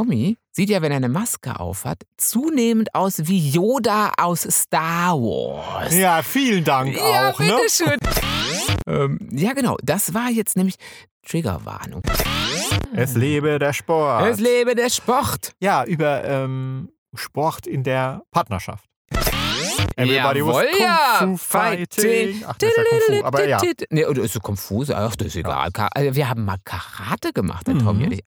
Tommy 0.00 0.38
sieht 0.50 0.70
ja, 0.70 0.80
wenn 0.80 0.92
er 0.92 0.96
eine 0.96 1.10
Maske 1.10 1.60
aufhat, 1.60 2.04
zunehmend 2.16 2.94
aus 2.94 3.16
wie 3.18 3.50
Yoda 3.50 4.12
aus 4.16 4.42
Star 4.50 5.12
Wars. 5.18 5.94
Ja, 5.94 6.22
vielen 6.22 6.64
Dank 6.64 6.96
Ja, 6.96 7.28
auch. 7.30 7.38
Ne? 7.38 7.54
bitteschön. 7.54 7.98
ähm, 8.86 9.18
ja, 9.30 9.52
genau. 9.52 9.76
Das 9.82 10.14
war 10.14 10.30
jetzt 10.30 10.56
nämlich 10.56 10.76
Triggerwarnung. 11.28 12.00
Es 12.94 13.14
lebe 13.14 13.58
der 13.58 13.74
Sport. 13.74 14.26
Es 14.26 14.40
lebe 14.40 14.74
der 14.74 14.88
Sport. 14.88 15.52
ja, 15.60 15.84
über 15.84 16.24
ähm, 16.24 16.88
Sport 17.14 17.66
in 17.66 17.82
der 17.84 18.22
Partnerschaft. 18.30 18.86
Jawohl, 19.98 20.46
was 20.46 20.66
Kung 20.72 20.80
ja. 20.80 21.16
Fu 21.18 21.36
Fighting. 21.36 22.42
Ach, 22.46 22.56
das 22.56 22.70
ist 22.70 22.76
ja 22.78 22.82
Kung 22.88 23.18
Fu, 23.18 23.24
aber 23.26 23.46
ja. 23.46 23.60
Nee, 23.90 24.06
oder 24.06 24.22
ist 24.22 24.32
so 24.32 24.40
konfus? 24.40 24.90
Ach, 24.90 25.14
das 25.14 25.28
ist 25.28 25.36
egal. 25.36 25.70
Ka- 25.72 25.90
also 25.94 26.14
Wir 26.14 26.26
haben 26.30 26.46
mal 26.46 26.56
Karate 26.64 27.34
gemacht, 27.34 27.66
der 27.66 27.76
Tommy 27.78 27.98
Mhm. 27.98 28.04
und 28.06 28.12
ich. 28.12 28.24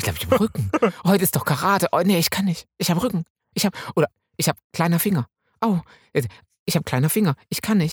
Ich 0.00 0.04
glaube, 0.04 0.18
ich 0.18 0.24
habe 0.30 0.40
Rücken. 0.40 0.70
Heute 1.04 1.24
ist 1.24 1.36
doch 1.36 1.44
Karate. 1.44 1.88
Oh, 1.92 2.00
nee, 2.02 2.18
ich 2.18 2.30
kann 2.30 2.46
nicht. 2.46 2.66
Ich 2.78 2.90
habe 2.90 3.02
Rücken. 3.02 3.24
Ich 3.52 3.66
habe, 3.66 3.76
oder 3.94 4.08
ich 4.38 4.48
habe 4.48 4.58
kleiner 4.72 4.98
Finger. 4.98 5.28
Oh, 5.60 5.80
ich 6.64 6.74
habe 6.74 6.84
kleiner 6.84 7.10
Finger. 7.10 7.34
Ich 7.50 7.60
kann 7.60 7.76
nicht. 7.76 7.92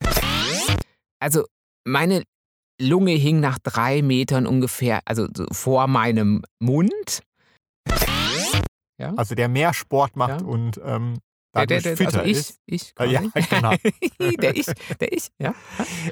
Also, 1.20 1.44
meine 1.84 2.24
Lunge 2.82 3.12
hing 3.12 3.42
nach 3.42 3.60
drei 3.60 4.02
Metern 4.02 4.48
ungefähr, 4.48 5.02
also 5.04 5.28
so 5.36 5.48
vor 5.52 5.88
meinem 5.88 6.44
Mund. 6.60 7.24
Ja. 8.98 9.14
Also 9.16 9.36
der 9.36 9.50
mehr 9.50 9.74
Sport 9.74 10.16
macht 10.16 10.42
Ja. 10.42 10.48
und 10.48 10.80
ähm, 10.86 11.20
Der, 11.54 11.66
dadurch 11.66 11.84
der, 11.84 11.96
der, 11.96 11.98
fitter 11.98 12.20
also 12.20 12.32
ich, 12.32 12.38
ist. 12.38 12.60
ich 12.66 12.94
Äh, 12.98 13.12
ja, 13.12 13.22
genau. 13.50 13.76
der 14.42 14.56
ich, 14.56 14.68
der 15.02 15.12
ich, 15.12 15.28
ja. 15.40 15.54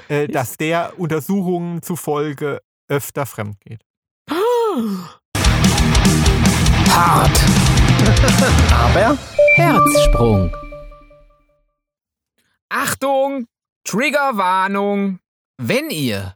Äh, 0.08 0.28
dass 0.28 0.58
der 0.58 0.98
Untersuchungen 0.98 1.80
zufolge 1.80 2.60
öfter 2.86 3.24
fremd 3.24 3.58
geht. 3.60 3.80
Hart. 6.90 7.38
Aber 8.72 9.18
Herzsprung. 9.54 10.54
Achtung, 12.68 13.46
Triggerwarnung. 13.84 15.20
Wenn 15.58 15.90
ihr 15.90 16.34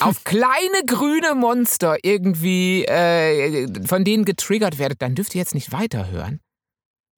auf 0.00 0.24
kleine 0.24 0.84
grüne 0.86 1.34
Monster 1.34 1.98
irgendwie 2.02 2.84
äh, 2.84 3.66
von 3.86 4.04
denen 4.04 4.24
getriggert 4.24 4.78
werdet, 4.78 5.02
dann 5.02 5.14
dürft 5.14 5.34
ihr 5.34 5.40
jetzt 5.40 5.54
nicht 5.54 5.72
weiterhören. 5.72 6.40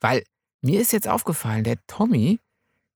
Weil 0.01 0.23
mir 0.63 0.81
ist 0.81 0.93
jetzt 0.93 1.09
aufgefallen, 1.09 1.65
der 1.65 1.79
Tommy 1.87 2.41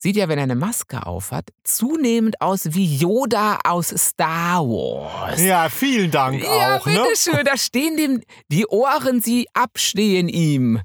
sieht 0.03 0.17
ja, 0.17 0.29
wenn 0.29 0.39
er 0.39 0.45
eine 0.45 0.57
Maske 0.57 1.07
aufhat, 1.07 1.51
zunehmend 1.63 2.41
aus 2.41 2.75
wie 2.75 2.97
Yoda 2.97 3.61
aus 3.65 3.89
Star 3.89 4.61
Wars. 4.65 5.41
Ja, 5.41 5.69
vielen 5.69 6.11
Dank 6.11 6.43
Ja, 6.43 6.77
auch. 6.77 6.87
Ne? 6.87 6.95
bitteschön, 6.95 7.45
da 7.45 7.57
stehen 7.57 7.97
dem 7.97 8.21
die 8.49 8.67
Ohren, 8.67 9.21
sie 9.21 9.47
abstehen 9.55 10.29
ihm. 10.29 10.81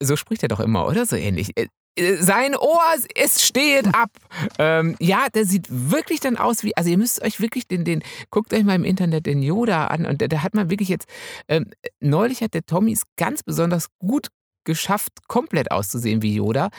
So 0.00 0.16
spricht 0.16 0.42
er 0.44 0.48
doch 0.48 0.60
immer, 0.60 0.86
oder? 0.86 1.06
So 1.06 1.16
ähnlich. 1.16 1.50
Äh, 1.56 1.66
äh, 1.96 2.16
Sein 2.16 2.54
Ohr, 2.54 2.82
es 3.16 3.42
steht 3.44 3.92
ab. 3.94 4.10
Ähm, 4.58 4.94
ja, 5.00 5.26
der 5.34 5.44
sieht 5.44 5.66
wirklich 5.68 6.20
dann 6.20 6.36
aus 6.36 6.62
wie, 6.62 6.76
also 6.76 6.90
ihr 6.90 6.98
müsst 6.98 7.20
euch 7.22 7.40
wirklich 7.40 7.66
den, 7.66 7.84
den, 7.84 8.02
guckt 8.30 8.52
euch 8.54 8.62
mal 8.62 8.76
im 8.76 8.84
Internet 8.84 9.26
den 9.26 9.42
Yoda 9.42 9.88
an 9.88 10.06
und 10.06 10.20
der, 10.20 10.28
der 10.28 10.44
hat 10.44 10.54
man 10.54 10.70
wirklich 10.70 10.88
jetzt, 10.88 11.06
ähm, 11.48 11.70
neulich 11.98 12.42
hat 12.42 12.54
der 12.54 12.64
Tommy 12.64 12.92
es 12.92 13.02
ganz 13.16 13.42
besonders 13.42 13.88
gut 13.98 14.28
geschafft, 14.64 15.12
komplett 15.28 15.70
auszusehen 15.70 16.22
wie 16.22 16.34
Yoda. 16.34 16.70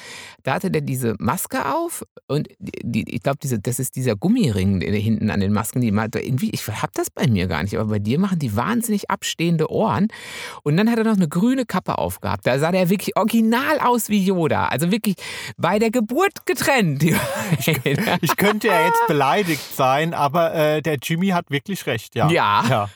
Da 0.44 0.54
hatte 0.56 0.72
der 0.72 0.82
diese 0.82 1.16
Maske 1.20 1.74
auf 1.74 2.04
und 2.28 2.48
die, 2.60 3.06
ich 3.08 3.22
glaube, 3.22 3.38
diese, 3.42 3.60
das 3.60 3.80
ist 3.80 3.96
dieser 3.96 4.16
Gummiring 4.16 4.80
der 4.80 4.92
hinten 4.94 5.30
an 5.30 5.40
den 5.40 5.54
Masken, 5.54 5.82
die 5.82 5.92
mal 5.92 6.10
irgendwie, 6.14 6.50
ich 6.52 6.68
habe 6.68 6.92
das 6.94 7.10
bei 7.10 7.28
mir 7.28 7.48
gar 7.48 7.64
nicht, 7.64 7.76
aber 7.78 7.90
bei 7.90 8.00
dir 8.00 8.20
machen 8.20 8.40
die 8.40 8.56
wahnsinnig 8.56 9.10
abstehende 9.10 9.70
Ohren. 9.72 10.08
Und 10.64 10.78
dann 10.78 10.90
hat 10.90 10.98
er 10.98 11.04
noch 11.04 11.16
eine 11.16 11.28
grüne 11.28 11.66
Kappe 11.66 11.98
aufgehabt. 11.98 12.46
Da 12.46 12.60
sah 12.60 12.72
der 12.72 12.90
wirklich 12.90 13.16
original 13.18 13.80
aus 13.80 14.10
wie 14.10 14.24
Yoda. 14.24 14.68
Also 14.68 14.92
wirklich 14.92 15.16
bei 15.58 15.80
der 15.80 15.92
Geburt 15.92 16.46
getrennt. 16.46 17.04
Ich 18.22 18.38
könnte 18.38 18.68
ja 18.68 18.86
jetzt 18.86 19.08
beleidigt 19.08 19.76
sein, 19.76 20.14
aber 20.14 20.54
äh, 20.54 20.82
der 20.82 20.98
Jimmy 21.02 21.28
hat 21.30 21.50
wirklich 21.50 21.86
recht, 21.86 22.16
ja. 22.16 22.30
Ja. 22.30 22.64
ja. 22.70 22.90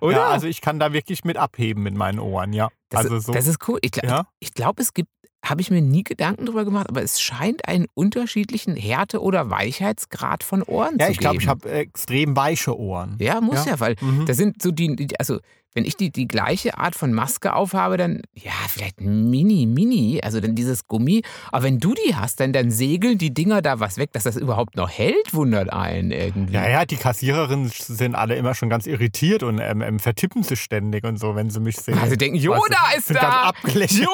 Oder? 0.00 0.16
Ja, 0.16 0.28
also 0.28 0.46
ich 0.46 0.60
kann 0.60 0.78
da 0.78 0.92
wirklich 0.92 1.24
mit 1.24 1.36
abheben 1.36 1.82
mit 1.82 1.94
meinen 1.94 2.18
Ohren, 2.18 2.52
ja. 2.52 2.68
Das, 2.90 3.04
also 3.06 3.18
so. 3.18 3.32
das 3.32 3.46
ist 3.46 3.66
cool. 3.68 3.78
Ich, 3.82 3.92
ja? 4.02 4.26
ich 4.38 4.52
glaube, 4.54 4.82
es 4.82 4.92
gibt, 4.94 5.08
habe 5.44 5.62
ich 5.62 5.70
mir 5.70 5.80
nie 5.80 6.02
Gedanken 6.04 6.44
drüber 6.44 6.64
gemacht, 6.66 6.88
aber 6.90 7.02
es 7.02 7.20
scheint 7.20 7.66
einen 7.66 7.86
unterschiedlichen 7.94 8.76
Härte- 8.76 9.22
oder 9.22 9.48
Weichheitsgrad 9.48 10.44
von 10.44 10.62
Ohren 10.62 10.98
ja, 10.98 11.06
zu 11.06 11.12
ich 11.12 11.18
glaube, 11.18 11.38
geben. 11.38 11.42
ich 11.42 11.48
habe 11.48 11.70
extrem 11.70 12.36
weiche 12.36 12.78
Ohren. 12.78 13.16
Ja, 13.20 13.40
muss 13.40 13.64
ja, 13.64 13.72
Ja. 13.72 13.80
weil 13.80 13.96
Mhm. 14.00 14.26
das 14.26 14.36
sind 14.36 14.60
so 14.60 14.70
die, 14.70 14.94
die- 14.96 15.18
also 15.18 15.38
wenn 15.74 15.84
ich 15.84 15.96
die, 15.96 16.10
die 16.10 16.26
gleiche 16.26 16.78
Art 16.78 16.96
von 16.96 17.12
Maske 17.12 17.54
aufhabe, 17.54 17.96
dann, 17.96 18.22
ja, 18.34 18.50
vielleicht 18.68 19.00
mini, 19.00 19.66
mini, 19.66 20.20
also 20.22 20.40
dann 20.40 20.54
dieses 20.56 20.86
Gummi. 20.88 21.22
Aber 21.52 21.64
wenn 21.64 21.78
du 21.78 21.94
die 21.94 22.16
hast, 22.16 22.40
dann, 22.40 22.52
dann 22.52 22.70
segeln 22.70 23.18
die 23.18 23.32
Dinger 23.32 23.62
da 23.62 23.78
was 23.78 23.96
weg, 23.96 24.12
dass 24.12 24.24
das 24.24 24.36
überhaupt 24.36 24.76
noch 24.76 24.90
hält, 24.90 25.32
wundert 25.32 25.72
einen 25.72 26.10
irgendwie. 26.10 26.54
Ja, 26.54 26.68
ja, 26.68 26.84
die 26.84 26.96
Kassiererinnen 26.96 27.68
sind 27.68 28.14
alle 28.16 28.34
immer 28.34 28.54
schon 28.54 28.68
ganz 28.68 28.86
irritiert 28.86 29.42
und 29.42 29.60
ähm, 29.60 29.80
ähm, 29.82 29.98
vertippen 30.00 30.42
sich 30.42 30.60
ständig 30.60 31.04
und 31.04 31.18
so, 31.18 31.36
wenn 31.36 31.50
sie 31.50 31.60
mich 31.60 31.76
sehen. 31.76 31.98
Also 31.98 32.16
denken, 32.16 32.36
Weißt 32.36 32.46
du, 32.46 32.52
Yoda 32.52 32.90
ist 32.96 33.06
sind 33.06 33.20
ganz 33.20 33.54
da! 33.62 34.02
Yoda 34.02 34.10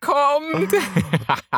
kommt! 0.00 0.74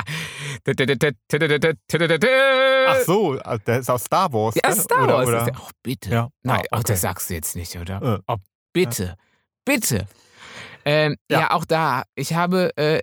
Ach 2.88 2.96
so, 3.04 3.32
also 3.38 3.62
der 3.66 3.78
ist 3.80 3.90
aus 3.90 4.04
Star 4.04 4.32
Wars. 4.32 4.54
Ja, 4.56 4.62
gell? 4.70 4.80
Star 4.80 5.08
Wars. 5.08 5.28
Oder? 5.28 5.38
ist 5.40 5.46
der- 5.46 5.54
Oh, 5.60 5.68
bitte. 5.82 6.10
Ja. 6.10 6.28
Nein, 6.42 6.60
Ah, 6.60 6.64
oh, 6.72 6.76
okay. 6.78 6.84
das 6.88 7.00
sagst 7.02 7.30
du 7.30 7.34
jetzt 7.34 7.56
nicht, 7.56 7.76
oder? 7.76 8.02
Äh. 8.02 8.18
Oh, 8.26 8.36
bitte. 8.72 9.16
Bitte. 9.68 10.06
Ähm, 10.84 11.16
ja. 11.30 11.40
Ja. 11.40 11.50
auch 11.50 11.64
da. 11.64 12.04
Ich 12.14 12.32
habe 12.32 12.76
äh, 12.76 13.00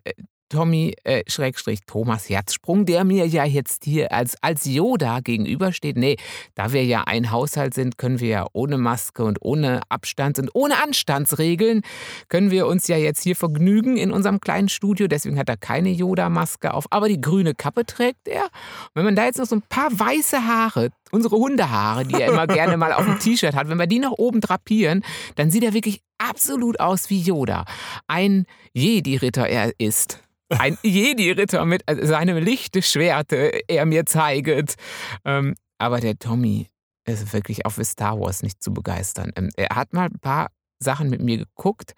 Tommy, 0.50 0.94
äh, 1.03 1.24
Schrägstrich, 1.28 1.80
Thomas 1.88 2.30
Herzsprung, 2.30 2.86
der 2.86 3.03
mir 3.03 3.26
ja 3.26 3.46
jetzt 3.46 3.84
hier 3.84 4.12
als, 4.12 4.36
als 4.42 4.66
Yoda 4.66 5.20
gegenübersteht. 5.20 5.98
Nee, 5.98 6.18
da 6.53 6.72
wir 6.72 6.86
ja 6.86 7.03
ein 7.06 7.31
Haushalt 7.31 7.74
sind, 7.74 7.98
können 7.98 8.20
wir 8.20 8.28
ja 8.30 8.48
ohne 8.53 8.78
Maske 8.78 9.24
und 9.24 9.40
ohne 9.42 9.81
Abstand 9.90 10.38
und 10.38 10.52
ohne 10.53 10.81
Anstandsregeln, 10.84 11.81
können 12.30 12.52
wir 12.52 12.68
uns 12.68 12.88
ja 12.88 12.96
jetzt 12.96 13.24
hier 13.24 13.36
vergnügen 13.36 13.97
in 13.97 14.12
unserem 14.12 14.40
kleinen 14.40 14.70
Studio. 14.70 15.08
Deswegen 15.08 15.40
hat 15.40 15.50
er 15.50 15.58
keine 15.58 15.90
Yoda-Maske 15.90 16.74
auf, 16.74 16.86
aber 16.92 17.09
die 17.09 17.20
grüne 17.20 17.56
Kappe 17.56 17.86
trägt 17.86 18.28
er. 18.28 18.44
Und 18.44 18.96
wenn 18.96 19.06
man 19.06 19.16
da 19.16 19.26
jetzt 19.26 19.40
noch 19.40 19.47
so 19.47 19.56
ein 19.56 19.64
paar 19.68 19.92
weiße 19.92 20.46
Haare, 20.46 20.90
unsere 21.12 21.38
Hundehaare, 21.38 22.06
die 22.06 22.22
er 22.22 22.32
immer 22.32 22.46
gerne 22.47 22.78
mal 22.78 22.94
auf 22.94 23.06
dem 23.06 23.18
T-Shirt 23.20 23.56
hat, 23.56 23.68
wenn 23.68 23.80
wir 23.80 23.88
die 23.88 24.00
nach 24.00 24.12
oben 24.12 24.42
drapieren, 24.42 25.03
dann 25.36 25.50
sieht 25.50 25.64
er 25.64 25.74
wirklich 25.74 26.02
absolut 26.18 26.80
aus 26.80 27.09
wie 27.09 27.20
Yoda. 27.20 27.66
Ein 28.08 28.46
Jedi-Ritter 28.74 29.48
er 29.48 29.74
ist. 29.80 30.20
Ein 30.50 30.78
Jedi-Ritter 30.84 31.66
mit 31.66 31.84
äh, 31.88 32.06
seinem 32.06 32.38
Lichtschwert, 32.38 33.31
äh, 33.34 33.62
er 33.68 33.86
mir 33.86 34.06
zeiget. 34.06 34.76
Ähm, 35.24 35.56
aber 35.78 36.00
der 36.00 36.18
Tommy 36.18 36.68
ist 37.06 37.34
wirklich 37.34 37.66
auch 37.66 37.72
für 37.72 37.86
Star 37.86 38.20
Wars 38.20 38.44
nicht 38.44 38.62
zu 38.62 38.74
begeistern. 38.74 39.31
Ähm, 39.36 39.50
er 39.56 39.76
hat 39.76 39.94
mal 39.94 40.06
ein 40.06 40.20
paar 40.20 40.50
Sachen 40.80 41.09
mit 41.09 41.22
mir 41.22 41.38
geguckt, 41.38 41.94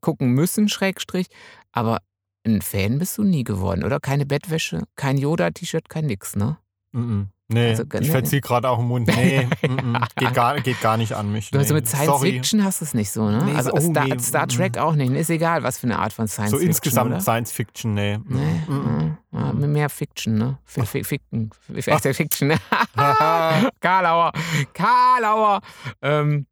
gucken 0.00 0.32
müssen, 0.32 0.68
Schrägstrich, 0.68 1.26
aber 1.72 1.98
ein 2.46 2.62
Fan 2.62 2.98
bist 2.98 3.18
du 3.18 3.24
nie 3.24 3.44
geworden, 3.44 3.84
oder? 3.84 4.00
Keine 4.00 4.26
Bettwäsche, 4.26 4.84
kein 4.96 5.18
Yoda-T-Shirt, 5.18 5.88
kein 5.88 6.06
nix, 6.06 6.36
ne? 6.36 6.58
Mhm. 6.92 7.28
Nee, 7.50 7.70
Also, 7.70 7.84
ich 7.84 8.00
nee. 8.00 8.04
verziehe 8.04 8.40
gerade 8.42 8.68
auch 8.68 8.76
den 8.78 8.88
Mund. 8.88 9.08
Nee, 9.16 9.48
mhm. 9.66 9.96
geht, 10.16 10.34
gar, 10.34 10.60
geht 10.60 10.80
gar 10.82 10.98
nicht 10.98 11.14
an 11.14 11.32
mich. 11.32 11.50
Also 11.54 11.72
nee. 11.72 11.80
mit 11.80 11.88
Science 11.88 12.06
Sorry. 12.06 12.32
Fiction 12.32 12.62
hast 12.62 12.82
du 12.82 12.84
es 12.84 12.92
nicht 12.92 13.10
so, 13.10 13.30
ne? 13.30 13.42
Nee, 13.42 13.54
also 13.54 13.70
so- 13.70 13.76
oh, 13.76 13.80
Star, 13.90 14.04
nee, 14.06 14.18
Star 14.18 14.44
mm, 14.44 14.48
Trek 14.50 14.76
auch 14.78 14.94
nicht. 14.94 15.10
Ist 15.12 15.30
egal, 15.30 15.62
was 15.62 15.78
für 15.78 15.86
eine 15.86 15.98
Art 15.98 16.12
von 16.12 16.28
Science 16.28 16.50
So 16.50 16.58
Fiction. 16.58 16.70
insgesamt 16.70 17.10
oder? 17.10 17.20
Science 17.20 17.50
Fiction, 17.52 17.94
nee. 17.94 18.18
Nee, 18.26 18.60
mm, 18.68 19.16
ja, 19.32 19.52
mehr 19.54 19.88
Fiction, 19.88 20.36
ne? 20.36 20.58
Fi- 20.64 20.84
fi- 20.84 21.04
Ficken. 21.04 21.50
Der 21.68 22.14
Fiction. 22.14 22.52
Karlauer. 23.80 24.32
Karlauer. 24.74 25.60
Ähm, 26.02 26.46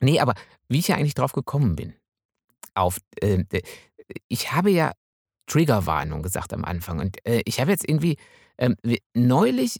nee, 0.00 0.18
aber 0.18 0.34
wie 0.68 0.80
ich 0.80 0.88
ja 0.88 0.96
eigentlich 0.96 1.14
drauf 1.14 1.32
gekommen 1.32 1.76
bin, 1.76 1.94
auf, 2.74 2.98
äh, 3.20 3.44
äh, 3.52 3.62
ich 4.26 4.50
habe 4.52 4.70
ja 4.70 4.90
Triggerwarnung 5.46 6.22
gesagt 6.22 6.52
am 6.52 6.64
Anfang 6.64 6.98
und 6.98 7.24
äh, 7.24 7.42
ich 7.44 7.60
habe 7.60 7.70
jetzt 7.70 7.88
irgendwie 7.88 8.16
ähm, 8.58 8.74
neulich, 9.14 9.78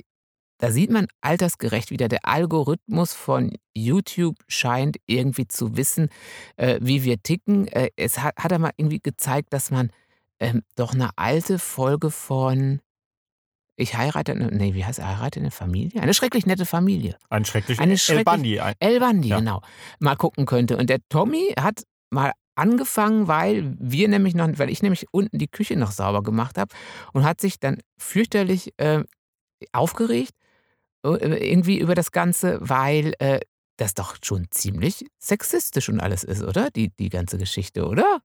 da 0.58 0.70
sieht 0.70 0.90
man 0.90 1.06
altersgerecht 1.20 1.90
wieder, 1.90 2.08
der 2.08 2.24
Algorithmus 2.26 3.12
von 3.12 3.52
YouTube 3.74 4.36
scheint 4.48 4.96
irgendwie 5.06 5.46
zu 5.48 5.76
wissen, 5.76 6.08
äh, 6.56 6.78
wie 6.80 7.04
wir 7.04 7.22
ticken. 7.22 7.68
Äh, 7.68 7.90
es 7.96 8.18
hat, 8.20 8.36
hat 8.38 8.52
er 8.52 8.58
mal 8.58 8.72
irgendwie 8.76 9.00
gezeigt, 9.00 9.52
dass 9.52 9.70
man 9.70 9.90
ähm, 10.40 10.62
doch 10.74 10.94
eine 10.94 11.10
alte 11.16 11.58
Folge 11.58 12.10
von 12.10 12.80
Ich 13.76 13.96
heirate, 13.96 14.32
eine, 14.32 14.46
nee, 14.48 14.72
wie 14.74 14.84
heißt 14.86 15.02
heirate 15.04 15.40
eine 15.40 15.50
Familie? 15.50 16.00
Eine 16.02 16.14
schrecklich 16.14 16.46
nette 16.46 16.64
Familie. 16.64 17.16
Ein 17.28 17.44
schrecklicher 17.44 17.82
Eine 17.82 17.92
El 17.92 17.98
schrecklich- 17.98 18.24
Bundy. 18.24 18.60
Ein, 18.60 18.74
El 18.78 19.00
Bandi, 19.00 19.28
Ja. 19.28 19.38
genau. 19.38 19.60
Mal 19.98 20.16
gucken 20.16 20.46
könnte. 20.46 20.78
Und 20.78 20.88
der 20.88 21.00
Tommy 21.10 21.52
hat 21.60 21.82
mal 22.10 22.32
angefangen, 22.54 23.28
weil 23.28 23.74
wir 23.78 24.08
nämlich 24.08 24.34
noch, 24.34 24.48
weil 24.56 24.70
ich 24.70 24.80
nämlich 24.82 25.04
unten 25.10 25.36
die 25.38 25.48
Küche 25.48 25.76
noch 25.76 25.90
sauber 25.92 26.22
gemacht 26.22 26.56
habe 26.56 26.74
und 27.12 27.24
hat 27.24 27.42
sich 27.42 27.60
dann 27.60 27.80
fürchterlich 27.98 28.72
äh, 28.78 29.04
aufgeregt 29.72 30.32
irgendwie 31.14 31.78
über 31.78 31.94
das 31.94 32.12
Ganze, 32.12 32.58
weil 32.60 33.14
äh, 33.18 33.40
das 33.76 33.94
doch 33.94 34.16
schon 34.22 34.46
ziemlich 34.50 35.06
sexistisch 35.18 35.88
und 35.88 36.00
alles 36.00 36.24
ist, 36.24 36.42
oder? 36.42 36.70
Die, 36.70 36.88
die 36.96 37.08
ganze 37.10 37.38
Geschichte, 37.38 37.86
oder? 37.86 38.20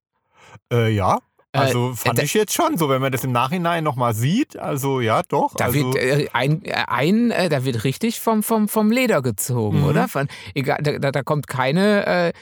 Äh, 0.72 0.90
ja. 0.90 1.20
Äh, 1.54 1.58
Also 1.60 1.94
fand 1.94 2.20
da- 2.20 2.24
ich 2.24 2.34
jetzt 2.34 2.54
schon 2.54 2.78
so, 2.78 2.88
wenn 2.88 3.02
man 3.02 3.12
das 3.12 3.24
im 3.26 3.34
Nachhinein 3.34 3.84
nochmal 3.84 4.14
sieht. 4.14 4.58
Also 4.58 5.02
ja, 5.02 5.22
doch. 5.24 5.54
Da 5.56 5.66
also, 5.66 5.94
wird 5.94 5.96
äh, 5.98 6.30
ein, 6.32 6.64
äh, 6.64 6.72
ein 6.88 7.32
äh, 7.32 7.50
da 7.50 7.66
wird 7.66 7.84
richtig 7.84 8.22
vom, 8.22 8.42
vom, 8.44 8.70
vom 8.70 8.90
Leder 8.92 9.22
gezogen, 9.22 9.80
Mhm. 9.82 9.86
oder? 9.88 10.08
Von, 10.08 10.28
egal, 10.56 10.80
da, 10.82 11.12
da 11.12 11.24
kommt 11.24 11.48
keine, 11.48 12.06
äh, 12.06 12.34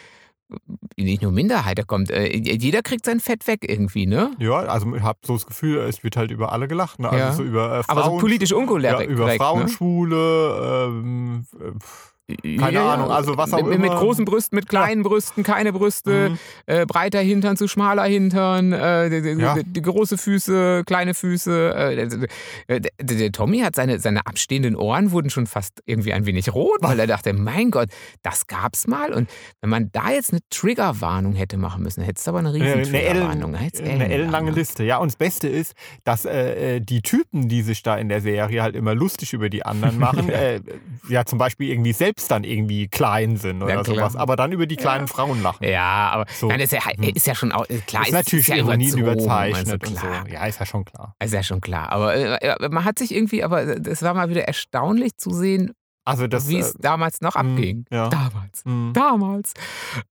nicht 0.98 1.22
nur 1.22 1.32
Minderheit, 1.32 1.78
da 1.78 1.84
kommt, 1.84 2.10
äh, 2.12 2.36
jeder 2.36 2.82
kriegt 2.82 3.06
sein 3.06 3.20
Fett 3.20 3.48
weg 3.48 3.66
irgendwie, 3.68 4.06
ne? 4.08 4.32
ja, 4.40 4.56
also 4.56 4.94
ich 4.96 5.02
habe 5.04 5.20
so 5.24 5.34
das 5.34 5.46
Gefühl, 5.46 5.78
es 5.80 6.04
wird 6.04 6.18
halt 6.18 6.32
über 6.32 6.52
alle 6.52 6.68
gelacht. 6.68 7.00
Ne? 7.00 7.10
Also 7.10 7.18
Ja. 7.20 7.32
so 7.34 7.44
über 7.44 7.80
äh, 7.80 7.84
Frauen, 7.84 7.98
Aber 7.98 8.04
so 8.10 8.18
politisch 8.18 8.52
ja, 8.52 8.58
unkorrekt. 8.58 9.10
über 9.10 9.28
ne? 9.28 9.34
Frauen, 9.36 9.68
Schwule, 9.70 10.88
ähm, 10.90 11.46
äh, 11.60 11.72
pff, 11.80 12.09
keine 12.42 12.58
Ja, 12.60 12.70
ja. 12.70 12.94
Ahnung, 12.94 13.12
also 13.12 13.38
was 13.38 13.54
auch 13.54 13.58
mit, 13.64 13.80
mit 13.80 13.90
immer. 13.90 14.00
großen 14.00 14.26
Brüsten, 14.26 14.56
mit 14.56 14.70
kleinen 14.70 15.04
Brüsten, 15.04 15.44
keine 15.44 15.74
Brüste, 15.74 16.30
Mhm. 16.32 16.38
äh, 16.66 16.86
breiter 16.86 17.20
Hintern 17.20 17.58
zu 17.58 17.68
schmaler 17.68 18.04
Hintern, 18.04 18.72
äh, 18.74 19.10
die, 19.10 19.22
die, 19.36 19.42
Ja. 19.42 19.56
die, 19.64 19.82
große 19.82 20.18
Füße, 20.18 20.84
kleine 20.86 21.14
Füße. 21.14 21.74
Äh, 21.76 22.80
der, 22.80 22.90
der, 23.02 23.32
Tommy 23.32 23.60
hat 23.60 23.76
seine, 23.76 24.00
seine 24.00 24.26
abstehenden 24.26 24.76
Ohren 24.76 25.12
wurden 25.12 25.30
schon 25.30 25.48
fast 25.48 25.82
irgendwie 25.86 26.14
ein 26.14 26.26
wenig 26.26 26.54
rot, 26.54 26.78
weil 26.82 27.00
er 27.00 27.08
dachte, 27.20 27.34
mein 27.34 27.72
Gott, 27.72 27.90
das 28.24 28.48
gab's 28.48 28.88
mal. 28.88 29.14
Und 29.14 29.30
wenn 29.62 29.70
man 29.70 29.90
da 29.92 30.12
jetzt 30.12 30.32
eine 30.32 30.42
Triggerwarnung 30.50 31.34
hätte 31.34 31.58
machen 31.58 31.84
müssen, 31.84 32.04
hättest 32.04 32.28
du 32.28 32.32
aber 32.32 32.40
eine 32.40 32.50
Äh, 32.50 32.54
riesen 32.54 32.68
eine, 32.74 32.84
Triggerwarnung. 32.84 33.54
Ellen, 33.54 33.64
Hättest 33.64 33.84
eine 33.84 33.92
ellenlang, 33.92 34.12
ellenlange? 34.12 34.52
Liste. 34.52 34.84
Ja, 34.84 34.98
und 34.98 35.08
das 35.10 35.16
Beste 35.16 35.48
ist, 35.48 35.74
dass 36.04 36.26
äh, 36.26 36.76
äh, 36.78 36.80
die 36.82 37.02
Typen, 37.02 37.48
die 37.50 37.62
sich 37.62 37.82
da 37.84 37.98
in 37.98 38.10
der 38.10 38.22
Serie 38.22 38.62
halt 38.62 38.76
immer 38.76 38.94
lustig 38.96 39.34
über 39.34 39.50
die 39.50 39.66
anderen 39.66 39.98
machen, 40.00 40.30
äh, 40.30 40.62
ja 41.10 41.26
zum 41.26 41.40
Beispiel 41.40 41.70
irgendwie 41.70 41.94
selbst 41.94 42.19
dann 42.28 42.44
irgendwie 42.44 42.88
klein 42.88 43.38
sind 43.38 43.62
oder 43.64 43.76
Ja, 43.76 43.84
sowas, 43.84 44.16
aber 44.16 44.36
dann 44.36 44.52
über 44.52 44.66
die 44.68 44.76
kleinen 44.76 45.08
Frauen 45.08 45.42
lachen. 45.42 45.64
Ja, 45.68 46.10
aber 46.12 46.26
So. 46.34 46.48
nein, 46.48 46.60
ist, 46.60 46.74
ja, 46.74 46.86
Hm. 46.86 47.04
ist 47.16 47.28
ja 47.28 47.36
schon 47.36 47.52
auch, 47.52 47.66
klar, 47.88 48.04
ist 48.06 48.12
natürlich 48.14 48.48
ja 48.48 48.56
Ironien 48.58 48.98
überzogen, 48.98 49.24
überzeichnet 49.26 49.82
also 49.84 49.94
und 49.94 50.00
klar. 50.00 50.24
so. 50.28 50.34
Ja, 50.34 50.46
ist 50.46 50.60
ja 50.60 50.66
schon 50.66 50.86
klar. 50.86 51.16
Ist 51.24 51.34
ja 51.34 51.44
schon 51.44 51.62
klar. 51.62 51.92
Aber 51.92 52.16
äh, 52.16 52.70
man 52.70 52.84
hat 52.86 53.00
sich 53.00 53.14
irgendwie, 53.16 53.44
aber 53.44 53.64
es 53.88 54.02
war 54.02 54.14
mal 54.14 54.30
wieder 54.30 54.44
erstaunlich 54.44 55.16
zu 55.18 55.32
sehen, 55.32 55.72
Also 56.06 56.28
das. 56.28 56.48
wie 56.50 56.60
es 56.60 56.76
äh, 56.76 56.80
damals 56.82 57.22
noch 57.22 57.36
mh, 57.36 57.40
abging. 57.42 57.86
Ja. 57.92 58.10
Damals. 58.10 58.62
mh. 58.66 58.94
Damals. 58.94 59.54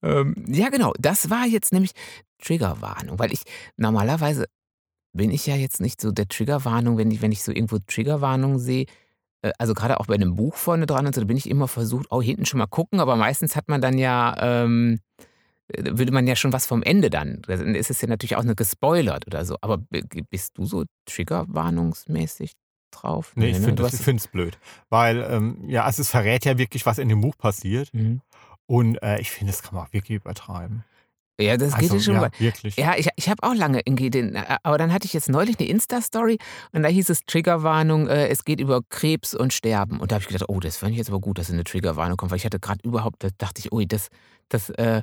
Ähm, 0.03 0.35
ja, 0.47 0.69
genau. 0.69 0.93
Das 0.99 1.29
war 1.29 1.45
jetzt 1.45 1.71
nämlich 1.73 1.91
Triggerwarnung, 2.41 3.19
weil 3.19 3.31
ich 3.33 3.41
normalerweise 3.77 4.45
bin 5.13 5.31
ich 5.31 5.45
ja 5.47 5.55
jetzt 5.55 5.81
nicht 5.81 5.99
so 6.01 6.11
der 6.11 6.27
Triggerwarnung, 6.27 6.97
wenn 6.97 7.11
ich, 7.11 7.21
wenn 7.21 7.31
ich 7.31 7.43
so 7.43 7.51
irgendwo 7.51 7.79
Triggerwarnung 7.79 8.59
sehe. 8.59 8.85
Äh, 9.41 9.51
Also 9.57 9.73
gerade 9.73 9.99
auch 9.99 10.07
bei 10.07 10.15
einem 10.15 10.35
Buch 10.35 10.55
vorne 10.55 10.85
dran 10.85 11.05
und 11.05 11.15
so, 11.15 11.21
da 11.21 11.27
bin 11.27 11.37
ich 11.37 11.49
immer 11.49 11.67
versucht, 11.67 12.07
oh, 12.09 12.21
hinten 12.21 12.45
schon 12.45 12.57
mal 12.59 12.67
gucken, 12.67 12.99
aber 12.99 13.15
meistens 13.15 13.55
hat 13.55 13.67
man 13.67 13.81
dann 13.81 13.97
ja, 13.97 14.35
ähm, 14.39 14.99
äh, 15.69 15.83
würde 15.97 16.11
man 16.11 16.27
ja 16.27 16.35
schon 16.35 16.53
was 16.53 16.65
vom 16.65 16.83
Ende 16.83 17.09
dann. 17.09 17.41
Dann 17.47 17.75
ist 17.75 17.89
es 17.89 18.01
ja 18.01 18.07
natürlich 18.07 18.35
auch 18.35 18.43
nur 18.43 18.55
gespoilert 18.55 19.27
oder 19.27 19.45
so. 19.45 19.57
Aber 19.61 19.77
bist 20.29 20.57
du 20.57 20.65
so 20.65 20.85
Triggerwarnungsmäßig 21.05 22.53
drauf? 22.91 23.33
Nee, 23.35 23.49
ich 23.51 23.59
ne? 23.59 23.65
finde 23.65 23.83
es 23.83 24.07
hast- 24.07 24.31
blöd. 24.31 24.57
Weil, 24.89 25.21
ähm, 25.29 25.63
ja, 25.67 25.83
also 25.83 26.01
es 26.01 26.09
verrät 26.09 26.45
ja 26.45 26.57
wirklich, 26.57 26.85
was 26.85 26.97
in 26.97 27.09
dem 27.09 27.21
Buch 27.21 27.37
passiert. 27.37 27.93
Mhm. 27.93 28.21
Und 28.65 29.01
äh, 29.01 29.19
ich 29.19 29.31
finde, 29.31 29.51
das 29.51 29.61
kann 29.63 29.75
man 29.75 29.85
auch 29.87 29.93
wirklich 29.93 30.17
übertreiben. 30.17 30.83
Ja, 31.39 31.57
das 31.57 31.73
geht 31.75 31.91
also, 31.91 31.95
ja 31.95 32.01
schon 32.01 32.13
ja, 32.15 32.21
weit. 32.21 32.39
wirklich. 32.39 32.75
Ja, 32.75 32.95
ich, 32.97 33.07
ich 33.15 33.29
habe 33.29 33.43
auch 33.43 33.55
lange 33.55 33.79
irgendwie 33.85 34.09
den, 34.09 34.35
äh, 34.35 34.57
aber 34.63 34.77
dann 34.77 34.91
hatte 34.91 35.05
ich 35.05 35.13
jetzt 35.13 35.29
neulich 35.29 35.57
eine 35.59 35.69
Insta-Story 35.69 36.37
und 36.73 36.83
da 36.83 36.89
hieß 36.89 37.09
es 37.09 37.21
Triggerwarnung, 37.25 38.07
äh, 38.07 38.27
es 38.27 38.43
geht 38.43 38.59
über 38.59 38.81
Krebs 38.89 39.33
und 39.33 39.53
Sterben. 39.53 39.99
Und 39.99 40.11
da 40.11 40.15
habe 40.15 40.23
ich 40.23 40.27
gedacht, 40.27 40.49
oh, 40.49 40.59
das 40.59 40.77
fand 40.77 40.91
ich 40.91 40.97
jetzt 40.97 41.09
aber 41.09 41.19
gut, 41.19 41.37
dass 41.37 41.49
eine 41.49 41.63
Triggerwarnung 41.63 42.17
kommt, 42.17 42.31
weil 42.31 42.37
ich 42.37 42.45
hatte 42.45 42.59
gerade 42.59 42.79
überhaupt, 42.83 43.23
da 43.23 43.29
dachte 43.37 43.59
ich, 43.59 43.71
ui, 43.71 43.87
das, 43.87 44.09
das, 44.49 44.69
äh, 44.71 45.01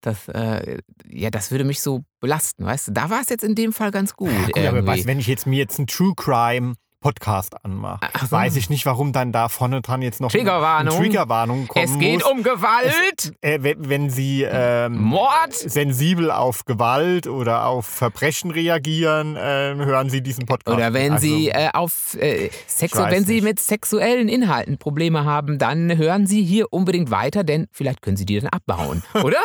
das, 0.00 0.28
äh, 0.28 0.78
ja, 1.10 1.30
das 1.30 1.50
würde 1.50 1.64
mich 1.64 1.80
so 1.80 2.04
belasten, 2.20 2.64
weißt 2.64 2.88
du? 2.88 2.92
Da 2.92 3.10
war 3.10 3.20
es 3.20 3.30
jetzt 3.30 3.42
in 3.42 3.54
dem 3.54 3.72
Fall 3.72 3.90
ganz 3.90 4.14
gut. 4.14 4.30
Ja, 4.30 4.46
gut, 4.46 4.58
aber 4.66 4.86
weißt, 4.86 5.06
wenn 5.06 5.18
ich 5.18 5.26
jetzt 5.26 5.46
mir 5.46 5.58
jetzt 5.58 5.78
einen 5.78 5.86
True 5.86 6.12
Crime 6.14 6.74
Podcast 7.00 7.54
anmache, 7.64 8.00
Ach 8.12 8.26
so. 8.26 8.32
weiß 8.32 8.56
ich 8.56 8.70
nicht, 8.70 8.84
warum 8.84 9.12
dann 9.12 9.30
da 9.30 9.48
vorne 9.48 9.82
dran 9.82 10.02
jetzt 10.02 10.20
noch 10.20 10.32
Triggerwarnung. 10.32 10.92
eine 10.94 11.00
Triggerwarnung 11.02 11.68
kommen 11.68 11.84
es 11.84 11.96
geht 11.98 12.22
muss. 12.24 12.30
um 12.32 12.42
Gewalt, 12.42 13.34
äh, 13.40 13.58
wenn, 13.62 13.88
wenn 13.88 14.10
sie 14.10 14.42
ähm, 14.42 15.00
Mord. 15.00 15.52
sensibel 15.54 16.32
auf 16.32 16.64
Gewalt 16.64 17.28
oder 17.28 17.66
auf 17.66 17.86
Verbrechen 17.86 18.50
reagieren, 18.50 19.36
äh, 19.36 19.74
hören 19.76 20.10
sie 20.10 20.22
diesen 20.22 20.46
Podcast. 20.46 20.76
Oder 20.76 20.92
wenn 20.92 21.12
also, 21.12 21.24
Sie 21.26 21.50
äh, 21.50 21.68
auf 21.72 22.14
äh, 22.14 22.50
weiß 22.50 22.94
wenn 23.12 23.24
Sie 23.24 23.34
nicht. 23.34 23.44
mit 23.44 23.60
sexuellen 23.60 24.28
Inhalten 24.28 24.78
Probleme 24.78 25.24
haben, 25.24 25.58
dann 25.58 25.96
hören 25.96 26.26
Sie 26.26 26.42
hier 26.44 26.72
unbedingt 26.72 27.12
weiter, 27.12 27.44
denn 27.44 27.68
vielleicht 27.70 28.02
können 28.02 28.16
Sie 28.16 28.26
die 28.26 28.40
dann 28.40 28.50
abbauen, 28.50 29.04
oder? 29.22 29.38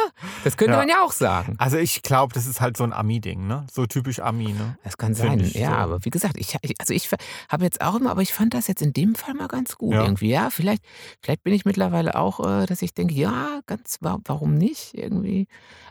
Das 0.43 0.57
könnte 0.57 0.73
Ja. 0.73 0.79
man 0.79 0.89
ja 0.89 1.03
auch 1.03 1.11
sagen. 1.11 1.55
Also 1.59 1.77
ich 1.77 2.01
glaube, 2.01 2.33
das 2.33 2.47
ist 2.47 2.61
halt 2.61 2.77
so 2.77 2.83
ein 2.83 2.93
Ami-Ding, 2.93 3.45
ne? 3.45 3.67
So 3.71 3.85
typisch 3.85 4.19
Ami, 4.19 4.53
ne? 4.53 4.77
Das 4.83 4.97
kann 4.97 5.13
Find 5.13 5.45
sein, 5.45 5.61
ja, 5.61 5.69
so. 5.69 5.75
aber 5.75 6.05
wie 6.05 6.09
gesagt, 6.09 6.37
ich, 6.37 6.55
ich- 6.63 6.73
also 6.79 6.93
ich 6.93 7.09
habe 7.49 7.63
jetzt 7.65 7.81
auch 7.81 7.95
immer, 7.95 8.11
aber 8.11 8.21
ich 8.21 8.33
fand 8.33 8.53
das 8.53 8.67
jetzt 8.67 8.81
in 8.81 8.93
dem 8.93 9.15
Fall 9.15 9.33
mal 9.33 9.47
ganz 9.47 9.75
gut 9.77 9.93
Ja. 9.93 10.03
irgendwie. 10.03 10.29
Ja, 10.29 10.49
vielleicht, 10.49 10.83
vielleicht 11.21 11.43
bin 11.43 11.53
ich 11.53 11.65
mittlerweile 11.65 12.15
auch, 12.15 12.39
äh, 12.39 12.65
dass 12.65 12.81
ich 12.81 12.93
denke, 12.93 13.13
ja, 13.13 13.59
ganz, 13.65 13.97
wa- 14.01 14.19
warum 14.25 14.55
nicht 14.55 14.93
irgendwie? 14.93 15.47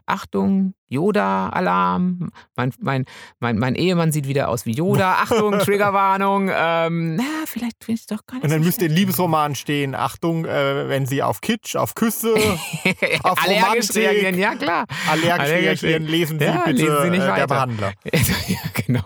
Achtung, 0.06 0.75
Yoda-Alarm. 0.88 2.31
Mein, 2.56 2.72
mein, 2.81 3.04
mein, 3.40 3.58
mein 3.58 3.75
Ehemann 3.75 4.12
sieht 4.12 4.28
wieder 4.28 4.49
aus 4.49 4.66
wie 4.66 4.72
Yoda. 4.72 5.12
Achtung, 5.22 5.58
Triggerwarnung. 5.58 6.50
Ähm, 6.54 7.16
na, 7.16 7.22
vielleicht 7.46 7.82
finde 7.84 8.00
ich 8.00 8.06
doch 8.06 8.26
gar 8.26 8.37
nicht 8.37 8.44
Und 8.44 8.50
dann 8.50 8.60
so 8.60 8.66
müsste 8.66 8.84
im 8.87 8.93
Liebesroman 8.93 9.54
stehen, 9.54 9.94
Achtung, 9.94 10.44
äh, 10.44 10.88
wenn 10.88 11.06
sie 11.06 11.22
auf 11.22 11.40
Kitsch, 11.40 11.76
auf 11.76 11.94
Küsse, 11.94 12.34
auf 13.22 13.43
Allergisch 13.43 13.90
Romantik, 13.90 13.96
reagieren, 13.96 14.38
ja 14.38 14.54
klar. 14.54 14.84
allergisch 15.10 15.31
Allergisch 15.32 15.82
reagieren, 15.82 16.06
lesen 16.06 16.38
Sie 16.38 16.44
Ja, 16.44 16.62
bitte 16.66 16.82
lesen 16.82 16.96
Sie 17.05 17.10
nicht 17.10 17.22
äh, 17.22 17.28
weiter. 17.28 17.37
der 17.37 17.46
Behandler. 17.46 17.93
Ja, 18.48 18.58
genau. 18.87 19.05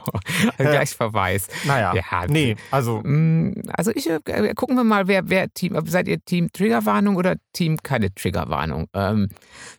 Also 0.58 0.72
gleich 0.72 0.90
Verweis. 0.90 1.46
Naja, 1.64 1.94
Ja, 1.94 2.26
nee, 2.26 2.56
also 2.70 3.00
Mm, 3.04 3.52
Also 3.76 3.92
ich 3.94 4.08
äh, 4.10 4.54
gucken 4.54 4.76
wir 4.76 4.84
mal, 4.84 5.06
wer, 5.06 5.28
wer 5.28 5.52
Team, 5.52 5.78
seid 5.86 6.08
ihr 6.08 6.24
Team 6.24 6.50
Triggerwarnung 6.52 7.16
oder 7.16 7.36
Team 7.52 7.76
keine 7.82 8.12
Triggerwarnung? 8.14 8.88
Ähm, 8.94 9.28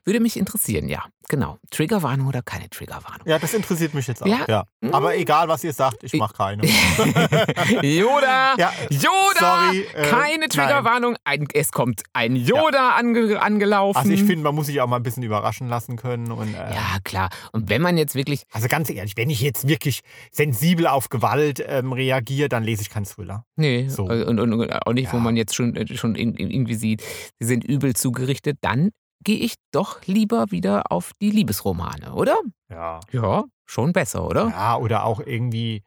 würde 0.06 0.20
mich 0.20 0.38
interessieren, 0.38 0.88
ja. 0.88 1.04
Genau. 1.30 1.58
Triggerwarnung 1.72 2.28
oder 2.28 2.42
keine 2.42 2.70
Triggerwarnung? 2.70 3.26
Ja, 3.28 3.38
das 3.38 3.54
interessiert 3.54 3.94
mich 3.94 4.08
jetzt 4.08 4.24
auch. 4.24 4.28
Ja. 4.28 4.46
Ja. 4.48 4.64
Mhm. 4.82 4.94
Aber 4.94 5.16
egal, 5.18 5.48
was 5.50 5.64
ihr 5.64 5.74
sagt, 5.74 6.04
ich 6.04 6.14
mache 6.14 6.34
keine. 6.34 6.64
Yoda! 7.82 8.56
Ja, 8.58 8.72
Yoda! 8.90 9.40
sorry, 9.40 9.86
äh, 9.94 10.04
keine. 10.04 10.48
Triggerwarnung. 10.48 11.18
Ein, 11.24 11.48
es 11.54 11.72
kommt 11.72 12.04
ein 12.14 12.36
Yoda 12.36 12.92
ange, 12.92 13.42
angelaufen. 13.42 13.98
Also 13.98 14.12
ich 14.12 14.24
finde, 14.24 14.44
man 14.44 14.56
muss 14.56 14.68
sich 14.68 14.80
auch 14.82 14.88
mal 14.88 14.98
ein 14.98 15.04
bisschen 15.04 15.24
überraschen 15.24 15.68
lassen 15.68 15.98
können. 15.98 16.32
Und, 16.32 16.54
äh, 16.54 16.74
Ja, 16.74 16.98
klar. 17.04 17.30
Und 17.52 17.70
wenn 17.70 17.82
man 17.82 17.98
jetzt 17.98 18.16
wirklich. 18.16 18.44
Also 18.54 18.68
ganz 18.68 18.90
ehrlich, 18.90 19.18
wenn 19.18 19.30
ich 19.30 19.42
jetzt 19.42 19.68
wirklich 19.68 20.02
sensibel 20.32 20.88
auf 20.88 21.10
Gewalt 21.10 21.64
ähm, 21.68 21.92
reagiere, 21.92 22.50
dann 22.50 22.64
lese 22.64 22.82
ich 22.84 22.90
keinen 22.90 23.06
Thriller. 23.06 23.44
Nee, 23.56 23.88
So. 23.90 24.04
und, 24.06 24.40
und, 24.40 24.54
und 24.54 24.72
auch 24.88 24.94
nicht, 24.94 25.12
wo 25.12 25.18
Ja. 25.18 25.24
man 25.24 25.36
jetzt 25.36 25.56
schon, 25.56 25.76
äh, 25.76 25.96
schon 25.98 26.16
in- 26.16 26.36
in- 26.36 26.50
irgendwie 26.50 26.76
sieht, 26.76 27.04
sie 27.40 27.48
sind 27.48 27.64
übel 27.64 27.96
zugerichtet, 27.96 28.58
dann 28.62 28.92
gehe 29.24 29.38
ich 29.40 29.56
doch 29.72 30.06
lieber 30.06 30.52
wieder 30.52 30.92
auf 30.92 31.12
die 31.22 31.32
Liebesromane, 31.32 32.14
oder? 32.14 32.38
Ja. 32.70 33.00
Ja, 33.12 33.44
schon 33.66 33.94
besser, 33.94 34.26
oder? 34.26 34.50
Ja, 34.50 34.78
oder 34.78 35.04
auch 35.06 35.20
irgendwie, 35.20 35.84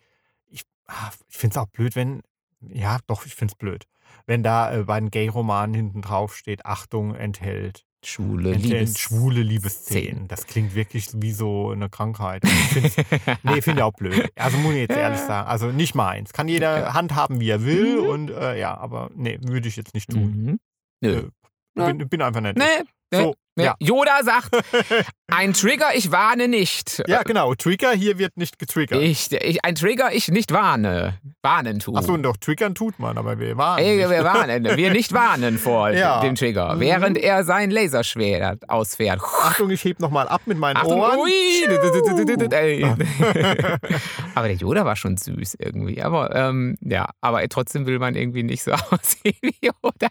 ich, 0.46 0.62
ah, 0.86 1.10
ich 1.28 1.36
finde 1.36 1.54
es 1.54 1.58
auch 1.58 1.68
blöd, 1.68 1.96
wenn, 1.96 2.22
ja, 2.60 2.98
doch, 3.06 3.26
ich 3.26 3.34
finde 3.34 3.52
es 3.52 3.58
blöd. 3.58 3.84
Wenn 4.26 4.42
da 4.42 4.72
äh, 4.74 4.82
bei 4.84 4.98
den 5.00 5.10
Gay-Romanen 5.10 5.74
hinten 5.74 6.02
drauf 6.02 6.36
steht, 6.36 6.66
Achtung, 6.66 7.14
enthält, 7.14 7.84
Schwule, 8.02 8.52
Liebes 8.52 8.98
schwule 8.98 9.42
Liebesszenen. 9.42 10.26
Das 10.26 10.46
klingt 10.46 10.74
wirklich 10.74 11.10
wie 11.16 11.32
so 11.32 11.68
eine 11.70 11.90
Krankheit. 11.90 12.42
Ich 12.44 12.96
nee, 13.42 13.60
finde 13.60 13.80
ich 13.80 13.82
auch 13.82 13.92
blöd. 13.92 14.32
Also 14.36 14.56
muss 14.56 14.72
ich 14.72 14.80
jetzt 14.80 14.96
ehrlich 14.96 15.20
sagen, 15.20 15.46
also 15.46 15.66
nicht 15.70 15.94
meins. 15.94 16.32
Kann 16.32 16.48
jeder 16.48 16.94
handhaben, 16.94 17.40
wie 17.40 17.50
er 17.50 17.62
will 17.62 18.00
Mhm. 18.00 18.08
und 18.08 18.30
äh, 18.30 18.58
ja, 18.58 18.74
aber 18.74 19.10
nee, 19.14 19.38
würde 19.42 19.68
ich 19.68 19.76
jetzt 19.76 19.92
nicht 19.92 20.10
tun. 20.10 20.22
Mhm. 20.22 20.60
Nö. 21.02 21.28
Äh, 21.76 21.92
Bin, 21.92 22.08
bin 22.08 22.22
einfach 22.22 22.40
nicht. 22.40 22.56
Nee, 22.56 22.64
So, 23.12 23.34
nee. 23.56 23.64
ja. 23.64 23.74
Yoda 23.80 24.22
sagt, 24.22 24.50
ein 25.32 25.52
Trigger, 25.52 25.88
ich 25.94 26.12
warne 26.12 26.46
nicht. 26.48 27.02
Ja, 27.08 27.22
genau. 27.24 27.54
Trigger 27.54 27.90
hier 27.92 28.18
wird 28.18 28.36
nicht 28.36 28.58
getriggert. 28.58 29.02
Ich, 29.02 29.32
ich, 29.32 29.64
ein 29.64 29.74
Trigger, 29.74 30.12
ich 30.12 30.28
nicht 30.28 30.52
warne. 30.52 31.18
Warnen 31.42 31.78
tun. 31.80 31.96
Achso, 31.96 32.12
und 32.14 32.22
doch, 32.22 32.36
triggern 32.36 32.74
tut 32.74 32.98
man, 32.98 33.16
aber 33.18 33.38
wir 33.38 33.56
waren. 33.56 33.78
Ey, 33.78 33.98
wir 33.98 34.22
warnen, 34.24 34.64
wir 34.76 34.90
nicht 34.92 35.12
warnen 35.12 35.58
vor 35.58 35.90
Ja. 35.90 36.20
dem 36.20 36.34
Trigger, 36.36 36.74
Mhm. 36.76 36.80
während 36.80 37.18
er 37.18 37.44
sein 37.44 37.70
Laserschwert 37.70 38.68
ausfährt. 38.68 39.20
Achtung, 39.22 39.70
ich 39.70 39.82
heb 39.84 39.98
nochmal 40.00 40.28
ab 40.28 40.42
mit 40.46 40.58
meinen 40.58 40.76
Achtung, 40.76 41.00
Ohren. 41.00 41.18
aber 44.34 44.48
der 44.48 44.56
Yoda 44.56 44.84
war 44.84 44.96
schon 44.96 45.16
süß 45.16 45.56
irgendwie. 45.58 46.02
Aber 46.02 46.34
ähm, 46.34 46.76
ja, 46.80 47.08
aber 47.20 47.46
trotzdem 47.48 47.86
will 47.86 47.98
man 47.98 48.14
irgendwie 48.14 48.42
nicht 48.42 48.62
so 48.62 48.72
aussehen 48.90 49.36
wie 49.42 49.56
Yoda. 49.62 50.08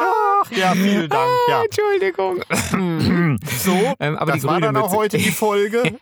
Ach 0.00 0.50
ja, 0.52 0.72
vielen 0.72 1.08
Dank. 1.08 1.30
Ja. 1.48 1.62
Entschuldigung. 1.64 2.42
So, 3.60 3.72
Ähm, 4.00 4.16
aber 4.16 4.32
das 4.32 4.40
die 4.42 4.46
war 4.46 4.60
dann 4.60 4.76
auch 4.76 4.84
Mütze. 4.88 4.96
heute 4.96 5.18
die 5.18 5.30
Folge. 5.30 5.82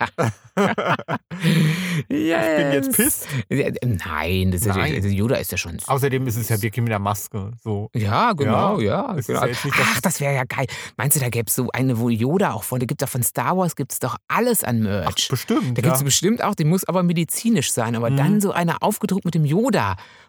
yes. 2.08 2.46
Ich 2.48 2.56
bin 2.56 2.72
jetzt 2.72 2.92
pisst. 2.96 3.26
Ja, 3.48 3.68
Nein, 3.84 4.50
das 4.52 4.62
ist 4.62 4.66
Nein. 4.68 4.94
Ja, 5.02 5.08
Yoda 5.08 5.36
ist 5.36 5.52
ja 5.52 5.58
schon. 5.58 5.76
Außerdem 5.86 6.26
ist 6.26 6.36
es 6.36 6.48
ja 6.48 6.60
wirklich 6.60 6.82
mit 6.82 6.90
der 6.90 6.98
Maske 6.98 7.52
so. 7.62 7.90
Ja, 7.94 8.32
genau, 8.32 8.78
ja. 8.80 9.12
genau. 9.12 9.40
ja 9.40 9.46
jetzt 9.46 9.64
nicht, 9.64 9.74
Ach, 9.80 10.00
das 10.00 10.20
wäre 10.20 10.34
ja 10.34 10.44
geil. 10.44 10.66
Meinst 10.96 11.16
du, 11.16 11.20
da 11.20 11.28
gäbe 11.28 11.46
es 11.48 11.54
so 11.54 11.68
eine, 11.72 11.98
wo 11.98 12.08
Yoda 12.08 12.52
auch 12.52 12.62
von, 12.64 12.80
da 12.80 12.86
gibt 12.86 13.02
es 13.02 13.06
doch 13.06 13.12
von 13.12 13.22
Star 13.22 13.56
Wars 13.56 13.76
gibt 13.76 13.92
es 13.92 13.98
doch 13.98 14.16
alles 14.28 14.64
an 14.64 14.78
Ach, 14.86 15.04
Merch. 15.04 15.28
bestimmt. 15.28 15.76
da 15.78 15.82
gibt 15.82 15.96
es 15.96 16.04
bestimmt 16.04 16.42
auch, 16.42 16.54
die 16.54 16.64
muss 16.64 16.84
aber 16.88 17.02
medizinisch 17.02 17.72
sein, 17.72 17.94
aber 17.96 18.10
Mhm. 18.10 18.16
dann 18.16 18.40
so 18.40 18.52
eine 18.52 18.82
aufgedruckt 18.82 19.24
mit 19.24 19.34
dem 19.34 19.44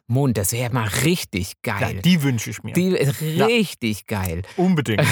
Yoda-Mund, 0.10 0.38
das 0.38 0.52
wäre 0.52 0.74
mal 0.74 0.88
richtig 1.04 1.54
ja, 1.66 1.80
geil. 1.80 2.02
die 2.04 2.24
wünsche 2.24 2.50
ich 2.50 2.64
mir. 2.64 2.74
die 2.74 2.90
ist 2.90 3.22
richtig 3.22 4.08
geil. 4.08 4.42
Unbedingt. 4.58 5.02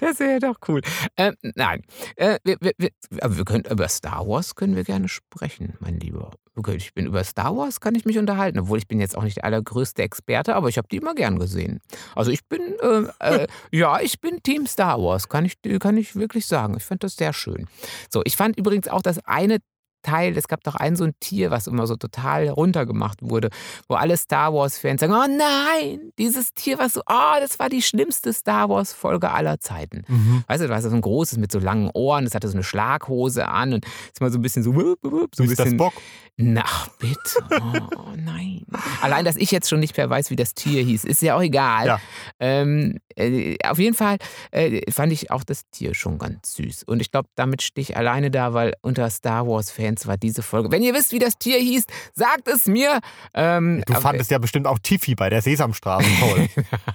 das 0.00 0.20
wäre 0.20 0.38
doch 0.40 0.56
cool. 0.68 0.80
Ähm, 1.16 1.34
nein, 1.54 1.82
äh, 2.16 2.38
wir, 2.44 2.56
wir, 2.60 2.72
wir, 2.78 2.90
aber 3.20 3.36
wir 3.36 3.44
können, 3.44 3.64
über 3.64 3.88
Star 3.88 4.26
Wars 4.26 4.54
können 4.54 4.76
wir 4.76 4.84
gerne 4.84 5.08
sprechen, 5.08 5.74
mein 5.80 5.98
Lieber. 5.98 6.32
Okay, 6.56 6.74
ich 6.74 6.92
bin 6.92 7.06
über 7.06 7.24
Star 7.24 7.56
Wars 7.56 7.80
kann 7.80 7.94
ich 7.94 8.04
mich 8.04 8.18
unterhalten, 8.18 8.58
obwohl 8.58 8.76
ich 8.76 8.88
bin 8.88 9.00
jetzt 9.00 9.16
auch 9.16 9.22
nicht 9.22 9.36
der 9.36 9.44
allergrößte 9.44 10.02
Experte, 10.02 10.56
aber 10.56 10.68
ich 10.68 10.78
habe 10.78 10.88
die 10.90 10.96
immer 10.96 11.14
gern 11.14 11.38
gesehen. 11.38 11.80
Also 12.14 12.32
ich 12.32 12.44
bin, 12.46 12.60
äh, 12.82 13.04
äh, 13.20 13.46
ja, 13.72 14.00
ich 14.00 14.20
bin 14.20 14.42
Team 14.42 14.66
Star 14.66 15.00
Wars, 15.00 15.28
kann 15.28 15.44
ich, 15.44 15.54
kann 15.78 15.96
ich 15.96 16.16
wirklich 16.16 16.46
sagen. 16.46 16.74
Ich 16.76 16.84
fand 16.84 17.04
das 17.04 17.16
sehr 17.16 17.32
schön. 17.32 17.68
So, 18.10 18.22
ich 18.24 18.36
fand 18.36 18.58
übrigens 18.58 18.88
auch 18.88 19.00
das 19.00 19.24
eine 19.24 19.58
Teil, 20.02 20.36
es 20.36 20.48
gab 20.48 20.64
doch 20.64 20.74
ein 20.74 20.96
so 20.96 21.04
ein 21.04 21.12
Tier, 21.20 21.50
was 21.50 21.66
immer 21.66 21.86
so 21.86 21.96
total 21.96 22.48
runtergemacht 22.48 23.18
wurde, 23.22 23.50
wo 23.88 23.94
alle 23.94 24.16
Star 24.16 24.52
Wars-Fans 24.52 25.00
sagen, 25.00 25.12
oh 25.12 25.26
nein, 25.26 26.12
dieses 26.18 26.52
Tier, 26.54 26.78
was 26.78 26.94
so, 26.94 27.02
oh, 27.06 27.40
das 27.40 27.58
war 27.58 27.68
die 27.68 27.82
schlimmste 27.82 28.32
Star 28.32 28.68
Wars-Folge 28.68 29.30
aller 29.30 29.60
Zeiten. 29.60 30.02
Mhm. 30.08 30.44
Weißt 30.46 30.62
du, 30.62 30.68
das 30.68 30.82
war 30.84 30.90
so 30.90 30.96
ein 30.96 31.02
großes 31.02 31.38
mit 31.38 31.52
so 31.52 31.58
langen 31.58 31.90
Ohren, 31.94 32.24
das 32.24 32.34
hatte 32.34 32.48
so 32.48 32.54
eine 32.54 32.64
Schlaghose 32.64 33.46
an 33.48 33.74
und 33.74 33.84
ist 33.84 34.20
mal 34.20 34.30
so 34.30 34.38
ein 34.38 34.42
bisschen 34.42 34.62
so, 34.62 34.74
wup, 34.74 34.98
wup, 35.02 35.34
so 35.34 35.42
ein 35.42 35.48
Ist 35.48 35.58
das 35.58 35.64
bisschen. 35.64 35.76
Bock? 35.78 35.94
Na, 36.42 36.64
bitte. 36.98 37.18
Oh 37.50 38.12
nein. 38.16 38.64
Allein, 39.02 39.26
dass 39.26 39.36
ich 39.36 39.50
jetzt 39.50 39.68
schon 39.68 39.80
nicht 39.80 39.96
mehr 39.96 40.08
weiß, 40.08 40.30
wie 40.30 40.36
das 40.36 40.54
Tier 40.54 40.82
hieß, 40.82 41.04
ist 41.04 41.20
ja 41.20 41.36
auch 41.36 41.42
egal. 41.42 41.86
Ja. 41.86 42.00
Ähm, 42.38 42.98
äh, 43.14 43.56
auf 43.66 43.78
jeden 43.78 43.94
Fall 43.94 44.16
äh, 44.50 44.90
fand 44.90 45.12
ich 45.12 45.30
auch 45.30 45.44
das 45.44 45.68
Tier 45.70 45.94
schon 45.94 46.18
ganz 46.18 46.54
süß. 46.54 46.84
Und 46.84 47.00
ich 47.00 47.10
glaube, 47.10 47.28
damit 47.34 47.60
stehe 47.60 47.82
ich 47.82 47.96
alleine 47.96 48.30
da, 48.30 48.54
weil 48.54 48.72
unter 48.80 49.10
Star 49.10 49.46
Wars-Fans 49.46 49.89
war 50.06 50.16
diese 50.16 50.42
Folge. 50.42 50.70
Wenn 50.70 50.82
ihr 50.82 50.94
wisst, 50.94 51.12
wie 51.12 51.18
das 51.18 51.38
Tier 51.38 51.58
hieß, 51.58 51.84
sagt 52.14 52.48
es 52.48 52.66
mir. 52.66 53.00
Ähm, 53.34 53.82
Du 53.86 53.94
fandest 53.94 54.30
ja 54.30 54.38
bestimmt 54.38 54.66
auch 54.66 54.78
Tiffy 54.78 55.14
bei 55.14 55.30
der 55.30 55.42
Sesamstraße 55.42 56.08
toll. 56.20 56.48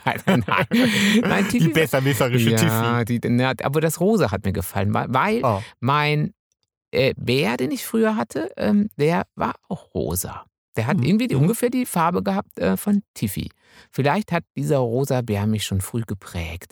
nein, 0.26 0.44
nein, 1.22 1.48
die 1.52 1.60
Tiffy- 1.60 1.74
besserwisserische 1.74 2.52
Tiffy. 2.56 2.66
ja, 2.66 3.04
die, 3.04 3.20
na, 3.24 3.54
aber 3.64 3.82
das 3.82 4.00
Rosa 4.00 4.32
hat 4.32 4.46
mir 4.46 4.54
gefallen, 4.54 4.94
weil- 4.94 5.42
Oh. 5.44 5.62
mein 5.80 6.34
äh, 6.92 7.14
Bär, 7.18 7.58
den 7.58 7.72
ich 7.72 7.86
früher 7.86 8.16
hatte, 8.16 8.52
ähm, 8.58 8.90
der 8.98 9.24
war 9.36 9.56
auch 9.68 9.94
rosa. 9.94 10.46
Der 10.78 10.88
hat 10.88 10.98
Mhm. 10.98 11.04
irgendwie 11.04 11.28
die, 11.28 11.36
Mhm. 11.36 11.42
ungefähr 11.42 11.70
die 11.70 11.86
Farbe 11.86 12.24
gehabt 12.24 12.58
äh, 12.60 12.78
von 12.78 13.02
Tiffy. 13.14 13.50
Vielleicht 13.92 14.32
hat 14.32 14.44
dieser 14.56 14.78
rosa 14.78 15.22
Bär 15.22 15.46
mich 15.48 15.66
schon 15.66 15.82
früh 15.82 16.04
geprägt. 16.08 16.72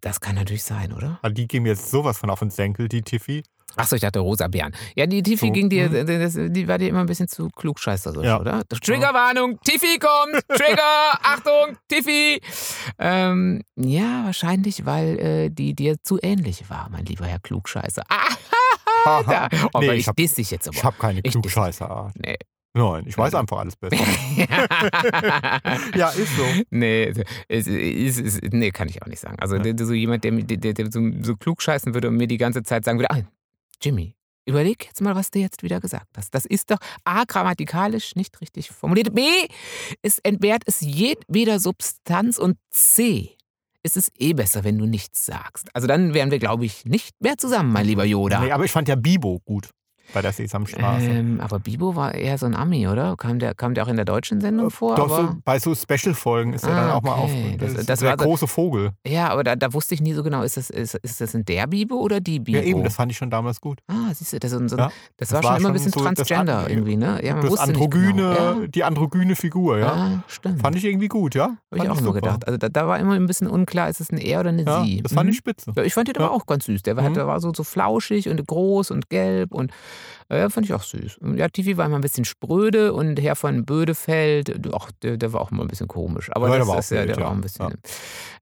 Das 0.00 0.20
kann 0.20 0.36
natürlich 0.36 0.62
sein, 0.62 0.92
oder? 0.92 1.18
Ah, 1.22 1.30
Die 1.30 1.48
gehen 1.48 1.66
jetzt 1.66 1.90
sowas 1.90 2.18
von 2.18 2.30
auf 2.30 2.38
den 2.38 2.50
Senkel, 2.50 2.88
die 2.88 3.02
Tiffy. 3.02 3.42
Achso, 3.74 3.96
ich 3.96 4.00
dachte 4.02 4.20
rosa 4.20 4.48
Bären. 4.48 4.72
Ja, 4.94 5.06
die 5.06 5.22
Tiffy 5.22 5.48
So, 5.48 5.52
ging 5.52 5.68
dir, 5.68 5.88
das, 6.04 6.34
die 6.34 6.66
war 6.68 6.78
dir 6.78 6.88
immer 6.88 7.00
ein 7.00 7.06
bisschen 7.06 7.28
zu 7.28 7.48
klugscheißerisch, 7.50 8.24
Ja. 8.24 8.40
oder? 8.40 8.62
Triggerwarnung, 8.68 9.58
Tiffy 9.64 9.98
kommt! 9.98 10.42
Trigger, 10.48 11.10
Achtung, 11.22 11.76
Tiffy! 11.88 12.40
Ähm, 12.98 13.62
ja, 13.76 14.22
wahrscheinlich, 14.24 14.86
weil 14.86 15.18
äh, 15.18 15.50
die 15.50 15.74
dir 15.74 15.96
zu 16.02 16.18
ähnlich 16.22 16.70
war, 16.70 16.88
mein 16.90 17.04
lieber 17.04 17.26
Herr 17.26 17.40
Klugscheißer. 17.40 18.02
Ah, 19.08 19.22
da. 19.22 19.48
Oh, 19.52 19.78
Nee, 19.80 19.86
aber 19.86 19.94
ich 19.94 20.00
ich 20.00 20.08
hab- 20.08 20.16
diss 20.16 20.34
dich 20.34 20.50
jetzt 20.50 20.66
aber. 20.66 20.76
Ich 20.76 20.82
habe 20.82 20.96
keine 20.98 21.22
Klugscheißerart. 21.22 22.14
Nee. 22.18 22.36
Nein, 22.74 23.04
ich 23.06 23.16
weiß 23.16 23.34
einfach 23.36 23.58
alles 23.58 23.76
besser. 23.80 23.96
ja, 25.94 26.08
ist 26.08 26.36
so. 26.36 26.42
Nee, 26.70 27.12
es, 27.48 27.66
es, 27.68 28.18
es, 28.18 28.40
nee, 28.50 28.70
kann 28.70 28.88
ich 28.88 29.02
auch 29.02 29.06
nicht 29.06 29.20
sagen. 29.20 29.36
Also 29.38 29.56
Ja. 29.56 29.74
so 29.78 29.92
jemand, 29.94 30.24
der, 30.24 30.32
der, 30.32 30.72
der 30.72 30.90
so, 30.90 31.00
so 31.22 31.36
klug 31.36 31.62
scheißen 31.62 31.94
würde 31.94 32.08
und 32.08 32.16
mir 32.16 32.26
die 32.26 32.36
ganze 32.36 32.62
Zeit 32.64 32.84
sagen 32.84 32.98
würde, 32.98 33.10
ah, 33.10 33.20
Jimmy, 33.82 34.16
überleg 34.46 34.86
jetzt 34.86 35.00
mal, 35.00 35.14
was 35.14 35.30
du 35.30 35.38
jetzt 35.38 35.62
wieder 35.62 35.80
gesagt 35.80 36.16
hast. 36.16 36.34
Das 36.34 36.46
ist 36.46 36.70
doch 36.70 36.78
A, 37.04 37.24
grammatikalisch 37.24 38.16
nicht 38.16 38.40
richtig 38.40 38.70
formuliert. 38.70 39.14
B, 39.14 39.22
es 40.02 40.18
entbehrt 40.20 40.62
es 40.66 40.80
jedweder 40.80 41.58
Substanz 41.58 42.38
und 42.38 42.56
C, 42.70 43.36
ist 43.82 43.96
es 43.96 44.10
eh 44.18 44.32
besser, 44.32 44.64
wenn 44.64 44.78
du 44.78 44.86
nichts 44.86 45.26
sagst. 45.26 45.68
Also 45.74 45.86
dann 45.86 46.14
wären 46.14 46.30
wir, 46.30 46.38
glaube 46.38 46.64
ich, 46.64 46.84
nicht 46.84 47.14
mehr 47.20 47.38
zusammen, 47.38 47.72
mein 47.72 47.86
lieber 47.86 48.04
Yoda. 48.04 48.40
Nee, 48.40 48.52
aber 48.52 48.64
ich 48.64 48.72
fand 48.72 48.88
ja 48.88 48.96
Bibo 48.96 49.40
gut 49.44 49.70
bei 50.14 50.22
der 50.22 50.32
Sesamstraße. 50.32 51.06
ähm, 51.06 51.40
aber 51.40 51.58
Bibo 51.58 51.96
war 51.96 52.14
eher 52.14 52.38
so 52.38 52.46
ein 52.46 52.54
Ami, 52.54 52.86
oder? 52.88 53.16
Kam 53.16 53.38
der, 53.38 53.54
kam 53.54 53.74
der 53.74 53.84
auch 53.84 53.88
in 53.88 53.96
der 53.96 54.04
deutschen 54.04 54.40
Sendung 54.40 54.70
vor? 54.70 54.94
Doch, 54.96 55.08
so, 55.08 55.36
bei 55.44 55.58
so 55.58 55.74
Special-Folgen 55.74 56.52
ist 56.54 56.64
er 56.64 56.70
dann 56.74 56.90
Ah, 56.90 56.94
auch 56.94 57.02
mal 57.02 57.12
auf. 57.14 57.30
okay. 57.30 57.56
Das, 57.58 57.74
Das- 57.74 57.86
das 57.86 58.00
der 58.00 58.10
war 58.10 58.18
so- 58.18 58.24
große 58.24 58.46
Vogel. 58.46 58.90
Ja, 59.06 59.28
aber 59.28 59.44
da, 59.44 59.56
da 59.56 59.72
wusste 59.72 59.94
ich 59.94 60.00
nie 60.00 60.12
so 60.14 60.22
genau, 60.22 60.42
ist 60.42 60.56
das, 60.56 60.70
ist, 60.70 60.94
ist 60.96 61.20
das 61.20 61.34
ein 61.34 61.44
der 61.44 61.66
Bibo 61.66 61.96
oder 61.96 62.20
die 62.20 62.38
Bibo? 62.40 62.58
Ja, 62.58 62.64
eben, 62.64 62.82
das 62.84 62.94
fand 62.94 63.10
ich 63.12 63.18
schon 63.18 63.30
damals 63.30 63.60
gut. 63.60 63.80
ah, 63.88 64.12
siehst 64.14 64.32
du, 64.32 64.38
das, 64.38 64.50
so, 64.50 64.58
Ja, 64.58 64.90
das, 65.16 65.28
das 65.28 65.32
war 65.32 65.42
war 65.42 65.52
schon 65.52 65.60
immer 65.60 65.68
ein 65.70 65.72
bisschen 65.72 65.92
das 65.92 66.02
Transgender 66.02 66.58
An- 66.64 66.70
irgendwie, 66.70 66.96
ne? 66.96 67.20
Ja, 67.24 67.32
man 67.34 67.42
das 67.42 67.50
wusste 67.50 67.64
androgyne, 67.66 68.12
Genau. 68.36 68.66
die 68.66 68.84
androgyne 68.84 69.36
Figur, 69.36 69.78
Ja, 69.78 69.86
ja. 69.86 69.92
ah, 69.92 70.22
stimmt. 70.28 70.60
Fand 70.62 70.76
ich 70.76 70.84
irgendwie 70.84 71.08
gut, 71.08 71.34
ja. 71.34 71.56
Habe 71.72 71.84
ich 71.84 71.90
auch 71.90 72.00
nur 72.00 72.14
gedacht. 72.14 72.46
Also 72.46 72.56
da, 72.58 72.68
da 72.68 72.86
war 72.86 72.98
immer 72.98 73.14
ein 73.14 73.26
bisschen 73.26 73.48
unklar, 73.48 73.88
ist 73.88 74.00
es 74.00 74.10
ein 74.10 74.18
er 74.18 74.40
oder 74.40 74.50
eine 74.50 74.62
Ja, 74.64 74.82
sie? 74.82 75.02
das 75.02 75.12
fand 75.12 75.26
Mhm. 75.26 75.30
ich 75.32 75.36
spitze. 75.38 75.72
Ja, 75.76 75.82
ich 75.82 75.94
fand 75.94 76.08
den 76.08 76.14
Ja. 76.16 76.22
aber 76.26 76.32
auch 76.34 76.46
ganz 76.46 76.64
süß. 76.66 76.82
Der 76.82 76.96
war, 76.96 77.08
Mhm. 77.08 77.14
der 77.14 77.26
war 77.26 77.40
so, 77.40 77.52
so 77.54 77.64
flauschig 77.64 78.28
und 78.28 78.46
groß 78.46 78.90
und 78.90 79.10
gelb 79.10 79.52
und 79.52 79.72
äh, 80.28 80.48
fand 80.50 80.66
ich 80.66 80.74
auch 80.74 80.82
süß. 80.82 81.18
Ja, 81.36 81.48
Tiffy 81.48 81.76
war 81.76 81.86
immer 81.86 81.96
ein 81.96 82.00
bisschen 82.00 82.24
spröde 82.24 82.92
und 82.92 83.20
Herr 83.20 83.36
von 83.36 83.64
Bödefeld, 83.64 84.68
ach, 84.74 84.90
der, 85.02 85.16
der 85.16 85.32
war 85.32 85.40
auch 85.40 85.50
immer 85.52 85.62
ein 85.62 85.68
bisschen 85.68 85.88
komisch. 85.88 86.30
Aber 86.32 86.46
Ja, 86.46 86.52
der 86.52 86.58
das 86.60 86.68
war 86.68 86.74
auch 86.74 86.78
ist 86.80 86.90
ja, 86.90 86.96
der 86.98 87.08
wild, 87.08 87.16
war 87.18 87.26
auch 87.26 87.30
ja. 87.30 87.36
ein 87.36 87.40
bisschen. 87.40 87.66
Ja. 87.68 87.72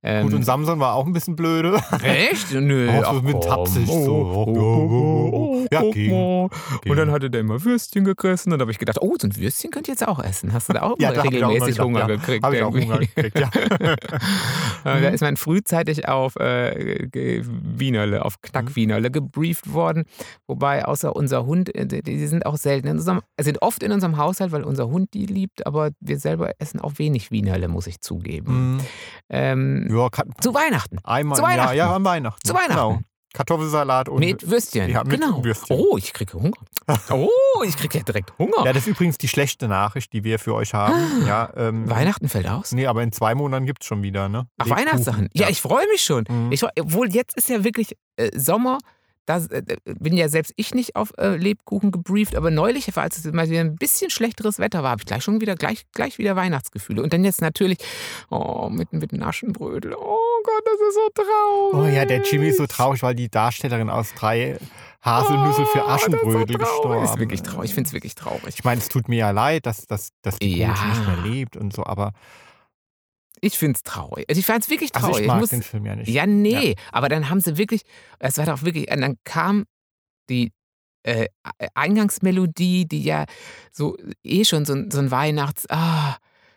Ähm, 0.03 0.27
Gut, 0.27 0.35
und 0.35 0.43
Samson 0.45 0.81
war 0.81 0.95
auch 0.95 1.07
ein 1.07 1.13
bisschen 1.13 1.37
blöde. 1.37 1.81
Echt? 2.03 2.53
Nö. 2.55 2.91
Auch 2.91 3.15
so 3.15 3.23
mit 3.23 3.43
tapsig 3.43 3.87
so. 3.87 5.67
Ja, 5.73 5.81
guck 5.81 5.95
ging. 5.95 6.11
mal. 6.11 6.49
Ging. 6.83 6.91
Und 6.93 6.97
dann 6.99 7.11
hatte 7.11 7.31
der 7.31 7.41
immer 7.41 7.63
Würstchen 7.65 8.05
gegessen. 8.05 8.53
Und 8.53 8.59
da 8.59 8.63
habe 8.65 8.73
ich 8.73 8.79
gedacht, 8.79 8.99
oh, 9.01 9.15
so 9.21 9.27
ein 9.27 9.37
Würstchen 9.37 9.71
könnt 9.71 9.89
ihr 9.89 9.95
jetzt 9.95 10.07
auch 10.07 10.23
essen. 10.23 10.53
Hast 10.53 10.69
du 10.69 10.75
da 10.75 10.83
auch 10.83 10.97
Ja, 10.99 11.13
da 11.13 11.23
ich 11.23 11.29
auch 11.29 11.33
regelmäßig 11.33 11.67
gedacht, 11.77 11.85
Hunger 11.87 12.01
ja. 12.01 12.07
gekriegt? 12.07 12.45
Hab 12.45 12.53
ich 12.53 12.63
auch? 12.63 12.73
Hunger 12.75 12.99
gekriegt, 12.99 13.39
ja. 13.39 13.51
Da 14.85 15.09
ist 15.09 15.23
man 15.23 15.37
frühzeitig 15.37 16.09
auf 16.09 16.37
äh, 16.37 17.09
Wienerle, 17.13 18.25
auf 18.25 18.35
Mhm. 18.35 18.49
Knackwienerle 18.49 19.11
gebrieft 19.11 19.73
worden. 19.73 20.05
Wobei 20.47 20.85
außer 20.85 21.15
unser 21.17 21.44
Hund, 21.47 21.75
äh, 21.75 21.87
die, 22.03 22.27
sind 22.27 22.47
auch 22.47 22.57
selten 22.57 22.89
in 22.89 22.97
unserem, 22.99 23.21
sind 23.41 23.63
oft 23.63 23.83
in 23.83 23.93
unserem 23.93 24.17
Haushalt, 24.17 24.53
weil 24.53 24.65
unser 24.65 24.89
Hund 24.89 25.15
die 25.15 25.27
liebt, 25.27 25.67
aber 25.67 25.91
wir 26.01 26.19
selber 26.19 26.51
essen 26.59 26.81
auch 26.81 26.93
wenig 26.97 27.31
Wienerle, 27.31 27.69
muss 27.69 27.87
ich 27.87 28.01
zugeben. 28.01 28.75
Mhm. 28.75 28.81
Ähm, 29.31 29.89
Ja, 29.91 30.09
kann, 30.11 30.33
zu 30.41 30.55
Weihnachten. 30.55 30.99
einmal 31.05 31.37
Zu. 31.37 31.43
Weihnachten. 31.43 31.77
Ja, 31.77 31.95
an 31.95 32.05
Weihnachten. 32.05 32.41
Zu 32.47 32.55
Weihnachten. 32.55 32.75
Genau. 32.75 33.01
Kartoffelsalat 33.37 34.09
und. 34.09 34.21
mit 34.21 34.49
Würstchen. 34.49 34.89
ja, 34.91 35.03
mit 35.03 35.21
genau. 35.21 35.43
Würstchen. 35.45 35.77
Oh, 35.77 35.97
ich 35.99 36.13
kriege 36.13 36.35
Hunger. 36.35 36.53
Oh, 37.11 37.29
ich 37.67 37.77
kriege 37.77 37.99
ja 37.99 38.05
direkt 38.05 38.33
Hunger. 38.39 38.65
Ja, 38.65 38.73
das 38.73 38.83
ist 38.85 38.89
übrigens 38.89 39.19
die 39.19 39.27
schlechte 39.27 39.67
Nachricht, 39.69 40.13
die 40.13 40.23
wir 40.23 40.39
für 40.39 40.55
euch 40.55 40.73
haben. 40.75 40.95
Ja, 41.27 41.51
ähm, 41.57 41.89
Weihnachten 41.91 42.29
fällt 42.29 42.49
aus. 42.49 42.71
Nee, 42.73 42.87
aber 42.87 43.03
in 43.03 43.11
zwei 43.11 43.35
Monaten 43.35 43.67
gibt 43.67 43.83
es 43.83 43.89
schon 43.89 44.03
wieder, 44.05 44.29
ne? 44.29 44.47
Ach, 44.59 44.67
Lebkuchen. 44.67 44.87
Weihnachtssachen. 44.87 45.29
Ja, 45.33 45.49
ich 45.49 45.61
freue 45.61 45.87
mich 45.89 46.03
schon. 46.03 46.25
Mhm. 46.29 46.53
Ich, 46.53 46.61
freu- 46.61 46.69
obwohl 46.81 47.13
jetzt 47.13 47.37
ist 47.37 47.49
ja 47.49 47.65
wirklich 47.65 47.97
äh, 48.17 48.31
Sommer. 48.39 48.79
Da 49.27 49.39
äh, 49.51 49.63
bin 49.85 50.17
ja 50.17 50.29
selbst 50.29 50.53
ich 50.57 50.75
nicht 50.75 50.97
auf 50.97 51.13
äh, 51.19 51.37
Lebkuchen 51.37 51.91
gebrieft, 51.91 52.37
aber 52.37 52.51
neulich, 52.51 52.95
als 52.97 53.19
es 53.19 53.33
mal 53.33 53.49
wieder 53.49 53.61
ein 53.61 53.77
bisschen 53.77 54.11
schlechteres 54.11 54.59
Wetter 54.59 54.83
war, 54.83 54.91
habe 54.91 55.03
ich 55.03 55.07
gleich 55.07 55.25
schon 55.25 55.41
wieder 55.41 55.55
gleich, 55.55 55.85
gleich 55.93 56.19
wieder 56.19 56.37
Weihnachtsgefühle. 56.37 57.03
Und 57.03 57.13
dann 57.13 57.25
jetzt 57.25 57.41
natürlich, 57.41 57.79
oh, 58.31 58.69
mit, 58.71 58.93
mit 58.93 59.13
Naschenbrödel. 59.13 59.95
Oh 59.95 60.19
Gott, 60.45 60.63
das 60.65 60.89
ist 60.89 60.95
so 60.95 61.23
traurig. 61.23 61.93
Oh 61.93 61.97
ja, 61.97 62.05
der 62.05 62.23
Jimmy 62.23 62.49
ist 62.49 62.59
so 62.59 62.67
traurig, 62.67 63.03
weil 63.03 63.15
die 63.15 63.31
Darstellerin 63.31 63.91
aus 63.91 64.13
drei 64.15 64.59
Haselnüsse 65.03 65.67
für 65.67 65.85
Oh, 65.85 65.87
das 65.87 66.03
ist 66.03 66.11
so 66.11 66.17
Aschenbrödel 66.17 66.59
gestorben 66.59 67.05
ist 67.05 67.19
wirklich 67.19 67.43
traurig. 67.43 67.71
Ich 67.71 67.75
finde 67.75 67.89
es 67.89 67.93
wirklich 67.93 68.15
traurig. 68.15 68.55
Ich 68.57 68.65
meine, 68.65 68.81
es 68.81 68.89
tut 68.89 69.09
mir 69.09 69.19
ja 69.19 69.31
leid, 69.31 69.67
dass, 69.67 69.87
dass, 69.87 70.11
dass 70.23 70.39
die 70.39 70.59
Ja. 70.59 70.69
Gute 70.69 70.87
nicht 70.89 71.07
mehr 71.07 71.33
lebt 71.33 71.57
und 71.57 71.73
so, 71.73 71.85
aber 71.85 72.13
Ich 73.41 73.59
finde 73.59 73.77
es 73.77 73.83
traurig. 73.83 74.25
Also 74.29 74.39
ich 74.39 74.47
fand 74.47 74.65
es 74.65 74.71
wirklich 74.71 74.95
also 74.95 75.09
traurig. 75.09 75.23
ich 75.23 75.27
mag 75.29 75.41
muss, 75.41 75.51
den 75.51 75.63
Film 75.63 75.85
ja 75.87 75.97
nicht. 75.97 76.09
Ja, 76.09 76.27
nee, 76.27 76.77
aber 76.93 77.09
dann 77.09 77.29
haben 77.29 77.41
sie 77.41 77.57
wirklich, 77.59 77.83
es 78.19 78.39
war 78.39 78.47
doch 78.47 78.63
wirklich, 78.63 78.91
und 78.91 79.01
dann 79.01 79.17
kam 79.25 79.65
die 80.31 80.53
äh, 81.03 81.27
Eingangsmelodie, 81.75 82.87
die 82.87 83.03
ja 83.03 83.25
so 83.73 83.97
eh 84.23 84.45
schon 84.45 84.65
so, 84.65 84.73
ein- 84.75 84.91
so 84.91 84.99
ein 84.99 85.11
Weihnachts, 85.11 85.67
ah, 85.69 86.17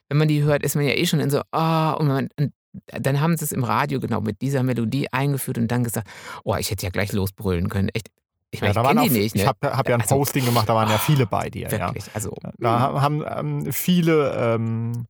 wenn 0.10 0.18
man 0.18 0.28
die 0.28 0.42
hört, 0.44 0.64
ist 0.64 0.76
man 0.76 0.86
ja 0.86 0.94
eh 0.94 1.06
schon 1.06 1.20
in 1.20 1.30
so, 1.30 1.42
ah, 1.52 1.92
und, 1.94 2.08
man, 2.08 2.30
und 2.40 2.54
dann 2.88 3.20
haben 3.20 3.36
sie 3.38 3.44
es 3.46 3.52
im 3.52 3.64
Radio 3.64 4.00
genau 4.00 4.22
mit 4.22 4.42
dieser 4.42 4.64
Melodie 4.64 5.08
eingeführt 5.12 5.58
und 5.58 5.68
dann 5.70 5.84
gesagt, 5.84 6.08
oh, 6.44 6.56
ich 6.56 6.72
hätte 6.72 6.86
ja 6.86 6.90
gleich 6.92 7.12
losbrüllen 7.12 7.70
können. 7.70 7.90
Echt, 7.90 8.08
ich 8.52 8.62
meine, 8.62 8.74
ja, 8.74 8.74
da 8.76 8.82
ich 8.82 8.88
waren 8.96 9.00
auch, 9.00 9.10
nicht, 9.12 9.36
ne? 9.36 9.42
Ich 9.42 9.48
habe 9.48 9.76
hab 9.76 9.90
ja 9.90 9.96
ein 9.96 10.02
Also, 10.02 10.16
Posting 10.16 10.46
gemacht, 10.46 10.70
da 10.70 10.76
waren 10.76 10.90
ja 10.90 10.98
viele 10.98 11.26
bei 11.26 11.50
dir. 11.50 11.68
Ja. 11.70 11.88
Wirklich, 11.88 12.06
also. 12.14 12.34
Da 12.60 13.02
haben 13.02 13.24
ähm, 13.28 13.74
viele 13.74 14.34
ähm, 14.56 15.08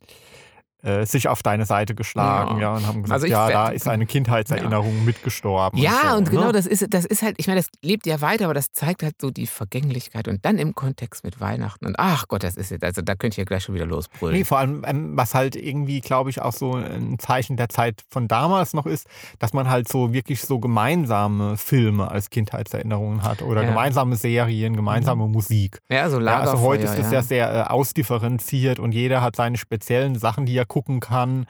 äh, 0.83 1.05
sich 1.05 1.27
auf 1.27 1.41
deine 1.43 1.65
Seite 1.65 1.95
geschlagen, 1.95 2.55
ja, 2.59 2.61
Ja. 2.61 2.75
und 2.75 2.85
haben 2.87 3.01
gesagt, 3.03 3.13
Also 3.13 3.25
ich 3.25 3.31
ja, 3.31 3.49
da 3.49 3.69
ist 3.69 3.87
eine 3.87 4.05
Kindheitserinnerung 4.05 5.03
mitgestorben. 5.05 5.79
Ja, 5.79 6.11
so, 6.11 6.17
und 6.17 6.29
genau 6.29 6.47
ne? 6.47 6.51
das 6.53 6.65
ist, 6.67 6.85
das 6.93 7.05
ist 7.05 7.21
halt, 7.23 7.35
ich 7.39 7.47
meine, 7.47 7.59
das 7.59 7.67
lebt 7.83 8.05
ja 8.05 8.21
weiter, 8.21 8.45
aber 8.45 8.53
das 8.53 8.71
zeigt 8.71 9.01
halt 9.03 9.15
so 9.19 9.31
die 9.31 9.47
Vergänglichkeit 9.47 10.27
und 10.27 10.45
dann 10.45 10.57
im 10.59 10.75
Kontext 10.75 11.23
mit 11.23 11.39
Weihnachten. 11.41 11.85
Und 11.87 11.95
ach 11.97 12.27
Gott, 12.27 12.43
das 12.43 12.55
ist 12.57 12.69
jetzt, 12.71 12.83
also 12.83 13.01
da 13.01 13.15
könnte 13.15 13.33
ich 13.33 13.37
ja 13.37 13.43
gleich 13.43 13.63
schon 13.63 13.73
wieder 13.75 13.85
losbrüllen. 13.87 14.37
Nee, 14.37 14.43
vor 14.43 14.59
allem, 14.59 14.83
ähm, 14.85 15.17
was 15.17 15.33
halt 15.33 15.55
irgendwie, 15.55 15.99
glaube 16.01 16.29
ich, 16.29 16.41
auch 16.41 16.53
so 16.53 16.75
ein 16.75 17.17
Zeichen 17.19 17.57
der 17.57 17.69
Zeit 17.69 18.03
von 18.09 18.27
damals 18.27 18.73
noch 18.73 18.85
ist, 18.85 19.07
dass 19.39 19.53
man 19.53 19.69
halt 19.69 19.87
so 19.89 20.13
wirklich 20.13 20.41
so 20.41 20.59
gemeinsame 20.59 21.57
Filme 21.57 22.09
als 22.11 22.29
Kindheitserinnerungen 22.29 23.23
hat 23.23 23.41
oder 23.41 23.63
Ja. 23.63 23.69
gemeinsame 23.69 24.15
Serien, 24.15 24.75
gemeinsame 24.75 25.27
Musik. 25.27 25.79
ja, 25.89 26.09
so 26.09 26.17
Ja, 26.17 26.23
Lagerfeuer. 26.23 26.51
also 26.53 26.63
heute 26.63 26.83
ist 26.83 26.97
es 26.99 27.07
ja. 27.07 27.13
ja 27.13 27.21
sehr 27.23 27.53
äh, 27.55 27.61
ausdifferenziert 27.63 28.79
und 28.79 28.91
jeder 28.93 29.21
hat 29.21 29.35
seine 29.35 29.57
speziellen 29.57 30.15
Sachen, 30.17 30.45
die 30.45 30.55
er 30.55 30.65
gucken 30.67 30.99
kann. 30.99 31.45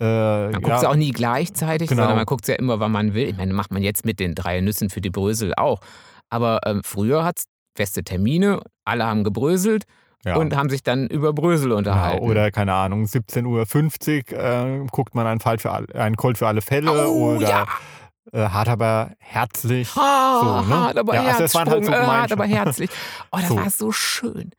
Äh, 0.00 0.04
Man 0.50 0.62
guckt 0.62 0.76
es 0.76 0.82
ja, 0.82 0.88
auch 0.90 0.96
nie 0.96 1.10
gleichzeitig, 1.12 1.88
Genau. 1.88 2.02
sondern 2.02 2.16
man 2.16 2.26
guckt 2.26 2.44
es 2.44 2.48
ja 2.48 2.54
immer, 2.54 2.80
wann 2.80 2.92
man 2.92 3.12
will. 3.14 3.28
Ich 3.28 3.36
meine, 3.36 3.52
macht 3.52 3.70
man 3.72 3.82
jetzt 3.82 4.04
mit 4.04 4.18
den 4.20 4.34
drei 4.34 4.60
Nüssen 4.60 4.88
für 4.90 5.00
die 5.00 5.10
Brösel 5.10 5.52
auch. 5.56 5.80
Aber 6.30 6.60
ähm, 6.64 6.82
früher 6.84 7.24
hat 7.24 7.38
es 7.40 7.44
feste 7.76 8.02
Termine, 8.02 8.60
alle 8.84 9.04
haben 9.06 9.24
gebröselt 9.24 9.84
ja. 10.24 10.36
und 10.36 10.56
haben 10.56 10.70
sich 10.70 10.82
dann 10.82 11.06
über 11.06 11.32
Brösel 11.32 11.70
Ja, 11.70 11.76
unterhalten. 11.76 12.24
oder 12.24 12.50
keine 12.50 12.72
Ahnung, 12.74 13.04
17.50 13.04 14.32
Uhr 14.32 14.38
äh, 14.38 14.86
guckt 14.90 15.14
man 15.14 15.26
einen, 15.26 15.40
Fall 15.40 15.58
für 15.58 15.70
alle, 15.70 15.94
einen 15.94 16.16
Colt 16.16 16.38
für 16.38 16.46
alle 16.46 16.60
Fälle 16.62 17.08
Oh, 17.08 17.36
oder 17.36 17.48
ja. 17.48 17.66
äh, 18.32 18.48
hart 18.48 18.68
aber 18.68 19.12
herzlich. 19.18 19.90
Ah, 19.96 20.62
so, 20.62 20.68
ne? 20.68 20.76
hart, 20.80 20.98
aber 20.98 21.14
Ja, 21.14 21.24
also 21.24 21.44
es 21.44 21.54
waren 21.54 21.68
halt 21.70 21.84
so 21.84 21.92
äh, 21.92 21.96
hart, 21.96 22.32
aber 22.32 22.44
herzlich. 22.46 22.90
Oh, 23.32 23.38
das 23.38 23.48
So. 23.48 23.56
war 23.56 23.70
so 23.70 23.92
schön. 23.92 24.50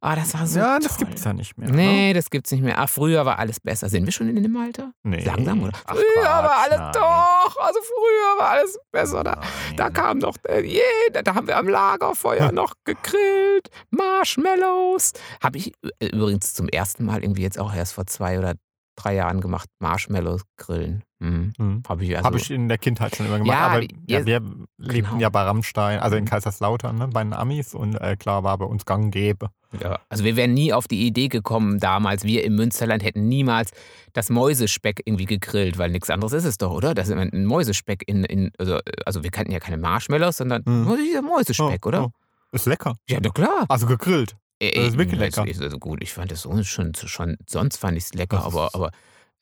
Oh, 0.00 0.12
das 0.14 0.32
war 0.34 0.46
so 0.46 0.60
ja, 0.60 0.78
das 0.78 0.96
toll. 0.96 1.06
gibt 1.06 1.18
es 1.18 1.24
ja 1.24 1.32
nicht 1.32 1.58
mehr. 1.58 1.68
Ne? 1.70 1.76
Nee, 1.76 2.12
das 2.12 2.30
gibt's 2.30 2.52
nicht 2.52 2.62
mehr. 2.62 2.78
Ach, 2.78 2.88
früher 2.88 3.26
war 3.26 3.38
alles 3.38 3.58
besser. 3.58 3.88
Sind 3.88 4.04
wir 4.04 4.12
schon 4.12 4.28
in 4.28 4.42
dem 4.42 4.56
Alter? 4.56 4.92
Nee. 5.02 5.24
Langsam, 5.24 5.62
oder? 5.62 5.72
Ach, 5.86 5.94
früher 5.94 6.24
war 6.24 6.42
Quatsch, 6.42 6.66
alles 6.66 6.78
nein. 6.78 6.92
doch. 6.92 7.56
Also 7.60 7.80
früher 7.80 8.38
war 8.38 8.48
alles 8.50 8.78
besser. 8.92 9.24
Da, 9.24 9.40
da 9.76 9.90
kam 9.90 10.20
doch 10.20 10.36
äh, 10.48 10.60
jeder, 10.60 11.22
da 11.24 11.34
haben 11.34 11.48
wir 11.48 11.56
am 11.56 11.68
Lagerfeuer 11.68 12.52
noch 12.52 12.74
gegrillt. 12.84 13.68
Marshmallows. 13.90 15.14
Habe 15.42 15.58
ich 15.58 15.72
äh, 15.98 16.06
übrigens 16.06 16.54
zum 16.54 16.68
ersten 16.68 17.04
Mal 17.04 17.22
irgendwie 17.22 17.42
jetzt 17.42 17.58
auch 17.58 17.74
erst 17.74 17.94
vor 17.94 18.06
zwei 18.06 18.38
oder 18.38 18.54
drei 18.98 19.14
Jahren 19.14 19.40
gemacht. 19.40 19.68
Marshmallows 19.78 20.42
grillen. 20.56 21.02
Hm. 21.20 21.52
Hm. 21.58 21.82
Habe 21.88 22.04
ich 22.04 22.16
also. 22.16 22.26
Habe 22.26 22.36
ich 22.38 22.50
in 22.50 22.68
der 22.68 22.78
Kindheit 22.78 23.16
schon 23.16 23.26
immer 23.26 23.38
gemacht. 23.38 23.52
Ja, 23.56 23.66
aber 23.66 23.82
ja, 24.06 24.24
wir 24.26 24.40
lebten 24.78 25.10
genau. 25.10 25.20
ja 25.20 25.28
bei 25.30 25.42
Rammstein, 25.42 25.98
also 25.98 26.16
in 26.16 26.24
Mhm. 26.24 26.28
Kaiserslautern, 26.28 26.96
ne, 26.96 27.08
bei 27.08 27.22
den 27.24 27.32
Amis 27.32 27.74
und 27.74 27.96
äh, 27.96 28.16
klar 28.16 28.44
war 28.44 28.56
bei 28.58 28.64
uns 28.66 28.84
gang 28.84 29.12
gäbe. 29.12 29.50
Ja, 29.82 29.98
also 30.08 30.24
wir 30.24 30.36
wären 30.36 30.54
nie 30.54 30.72
auf 30.72 30.86
die 30.88 31.06
Idee 31.06 31.28
gekommen 31.28 31.78
damals, 31.80 32.24
wir 32.24 32.44
im 32.44 32.54
Münsterland 32.54 33.02
hätten 33.02 33.26
niemals 33.28 33.70
das 34.12 34.30
Mäusespeck 34.30 35.02
irgendwie 35.04 35.26
gegrillt, 35.26 35.76
weil 35.76 35.90
nichts 35.90 36.08
anderes 36.08 36.32
ist 36.32 36.44
es 36.44 36.56
doch, 36.56 36.70
oder? 36.72 36.94
Das 36.94 37.08
ist 37.08 37.14
ein 37.16 37.44
Mäusespeck 37.44 38.02
in, 38.06 38.24
in 38.24 38.50
also, 38.58 38.78
also 39.04 39.22
wir 39.24 39.30
kannten 39.30 39.52
ja 39.52 39.58
keine 39.58 39.76
Marshmallows, 39.76 40.36
sondern 40.38 40.62
Hm. 40.64 40.96
dieser 41.04 41.22
Mäusespeck, 41.22 41.84
Oh, 41.84 41.88
oder? 41.88 42.04
oh. 42.04 42.10
Ist 42.52 42.64
lecker. 42.66 42.94
Ja, 43.10 43.18
na 43.22 43.28
klar. 43.30 43.66
Also 43.68 43.86
gegrillt. 43.86 44.36
Äh, 44.60 44.72
das 44.74 44.88
ist 44.88 44.98
wirklich 44.98 45.20
jetzt 45.20 45.36
lecker. 45.36 45.44
nicht 45.46 45.58
so 45.70 45.78
gut, 45.78 46.02
ich 46.02 46.12
fand 46.12 46.30
das 46.32 46.42
so 46.42 46.62
schon, 46.64 46.92
schon 46.94 47.36
sonst 47.46 47.76
fand 47.76 47.96
ich 47.96 48.04
es 48.04 48.14
lecker, 48.14 48.42
aber, 48.44 48.66
ist- 48.66 48.74
aber 48.74 48.90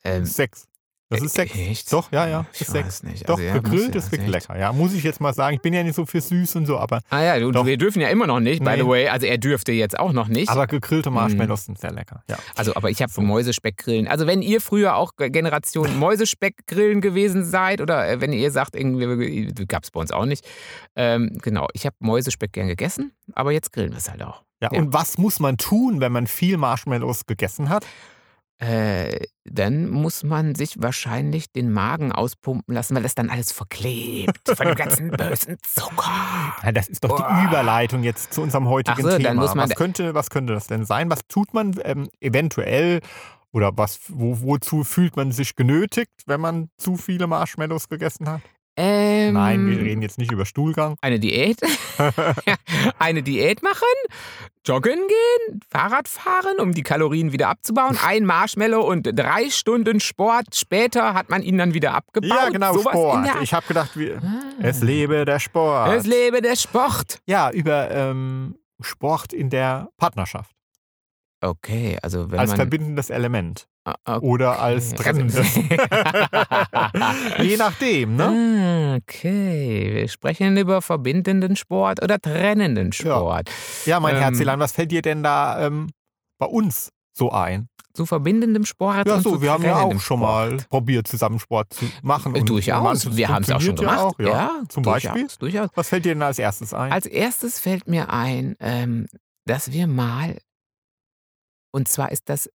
ähm, 0.05 0.25
Sex. 0.25 0.67
Das 1.09 1.23
ist 1.23 1.35
Sex. 1.37 1.55
Echt? 1.55 1.93
Doch, 1.93 2.11
ja, 2.11 2.27
ja. 2.27 2.47
Ich 2.53 2.63
ist 2.63 2.75
weiß 2.75 2.83
Sex. 2.99 3.03
nicht. 3.05 3.29
Doch, 3.29 3.35
Also, 3.37 3.45
ja, 3.47 3.53
gegrillt 3.59 3.95
ist 3.95 4.11
wirklich 4.11 4.23
echt. 4.35 4.49
lecker. 4.49 4.59
Ja, 4.59 4.73
muss 4.73 4.93
ich 4.93 5.05
jetzt 5.05 5.21
mal 5.21 5.33
sagen. 5.33 5.55
Ich 5.55 5.63
bin 5.63 5.73
ja 5.73 5.85
nicht 5.85 5.95
so 5.95 6.05
für 6.05 6.21
süß 6.21 6.57
und 6.57 6.67
so, 6.67 6.79
aber, 6.79 7.01
Ah 7.11 7.23
ja, 7.23 7.39
du, 7.39 7.65
wir 7.65 7.77
dürfen 7.79 8.01
ja 8.03 8.09
immer 8.09 8.27
noch 8.27 8.41
nicht, 8.41 8.59
by 8.65 8.71
Nee. 8.73 8.79
the 8.79 8.87
way. 8.89 9.09
Also 9.09 9.25
er 9.27 9.39
dürfte 9.39 9.71
jetzt 9.71 9.97
auch 9.97 10.11
noch 10.13 10.27
nicht. 10.27 10.49
aber 10.49 10.67
gegrillte 10.67 11.13
Marshmallows 11.13 11.67
sind 11.67 11.79
sehr 11.79 11.93
lecker. 11.93 12.25
Ja. 12.29 12.37
Also, 12.57 12.75
aber 12.75 12.91
ich 12.91 13.01
habe 13.03 13.13
so. 13.13 13.21
Mäusespeckgrillen. 13.23 14.09
Also, 14.09 14.27
wenn 14.27 14.43
ihr 14.43 14.61
früher 14.61 14.97
auch 14.97 15.13
Generation 15.17 15.97
Mäusespeckgrillen 16.01 17.01
gewesen 17.01 17.45
seid 17.45 17.81
oder 17.81 18.09
äh, 18.09 18.21
wenn 18.21 18.33
ihr 18.33 18.51
sagt, 18.51 18.75
irgendwie 18.75 19.47
gab 19.69 19.85
es 19.85 19.93
bei 19.93 20.01
uns 20.01 20.11
auch 20.11 20.27
nicht. 20.27 20.45
Ähm, 20.97 21.39
genau, 21.41 21.69
ich 21.73 21.87
habe 21.87 21.95
Mäusespeck 22.01 22.53
gern 22.53 22.67
gegessen, 22.67 23.13
aber 23.33 23.53
jetzt 23.53 23.73
grillen 23.73 23.93
wir 23.93 23.99
es 23.99 24.11
halt 24.11 24.25
auch. 24.25 24.43
Ja, 24.63 24.71
Ja. 24.73 24.79
und 24.81 24.93
was 24.93 25.19
muss 25.19 25.39
man 25.41 25.57
tun, 25.59 26.01
wenn 26.01 26.13
man 26.13 26.27
viel 26.27 26.57
Marshmallows 26.57 27.27
gegessen 27.27 27.69
hat? 27.69 27.87
Äh, 28.59 29.27
dann 29.45 29.91
muss 29.91 30.23
man 30.25 30.55
sich 30.55 30.81
wahrscheinlich 30.81 31.53
den 31.53 31.71
Magen 31.71 32.11
auspumpen 32.11 32.75
lassen, 32.75 32.95
weil 32.97 33.03
das 33.03 33.15
dann 33.15 33.29
alles 33.29 33.53
verklebt 33.53 34.49
von 34.49 34.67
dem 34.67 34.75
ganzen 34.75 35.11
bösen 35.11 35.59
Zucker. 35.63 36.11
Ja, 36.63 36.73
das 36.73 36.89
ist 36.89 37.05
doch 37.05 37.17
die 37.19 37.45
Überleitung 37.47 38.03
jetzt 38.03 38.33
zu 38.33 38.41
unserem 38.41 38.67
heutigen 38.67 39.03
so, 39.03 39.11
dann 39.11 39.21
Thema. 39.23 39.35
muss 39.43 39.55
man 39.55 39.69
was, 39.69 39.77
könnte, 39.77 40.15
was 40.15 40.31
könnte 40.31 40.55
das 40.55 40.69
denn 40.69 40.87
sein? 40.87 41.11
Was 41.11 41.21
tut 41.29 41.53
man 41.53 41.79
ähm, 41.85 42.09
eventuell 42.21 43.01
oder 43.53 43.77
was, 43.77 44.01
wo, 44.09 44.41
wozu 44.41 44.85
fühlt 44.85 45.17
man 45.17 45.33
sich 45.33 45.55
genötigt, 45.55 46.13
wenn 46.25 46.41
man 46.41 46.71
zu 46.79 46.97
viele 46.97 47.27
Marshmallows 47.27 47.91
gegessen 47.91 48.27
hat? 48.27 48.41
Ähm, 48.79 49.33
Nein, 49.35 49.67
wir 49.67 49.79
reden 49.79 50.03
jetzt 50.03 50.19
nicht 50.19 50.31
über 50.33 50.45
Stuhlgang. 50.45 50.97
Eine 51.01 51.19
Diät? 51.19 51.59
eine 52.99 53.23
Diät 53.23 53.63
machen, 53.63 53.87
joggen 54.67 54.99
gehen, 55.09 55.61
Fahrrad 55.71 56.09
fahren, 56.09 56.59
um 56.61 56.73
die 56.73 56.83
Kalorien 56.83 57.33
wieder 57.33 57.49
abzubauen, 57.49 57.97
ein 58.05 58.25
Marshmallow 58.27 58.81
und 58.83 59.09
drei 59.19 59.49
Stunden 59.51 60.01
Sport 60.01 60.55
später 60.55 61.15
hat 61.15 61.31
man 61.31 61.43
ihn 61.43 61.57
dann 61.59 61.73
wieder 61.75 61.95
abgebaut. 61.95 62.31
Ja, 62.31 62.49
genau, 62.51 62.75
Sowas 62.75 62.93
Sport. 62.93 63.29
Ich 63.43 63.55
habe 63.55 63.67
gedacht, 63.67 63.97
wir, 63.97 64.19
Ah. 64.19 64.43
es 64.63 64.83
lebe 64.83 65.25
der 65.25 65.39
Sport. 65.39 65.93
Es 65.95 66.07
lebe 66.07 66.43
der 66.43 66.57
Sport. 66.57 67.19
ja, 67.27 67.51
über 67.51 67.91
ähm, 67.91 68.57
Sport 68.81 69.33
in 69.33 69.49
der 69.51 69.89
Partnerschaft. 69.97 70.56
Okay, 71.49 71.99
also 72.03 72.31
wenn 72.31 72.39
als 72.39 72.51
man... 72.51 72.57
verbindendes 72.57 73.11
Element. 73.11 73.67
Ah, 73.85 73.95
okay. 74.17 74.27
Oder 74.27 74.61
als 74.61 74.93
Also- 74.93 74.97
trennendes. 75.03 75.47
Je 77.43 77.57
nachdem, 77.57 78.17
ne? 78.17 78.25
Ah, 78.25 78.97
Okay, 78.97 79.91
wir 79.93 80.09
sprechen 80.09 80.57
über 80.57 80.81
verbindenden 80.83 81.55
Sport 81.57 82.03
oder 82.03 82.19
trennenden 82.19 82.93
Sport. 82.93 83.51
Ja, 83.85 84.01
mein 84.01 84.17
Ähm, 84.17 84.23
Herzilein, 84.23 84.59
was 84.59 84.73
fällt 84.73 84.91
dir 84.91 85.03
denn 85.03 85.23
da 85.23 85.67
ähm, 85.67 85.89
bei 86.39 86.47
uns 86.47 86.91
so 87.13 87.31
ein? 87.31 87.69
Zu 87.93 88.07
verbindendem 88.07 88.65
Sport 88.65 89.07
Ja, 89.07 89.21
so, 89.21 89.41
wir 89.43 89.51
haben 89.53 89.65
ja 89.65 89.73
auch 89.75 89.77
trennendem 89.79 90.01
schon 90.01 90.19
Sport. 90.19 90.51
mal 90.51 90.65
probiert, 90.69 91.07
zusammen 91.09 91.39
Sport 91.39 91.73
zu 91.75 91.85
machen. 92.03 92.35
Äh, 92.35 92.41
und 92.41 92.49
Durchaus, 92.49 93.17
wir 93.17 93.29
haben 93.29 93.43
es 93.43 93.51
auch 93.51 93.61
schon 93.61 93.77
gemacht. 93.77 93.99
Ja, 93.99 94.03
auch, 94.05 94.19
ja. 94.19 94.51
Zum 94.69 94.83
durchaus, 94.83 95.03
Beispiel? 95.13 95.29
Durchaus. 95.39 95.69
Was 95.75 95.89
fällt 95.89 96.05
dir 96.05 96.15
denn 96.15 96.23
als 96.23 96.39
erstes 96.39 96.73
ein? 96.75 96.93
Als 96.93 97.07
erstes 97.07 97.61
fällt 97.61 97.87
mir 97.89 98.11
ein, 98.11 98.57
ähm, 98.61 99.07
dass 99.47 99.73
wir 99.73 99.87
mal, 99.87 100.37
und 101.77 101.89
zwar 101.89 102.11
ist 102.11 102.31
das 102.31 102.49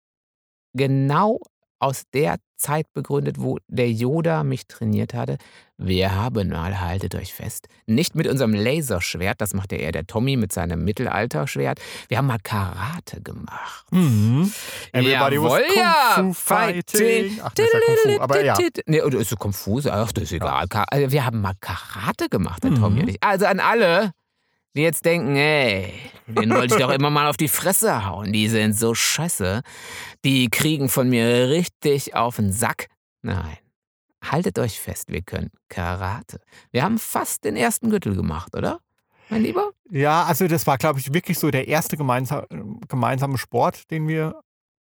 genau 0.74 1.40
aus 1.80 2.04
der 2.14 2.36
Zeit 2.56 2.86
begründet, 2.92 3.40
wo 3.40 3.58
der 3.66 3.90
Yoda 3.90 4.44
mich 4.44 4.68
trainiert 4.68 5.12
hatte. 5.12 5.38
Wir 5.76 6.14
haben 6.14 6.50
mal, 6.50 6.80
haltet 6.80 7.16
euch 7.16 7.34
fest, 7.34 7.66
nicht 7.86 8.14
mit 8.14 8.28
unserem 8.28 8.54
Laserschwert, 8.54 9.40
das 9.40 9.54
macht 9.54 9.72
ja 9.72 9.78
eher 9.78 9.90
der 9.90 10.06
Tommy 10.06 10.36
mit 10.36 10.52
seinem 10.52 10.84
Mittelalterschwert. 10.84 11.80
Wir 12.06 12.18
haben 12.18 12.26
mal 12.28 12.38
Karate 12.40 13.20
gemacht. 13.22 13.86
Mhm. 13.90 14.52
Everybody 14.92 15.36
Jawohl, 15.36 15.50
was 15.50 15.66
Kung 15.66 15.76
ja, 15.76 16.12
Fu 16.14 16.32
Fighting. 16.32 17.40
Ach, 17.42 17.54
das 17.54 17.66
ist 17.66 17.74
ja 17.74 17.80
Kung 17.80 17.96
Fu, 17.96 18.20
aber 18.20 18.44
ja. 18.44 18.56
Nee, 18.86 19.02
oder 19.02 19.18
ist 19.18 19.30
so 19.30 19.36
konfus? 19.36 19.86
Ach, 19.88 20.12
das 20.12 20.24
ist 20.24 20.32
egal. 20.32 20.66
Wir 20.92 21.26
haben 21.26 21.40
mal 21.40 21.54
Karate 21.60 22.28
gemacht, 22.28 22.62
der. 22.64 22.74
Tommy 22.74 23.02
und 23.02 23.08
ich. 23.08 23.16
Also 23.20 23.46
an 23.46 23.58
alle, 23.58 24.12
die 24.78 24.84
jetzt 24.84 25.04
denken, 25.04 25.36
ey, 25.36 25.92
den 26.28 26.50
wollte 26.50 26.74
ich 26.74 26.80
doch 26.80 26.90
immer 26.90 27.10
mal 27.10 27.28
auf 27.28 27.36
die 27.36 27.48
Fresse 27.48 28.06
hauen. 28.06 28.32
Die 28.32 28.48
sind 28.48 28.74
so 28.78 28.94
scheiße. 28.94 29.62
Die 30.24 30.48
kriegen 30.48 30.88
von 30.88 31.08
mir 31.08 31.48
richtig 31.48 32.14
auf 32.14 32.36
den 32.36 32.52
Sack. 32.52 32.86
Nein. 33.22 33.58
Haltet 34.24 34.58
euch 34.58 34.80
fest, 34.80 35.10
wir 35.10 35.22
können 35.22 35.50
Karate. 35.68 36.40
Wir 36.70 36.82
haben 36.82 36.98
fast 36.98 37.44
den 37.44 37.56
ersten 37.56 37.90
Gürtel 37.90 38.14
gemacht, 38.14 38.56
oder? 38.56 38.80
Mein 39.30 39.42
Lieber? 39.42 39.70
Ja, 39.90 40.24
also 40.24 40.48
das 40.48 40.66
war, 40.66 40.78
glaube 40.78 41.00
ich, 41.00 41.12
wirklich 41.12 41.38
so 41.38 41.50
der 41.50 41.68
erste 41.68 41.96
gemeinsa 41.96 42.46
gemeinsame 42.88 43.38
Sport, 43.38 43.90
den 43.90 44.08
wir 44.08 44.40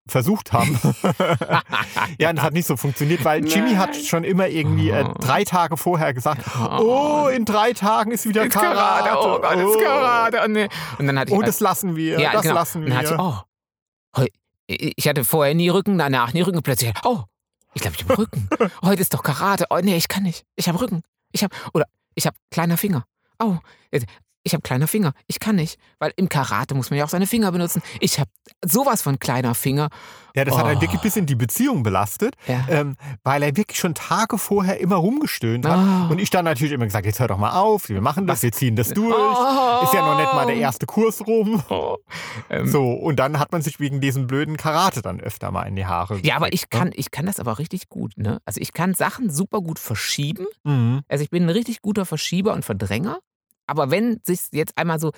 versucht 0.07 0.51
haben. 0.53 0.79
ja, 2.19 2.29
und 2.29 2.35
das 2.37 2.43
hat 2.45 2.53
nicht 2.53 2.67
so 2.67 2.75
funktioniert, 2.77 3.23
weil 3.23 3.45
Jimmy 3.45 3.75
hat 3.75 3.91
Nein. 3.91 4.03
schon 4.03 4.23
immer 4.23 4.47
irgendwie 4.47 4.89
äh, 4.89 5.03
Oh. 5.07 5.13
drei 5.19 5.43
Tage 5.43 5.77
vorher 5.77 6.13
gesagt, 6.13 6.43
oh, 6.79 7.27
in 7.33 7.45
drei 7.45 7.73
Tagen 7.73 8.11
ist 8.11 8.27
wieder 8.27 8.45
Ist 8.45 8.53
Karate. 8.53 9.17
Oh 9.17 9.39
Gott, 9.39 9.55
ist 9.55 9.63
Oh. 9.77 9.79
Karate. 9.79 10.41
Oh, 10.43 10.47
nee. 10.47 10.67
Und 10.99 11.07
dann 11.07 11.17
hatte 11.19 11.31
ich 11.31 11.37
Oh, 11.37 11.41
das 11.41 11.59
lassen 11.59 11.95
wir, 11.95 12.17
das 12.19 12.41
genau. 12.41 12.53
lassen 12.55 12.85
dann 12.85 12.95
hatte 12.97 13.05
ich, 13.05 13.17
wir. 13.17 13.45
oh, 14.17 14.25
ich 14.67 15.07
hatte 15.07 15.25
vorher 15.25 15.53
nie 15.55 15.69
Rücken, 15.69 15.97
danach 15.97 16.33
nie 16.33 16.41
Rücken, 16.41 16.61
plötzlich, 16.63 16.93
oh, 17.03 17.23
ich 17.73 17.81
glaube, 17.81 17.97
ich 17.97 18.03
habe 18.03 18.17
Rücken. 18.17 18.47
Heute 18.83 19.01
ist 19.01 19.13
doch 19.13 19.23
Karate. 19.23 19.65
Oh, 19.69 19.79
nee, 19.81 19.95
ich 19.97 20.07
kann 20.07 20.23
nicht. 20.23 20.45
Ich 20.55 20.67
habe 20.69 20.79
Rücken. 20.79 21.01
Ich 21.31 21.43
habe, 21.43 21.53
oder 21.73 21.85
ich 22.15 22.25
habe 22.27 22.37
kleiner 22.51 22.77
Finger. 22.77 23.03
Oh, 23.39 23.57
jetzt- 23.91 24.05
ich 24.43 24.53
habe 24.53 24.61
kleine 24.61 24.87
Finger. 24.87 25.13
Ich 25.27 25.39
kann 25.39 25.55
nicht. 25.55 25.77
Weil 25.99 26.11
im 26.17 26.29
Karate 26.29 26.75
muss 26.75 26.89
man 26.89 26.99
ja 26.99 27.05
auch 27.05 27.09
seine 27.09 27.27
Finger 27.27 27.51
benutzen. 27.51 27.81
Ich 27.99 28.19
habe 28.19 28.29
sowas 28.65 29.01
von 29.01 29.19
kleiner 29.19 29.55
Finger. 29.55 29.89
Ja, 30.35 30.43
das 30.45 30.57
hat 30.57 30.63
Oh. 30.63 30.67
einen 30.67 30.81
wirklich 30.81 30.99
ein 30.99 31.03
bisschen 31.03 31.25
die 31.27 31.35
Beziehung 31.35 31.83
belastet, 31.83 32.35
Ja. 32.47 32.65
ähm, 32.67 32.95
weil 33.23 33.43
er 33.43 33.55
wirklich 33.55 33.77
schon 33.79 33.93
Tage 33.93 34.37
vorher 34.39 34.79
immer 34.79 34.95
rumgestöhnt 34.95 35.65
hat. 35.67 35.77
Oh. 35.77 36.11
Und 36.11 36.19
ich 36.19 36.31
dann 36.31 36.43
natürlich 36.45 36.73
immer 36.73 36.85
gesagt, 36.85 37.05
jetzt 37.05 37.19
hör 37.19 37.27
doch 37.27 37.37
mal 37.37 37.51
auf, 37.51 37.87
wir 37.89 38.01
machen 38.01 38.25
das, 38.25 38.41
wir 38.41 38.51
ziehen 38.51 38.75
das 38.75 38.89
durch. 38.89 39.13
Oh. 39.15 39.83
Ist 39.83 39.93
ja 39.93 40.01
noch 40.01 40.17
nicht 40.19 40.33
mal 40.33 40.47
der 40.47 40.55
erste 40.55 40.85
Kurs 40.87 41.25
rum. 41.27 41.61
Oh. 41.69 41.97
Ähm, 42.49 42.67
So, 42.67 42.91
und 42.93 43.17
dann 43.19 43.37
hat 43.39 43.51
man 43.51 43.61
sich 43.61 43.79
wegen 43.79 44.01
diesem 44.01 44.25
blöden 44.27 44.57
Karate 44.57 45.01
dann 45.03 45.19
öfter 45.21 45.51
mal 45.51 45.63
in 45.63 45.75
die 45.75 45.85
Haare 45.85 46.19
Ja, 46.23 46.35
aber 46.35 46.51
ich 46.51 46.63
gekriegt, 46.69 46.71
kann, 46.71 46.91
ich 46.95 47.11
kann 47.11 47.25
das 47.27 47.39
aber 47.39 47.59
richtig 47.59 47.87
gut. 47.89 48.13
Ne? 48.17 48.39
Also 48.45 48.59
ich 48.59 48.73
kann 48.73 48.93
Sachen 48.95 49.29
super 49.29 49.61
gut 49.61 49.77
verschieben. 49.79 50.45
ne? 50.63 50.71
Mhm. 50.73 51.01
Also 51.07 51.23
ich 51.23 51.29
bin 51.29 51.43
ein 51.43 51.49
richtig 51.49 51.81
guter 51.81 52.05
Verschieber 52.07 52.53
und 52.53 52.65
Verdränger. 52.65 53.19
Aber 53.73 53.89
wenn 53.89 54.19
sich 54.23 54.41
jetzt 54.51 54.77
einmal 54.77 54.99
so, 54.99 55.11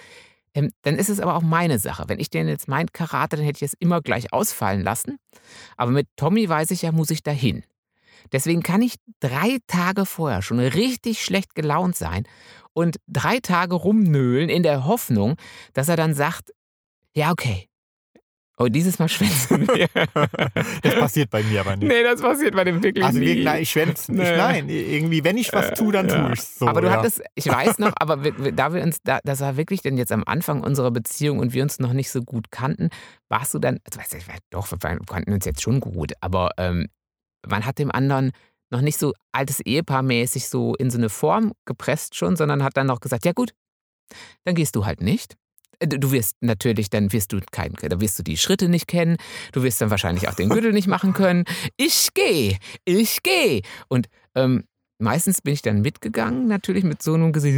ähm, 0.53 0.71
dann 0.83 0.95
ist 0.95 1.09
es 1.09 1.19
aber 1.19 1.35
auch 1.35 1.41
meine 1.41 1.77
Sache. 1.77 2.05
Wenn 2.07 2.19
ich 2.19 2.29
den 2.29 2.47
jetzt 2.47 2.69
meint 2.69 2.93
Karate, 2.93 3.35
dann 3.35 3.45
hätte 3.45 3.57
ich 3.57 3.71
es 3.73 3.77
immer 3.77 4.01
gleich 4.01 4.31
ausfallen 4.31 4.81
lassen. 4.81 5.17
Aber 5.75 5.91
mit 5.91 6.07
Tommy 6.15 6.47
weiß 6.47 6.71
ich 6.71 6.83
ja, 6.83 6.93
muss 6.93 7.09
ich 7.09 7.21
dahin. 7.21 7.63
Deswegen 8.31 8.63
kann 8.63 8.81
ich 8.81 8.95
drei 9.19 9.57
Tage 9.67 10.05
vorher 10.05 10.41
schon 10.41 10.59
richtig 10.59 11.21
schlecht 11.21 11.53
gelaunt 11.53 11.97
sein 11.97 12.23
und 12.73 12.95
drei 13.07 13.39
Tage 13.39 13.75
rumnöhlen 13.75 14.49
in 14.49 14.63
der 14.63 14.85
Hoffnung, 14.85 15.35
dass 15.73 15.89
er 15.89 15.97
dann 15.97 16.13
sagt, 16.13 16.51
ja, 17.13 17.31
okay. 17.31 17.67
Oh, 18.57 18.67
dieses 18.67 18.99
Mal 18.99 19.09
schwänzen 19.09 19.67
wir. 19.67 19.87
Das 20.81 20.95
passiert 20.95 21.29
bei 21.29 21.43
mir 21.43 21.61
aber 21.61 21.75
nicht. 21.75 21.89
nee, 21.89 22.03
das 22.03 22.21
passiert 22.21 22.55
bei 22.55 22.63
dem 22.63 22.81
wirklich 22.81 23.03
Also 23.03 23.19
nie. 23.19 23.43
nein, 23.43 23.61
ich 23.61 23.69
schwänze 23.69 24.13
nicht. 24.13 24.23
Nee. 24.23 24.37
Nein, 24.37 24.69
irgendwie, 24.69 25.23
wenn 25.23 25.37
ich 25.37 25.51
was 25.51 25.73
tue, 25.73 25.91
dann 25.91 26.07
ja. 26.07 26.23
tue 26.23 26.33
ich 26.33 26.39
es 26.39 26.59
so. 26.59 26.67
aber 26.67 26.81
du 26.81 26.87
ja. 26.87 26.93
hattest, 26.93 27.21
ich 27.35 27.47
weiß 27.47 27.79
noch, 27.79 27.93
aber 27.97 28.23
wir, 28.23 28.37
wir, 28.41 28.51
da 28.53 28.73
wir 28.73 28.81
uns, 28.81 28.99
da, 29.03 29.19
das 29.23 29.41
war 29.41 29.57
wirklich 29.57 29.81
denn 29.81 29.97
jetzt 29.97 30.11
am 30.11 30.23
Anfang 30.25 30.63
unserer 30.63 30.91
Beziehung 30.91 31.39
und 31.39 31.53
wir 31.53 31.63
uns 31.63 31.79
noch 31.79 31.91
nicht 31.91 32.09
so 32.09 32.21
gut 32.21 32.49
kannten, 32.49 32.89
warst 33.27 33.53
du 33.53 33.59
dann, 33.59 33.79
also, 33.83 33.99
weißt 33.99 34.13
du, 34.13 34.19
doch, 34.51 34.71
wir 34.71 34.77
kannten 34.77 35.33
uns 35.33 35.45
jetzt 35.45 35.61
schon 35.61 35.81
gut, 35.81 36.13
aber 36.21 36.51
ähm, 36.57 36.87
man 37.45 37.65
hat 37.65 37.77
dem 37.77 37.91
anderen 37.91 38.31
noch 38.71 38.81
nicht 38.81 38.97
so 38.97 39.13
altes 39.33 39.59
Ehepaar 39.59 40.01
mäßig 40.01 40.47
so 40.47 40.75
in 40.75 40.89
so 40.89 40.97
eine 40.97 41.09
Form 41.09 41.53
gepresst 41.65 42.15
schon, 42.15 42.35
sondern 42.35 42.63
hat 42.63 42.77
dann 42.77 42.87
noch 42.87 42.99
gesagt, 42.99 43.25
ja 43.25 43.33
gut, 43.33 43.51
dann 44.43 44.55
gehst 44.55 44.75
du 44.75 44.85
halt 44.85 45.01
nicht. 45.01 45.35
Äh, 45.79 45.87
Du 45.87 46.11
wirst 46.11 46.35
natürlich, 46.41 46.89
dann 46.89 47.11
wirst 47.13 47.33
du 47.33 47.39
kein, 47.51 47.73
da 47.73 47.99
wirst 47.99 48.19
du 48.19 48.23
die 48.23 48.37
Schritte 48.37 48.69
nicht 48.69 48.87
kennen, 48.87 49.17
du 49.51 49.63
wirst 49.63 49.81
dann 49.81 49.89
wahrscheinlich 49.89 50.27
auch 50.27 50.35
den 50.35 50.49
Gürtel 50.49 50.73
nicht 50.73 50.87
machen 50.87 51.13
können. 51.13 51.45
Ich 51.77 52.13
gehe, 52.13 52.57
ich 52.85 53.23
gehe. 53.23 53.61
Und 53.87 54.07
ähm, 54.35 54.65
meistens 54.99 55.41
bin 55.41 55.53
ich 55.53 55.61
dann 55.61 55.81
mitgegangen, 55.81 56.47
natürlich 56.47 56.83
mit 56.83 57.01
so 57.01 57.13
einem 57.13 57.33
Gesicht. 57.33 57.57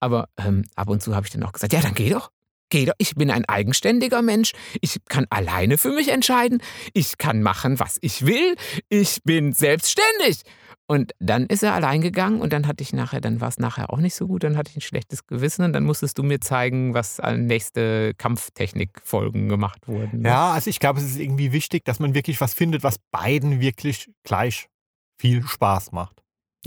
Aber 0.00 0.28
ähm, 0.38 0.64
ab 0.74 0.88
und 0.88 1.02
zu 1.02 1.14
habe 1.14 1.26
ich 1.26 1.32
dann 1.32 1.42
auch 1.42 1.52
gesagt, 1.52 1.72
ja, 1.72 1.80
dann 1.80 1.94
geh 1.94 2.10
doch. 2.10 2.30
Geh 2.70 2.86
doch. 2.86 2.94
Ich 2.98 3.14
bin 3.14 3.30
ein 3.30 3.44
eigenständiger 3.44 4.22
Mensch. 4.22 4.52
Ich 4.80 4.98
kann 5.08 5.26
alleine 5.30 5.78
für 5.78 5.92
mich 5.92 6.08
entscheiden. 6.08 6.60
Ich 6.92 7.18
kann 7.18 7.42
machen, 7.42 7.78
was 7.78 7.98
ich 8.00 8.26
will. 8.26 8.56
Ich 8.88 9.22
bin 9.24 9.52
selbstständig. 9.52 10.42
Und 10.86 11.12
dann 11.18 11.46
ist 11.46 11.62
er 11.62 11.72
allein 11.72 12.02
gegangen 12.02 12.42
und 12.42 12.52
dann 12.52 12.66
hatte 12.66 12.82
ich 12.82 12.92
nachher, 12.92 13.20
dann 13.22 13.40
war 13.40 13.48
es 13.48 13.58
nachher 13.58 13.90
auch 13.90 13.98
nicht 13.98 14.14
so 14.14 14.26
gut, 14.26 14.44
dann 14.44 14.58
hatte 14.58 14.70
ich 14.70 14.76
ein 14.76 14.80
schlechtes 14.82 15.26
Gewissen 15.26 15.64
und 15.64 15.72
dann 15.72 15.84
musstest 15.84 16.18
du 16.18 16.22
mir 16.22 16.40
zeigen, 16.40 16.92
was 16.92 17.20
an 17.20 17.46
nächste 17.46 18.12
Kampftechnikfolgen 18.18 19.48
gemacht 19.48 19.86
wurden. 19.88 20.20
ne? 20.22 20.28
Ja, 20.28 20.52
also 20.52 20.68
ich 20.70 20.80
glaube, 20.80 21.00
es 21.00 21.06
ist 21.06 21.18
irgendwie 21.18 21.52
wichtig, 21.52 21.84
dass 21.84 22.00
man 22.00 22.14
wirklich 22.14 22.40
was 22.40 22.54
findet, 22.54 22.82
was 22.82 22.96
beiden 23.10 23.60
wirklich 23.60 24.10
gleich 24.24 24.68
viel 25.18 25.42
Spaß 25.42 25.92
macht. 25.92 26.22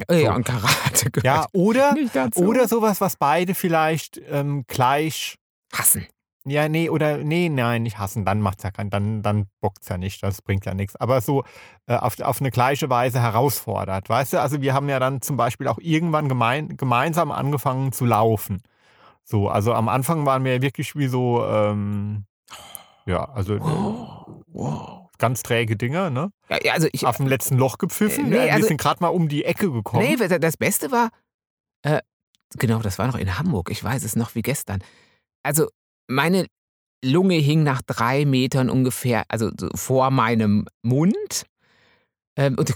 Äh, 0.09 0.23
Ja, 0.23 0.31
So. 0.31 0.35
und 0.37 0.43
Karate 0.45 1.11
gehört 1.11 1.23
Ja, 1.25 1.45
oder, 1.53 1.95
oder 2.35 2.67
sowas, 2.67 3.01
was 3.01 3.17
beide 3.17 3.53
vielleicht 3.55 4.19
ähm, 4.29 4.63
gleich. 4.67 5.35
hassen. 5.73 6.07
Ja, 6.49 6.69
nee, 6.69 6.89
oder 6.89 7.17
nee, 7.17 7.49
nein, 7.49 7.83
nicht 7.83 7.97
hassen, 7.97 8.23
dann 8.23 8.39
macht's 8.39 8.63
ja 8.63 8.71
keinen, 8.71 8.89
dann, 8.89 9.21
dann 9.21 9.47
bockt's 9.59 9.89
ja 9.89 9.97
nicht, 9.97 10.23
das 10.23 10.41
bringt 10.41 10.65
ja 10.65 10.73
nichts. 10.73 10.95
Aber 10.95 11.19
so 11.19 11.43
äh, 11.87 11.95
auf, 11.95 12.19
auf 12.21 12.39
eine 12.39 12.51
gleiche 12.51 12.89
Weise 12.89 13.21
herausfordert, 13.21 14.07
weißt 14.07 14.33
du? 14.33 14.41
Also 14.41 14.61
wir 14.61 14.73
haben 14.73 14.87
ja 14.87 14.99
dann 14.99 15.21
zum 15.21 15.35
Beispiel 15.35 15.67
auch 15.67 15.77
irgendwann 15.79 16.29
gemein, 16.29 16.77
gemeinsam 16.77 17.31
angefangen 17.31 17.91
zu 17.91 18.05
laufen. 18.05 18.61
So, 19.23 19.49
also 19.49 19.73
am 19.73 19.89
Anfang 19.89 20.25
waren 20.25 20.45
wir 20.45 20.55
ja 20.55 20.61
wirklich 20.61 20.95
wie 20.95 21.07
so, 21.07 21.45
ähm, 21.45 22.25
ja, 23.05 23.25
also 23.29 23.55
Oh, 23.55 24.43
wow. 24.47 25.09
ganz 25.17 25.43
träge 25.43 25.75
Dinger, 25.75 26.09
ne? 26.09 26.31
Ja, 26.49 26.59
ja, 26.63 26.73
also 26.73 26.87
ich, 26.93 27.05
Auf 27.05 27.17
dem 27.17 27.27
letzten 27.27 27.57
Loch 27.57 27.77
gepfiffen. 27.77 28.27
Äh, 28.27 28.29
nee, 28.29 28.45
wir 28.45 28.53
also- 28.53 28.67
sind 28.67 28.79
gerade 28.79 29.01
mal 29.01 29.09
um 29.09 29.27
die 29.27 29.43
Ecke 29.43 29.69
gekommen. 29.71 30.03
Nee, 30.03 30.15
das 30.39 30.55
Beste 30.55 30.91
war, 30.91 31.09
äh, 31.81 32.01
genau, 32.57 32.79
das 32.79 32.97
war 32.99 33.07
noch 33.07 33.17
in 33.17 33.37
Hamburg, 33.37 33.69
ich 33.69 33.83
weiß 33.83 34.03
es 34.03 34.15
noch 34.15 34.33
wie 34.35 34.41
gestern. 34.43 34.81
Also, 35.43 35.67
meine 36.07 36.47
Lunge 37.03 37.35
hing 37.35 37.63
nach 37.63 37.81
drei 37.83 38.25
Metern 38.25 38.69
ungefähr, 38.69 39.23
also 39.29 39.51
so 39.59 39.69
vor 39.75 40.09
meinem 40.11 40.65
Mund. 40.81 41.45
Ähm, 42.35 42.55
und, 42.57 42.73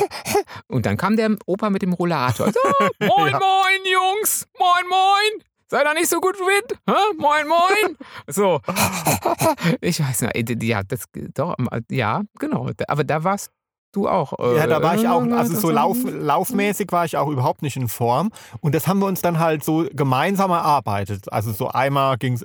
und 0.68 0.86
dann 0.86 0.96
kam 0.96 1.16
der 1.16 1.36
Opa 1.46 1.70
mit 1.70 1.82
dem 1.82 1.92
Rollator. 1.92 2.52
So, 2.52 2.60
moin, 3.00 3.32
Ja. 3.32 3.38
moin, 3.38 3.80
Jungs, 3.92 4.46
moin, 4.58 4.88
moin. 4.88 5.44
Seid 5.70 5.86
ihr 5.86 5.94
nicht 5.94 6.08
so 6.08 6.18
gut 6.20 6.36
fit? 6.36 6.78
Hä? 6.88 6.94
Moin, 7.18 7.46
moin. 7.46 7.96
So. 8.26 8.60
Ich 9.80 10.00
weiß 10.00 10.22
nicht, 10.22 10.62
ja, 10.62 10.82
das, 10.82 11.04
doch, 11.34 11.54
ja, 11.90 12.22
genau. 12.38 12.70
Aber 12.88 13.04
da 13.04 13.22
warst 13.24 13.50
du 13.92 14.08
auch. 14.08 14.32
äh, 14.38 14.56
Ja, 14.56 14.66
da 14.66 14.82
war 14.82 14.94
ich 14.94 15.08
auch, 15.08 15.22
also 15.22 15.54
so 15.56 15.70
lauf, 15.70 15.96
laufmäßig 16.04 16.90
war 16.92 17.04
ich 17.04 17.16
auch 17.16 17.28
überhaupt 17.28 17.62
nicht 17.62 17.76
in 17.76 17.88
Form. 17.88 18.30
Und 18.60 18.74
das 18.74 18.86
haben 18.86 18.98
wir 19.00 19.06
uns 19.06 19.22
dann 19.22 19.38
halt 19.38 19.64
so 19.64 19.86
gemeinsam 19.92 20.50
erarbeitet. 20.50 21.32
Also 21.32 21.52
so 21.52 21.68
einmal 21.68 22.16
ging 22.18 22.34
es, 22.34 22.44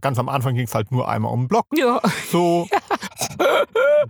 ganz 0.00 0.18
am 0.18 0.28
Anfang 0.28 0.54
ging 0.54 0.66
es 0.66 0.74
halt 0.74 0.92
nur 0.92 1.08
einmal 1.08 1.32
um 1.32 1.42
den 1.42 1.48
Block. 1.48 1.66
Ja, 1.74 2.00
So. 2.30 2.66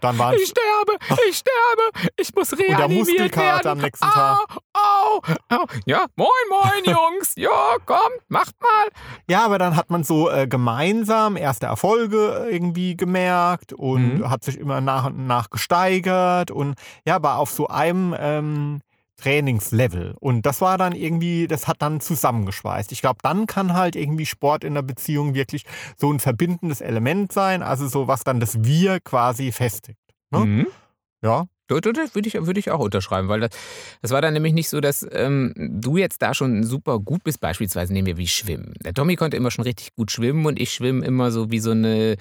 Dann 0.00 0.18
waren 0.18 0.34
ich 0.34 0.48
sterbe, 0.48 0.98
ich 1.28 1.36
sterbe, 1.38 2.10
ich 2.16 2.34
muss 2.34 2.50
der 2.50 2.58
reanimiert 2.58 3.06
Muskelkater 3.08 3.46
werden. 3.46 3.68
am 3.68 3.78
nächsten 3.78 4.06
Tag. 4.06 4.38
Au, 4.74 5.20
au, 5.50 5.56
au. 5.62 5.66
Ja, 5.86 6.06
moin, 6.16 6.28
moin, 6.50 6.84
Jungs. 6.84 7.32
Ja, 7.36 7.76
kommt, 7.86 8.00
macht 8.28 8.54
mal. 8.60 8.88
Ja, 9.28 9.44
aber 9.44 9.58
dann 9.58 9.76
hat 9.76 9.90
man 9.90 10.04
so 10.04 10.30
äh, 10.30 10.46
gemeinsam 10.46 11.36
erste 11.36 11.66
Erfolge 11.66 12.48
irgendwie 12.50 12.96
gemerkt 12.96 13.72
und 13.72 14.18
Mhm. 14.18 14.30
hat 14.30 14.44
sich 14.44 14.58
immer 14.58 14.80
nach 14.80 15.06
und 15.06 15.26
nach 15.26 15.50
gesteigert 15.50 16.50
und 16.50 16.74
ja, 17.06 17.22
war 17.22 17.38
auf 17.38 17.50
so 17.50 17.68
einem 17.68 18.14
ähm, 18.18 18.80
Trainingslevel. 19.16 20.14
Und 20.18 20.44
das 20.46 20.61
war 20.61 20.79
dann 20.79 20.92
irgendwie, 20.92 21.46
das 21.46 21.68
hat 21.68 21.83
dann 21.83 22.00
zusammengeschweißt. 22.00 22.92
Ich 22.92 23.00
glaube, 23.00 23.18
dann 23.22 23.46
kann 23.46 23.74
halt 23.74 23.96
irgendwie 23.96 24.27
Sport 24.27 24.64
in 24.64 24.74
der 24.74 24.83
Beziehung 24.83 25.35
wirklich 25.35 25.64
so 25.96 26.12
ein 26.12 26.20
verbindendes 26.20 26.81
Element 26.81 27.33
sein, 27.33 27.62
also 27.62 27.87
so 27.87 28.09
was 28.09 28.24
dann 28.24 28.40
das 28.40 28.64
Wir 28.64 29.00
quasi 29.00 29.53
festigt. 29.53 29.98
Ne? 30.31 30.38
Mhm. 30.40 30.66
Ja. 31.22 31.46
Das 31.66 31.83
würde 31.83 32.29
ich, 32.29 32.35
würde 32.35 32.61
ich 32.61 32.70
auch 32.70 32.81
unterschreiben, 32.81 33.29
weil 33.29 33.40
das, 33.40 33.50
das 34.03 34.11
war 34.11 34.20
dann 34.20 34.35
nämlich 34.35 34.53
nicht 34.53 34.68
so, 34.68 34.83
dass 34.83 35.07
ähm, 35.12 35.55
du 35.57 35.96
jetzt 35.96 36.20
da 36.20 36.35
schon 36.35 36.62
super 36.62 36.98
gut 36.98 37.24
bist. 37.24 37.40
Beispielsweise 37.40 37.94
nehmen 37.94 38.07
wir 38.07 38.18
wie 38.18 38.29
Schwimmen. 38.29 38.74
Der 38.85 38.92
Tommy 38.92 39.16
konnte 39.16 39.38
immer 39.38 39.50
schon 39.50 39.64
richtig 39.64 39.94
gut 39.94 40.11
schwimmen 40.11 40.44
und 40.44 40.61
ich 40.61 40.72
schwimme 40.72 41.05
immer 41.05 41.31
so 41.31 41.50
wie 41.50 41.61
so 41.61 41.70
eine. 41.70 42.16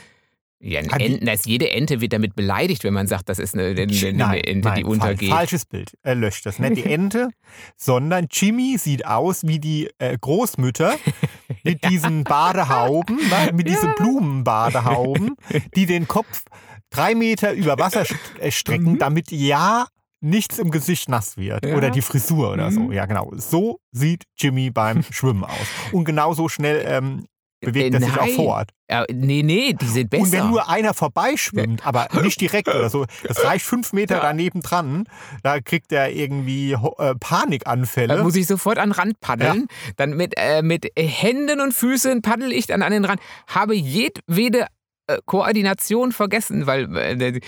Ja, 0.65 0.79
Ah, 0.89 0.97
die- 0.97 1.05
Enten, 1.05 1.25
das, 1.25 1.43
jede 1.45 1.69
Ente 1.71 1.99
wird 1.99 2.13
damit 2.13 2.35
beleidigt, 2.35 2.83
wenn 2.85 2.93
man 2.93 3.05
sagt, 3.07 3.27
das 3.27 3.37
ist 3.37 3.53
eine, 3.53 3.65
eine, 3.65 3.81
eine 3.81 4.43
Ente, 4.45 4.45
die 4.45 4.61
nein, 4.61 4.85
untergeht. 4.85 5.27
Fal 5.29 5.39
falsches 5.39 5.65
Bild. 5.65 5.91
Er 6.03 6.15
löscht 6.15 6.45
das. 6.45 6.57
Nicht 6.57 6.77
die 6.77 6.85
Ente, 6.85 7.29
sondern 7.75 8.27
Jimmy 8.31 8.77
sieht 8.77 9.05
aus 9.05 9.45
wie 9.45 9.59
die 9.59 9.89
äh, 9.99 10.17
Großmütter 10.19 10.95
mit 11.63 11.83
diesen 11.89 12.23
Badehauben, 12.23 13.19
mit 13.53 13.67
diesen 13.67 13.93
Blumenbadehauben, 13.95 15.35
die 15.75 15.85
den 15.85 16.07
Kopf 16.07 16.43
drei 16.89 17.15
Meter 17.15 17.53
über 17.53 17.77
Wasser 17.79 18.05
äh, 18.39 18.51
strecken, 18.51 18.93
Mhm. 18.93 18.99
damit 18.99 19.31
ja 19.31 19.87
nichts 20.21 20.57
im 20.59 20.71
Gesicht 20.71 21.09
nass 21.09 21.35
wird. 21.35 21.65
Ja. 21.65 21.75
Oder 21.75 21.89
die 21.89 22.01
Frisur 22.01 22.53
oder 22.53 22.71
so. 22.71 22.79
Mhm. 22.81 22.91
Ja, 22.93 23.05
genau. 23.05 23.31
So 23.35 23.79
sieht 23.91 24.23
Jimmy 24.37 24.69
beim 24.71 25.03
Schwimmen 25.11 25.43
aus. 25.43 25.67
Und 25.91 26.05
genauso 26.05 26.47
schnell 26.47 26.85
ähm, 26.87 27.25
bewegt 27.65 27.93
er 27.93 28.01
sich 28.01 28.11
auch 28.13 28.25
Nein. 28.25 28.35
fort. 28.35 28.69
Ja, 28.89 29.05
nee, 29.11 29.41
nee, 29.43 29.73
die 29.73 29.85
sind 29.87 30.09
besser. 30.09 30.23
Und 30.23 30.31
wenn 30.31 30.49
nur 30.49 30.69
einer 30.69 30.93
vorbeischwimmt, 30.93 31.85
aber 31.85 32.07
nicht 32.21 32.39
direkt 32.39 32.67
oder 32.67 32.89
so, 32.89 33.05
das 33.27 33.43
reicht 33.43 33.65
fünf 33.65 33.93
Meter 33.93 34.15
Ja. 34.17 34.21
daneben 34.21 34.61
dran, 34.61 35.05
da 35.41 35.59
kriegt 35.61 35.91
er 35.91 36.11
irgendwie 36.11 36.73
äh, 36.73 37.15
Panikanfälle. 37.19 38.15
Da 38.17 38.23
muss 38.23 38.35
ich 38.35 38.47
sofort 38.47 38.77
an 38.77 38.89
den 38.89 38.93
Rand 38.93 39.19
paddeln. 39.19 39.67
Dann 39.97 40.15
mit, 40.15 40.33
äh, 40.37 40.61
mit 40.61 40.87
Händen 40.97 41.61
und 41.61 41.73
Füßen 41.73 42.21
paddel 42.21 42.51
ich 42.51 42.67
dann 42.67 42.81
an 42.81 42.91
den 42.91 43.05
Rand. 43.05 43.19
Habe 43.47 43.75
jedwede 43.75 44.67
äh, 45.07 45.17
Koordination 45.25 46.11
vergessen, 46.11 46.65
weil 46.67 46.95
äh, 46.95 47.13
äh, 47.27 47.41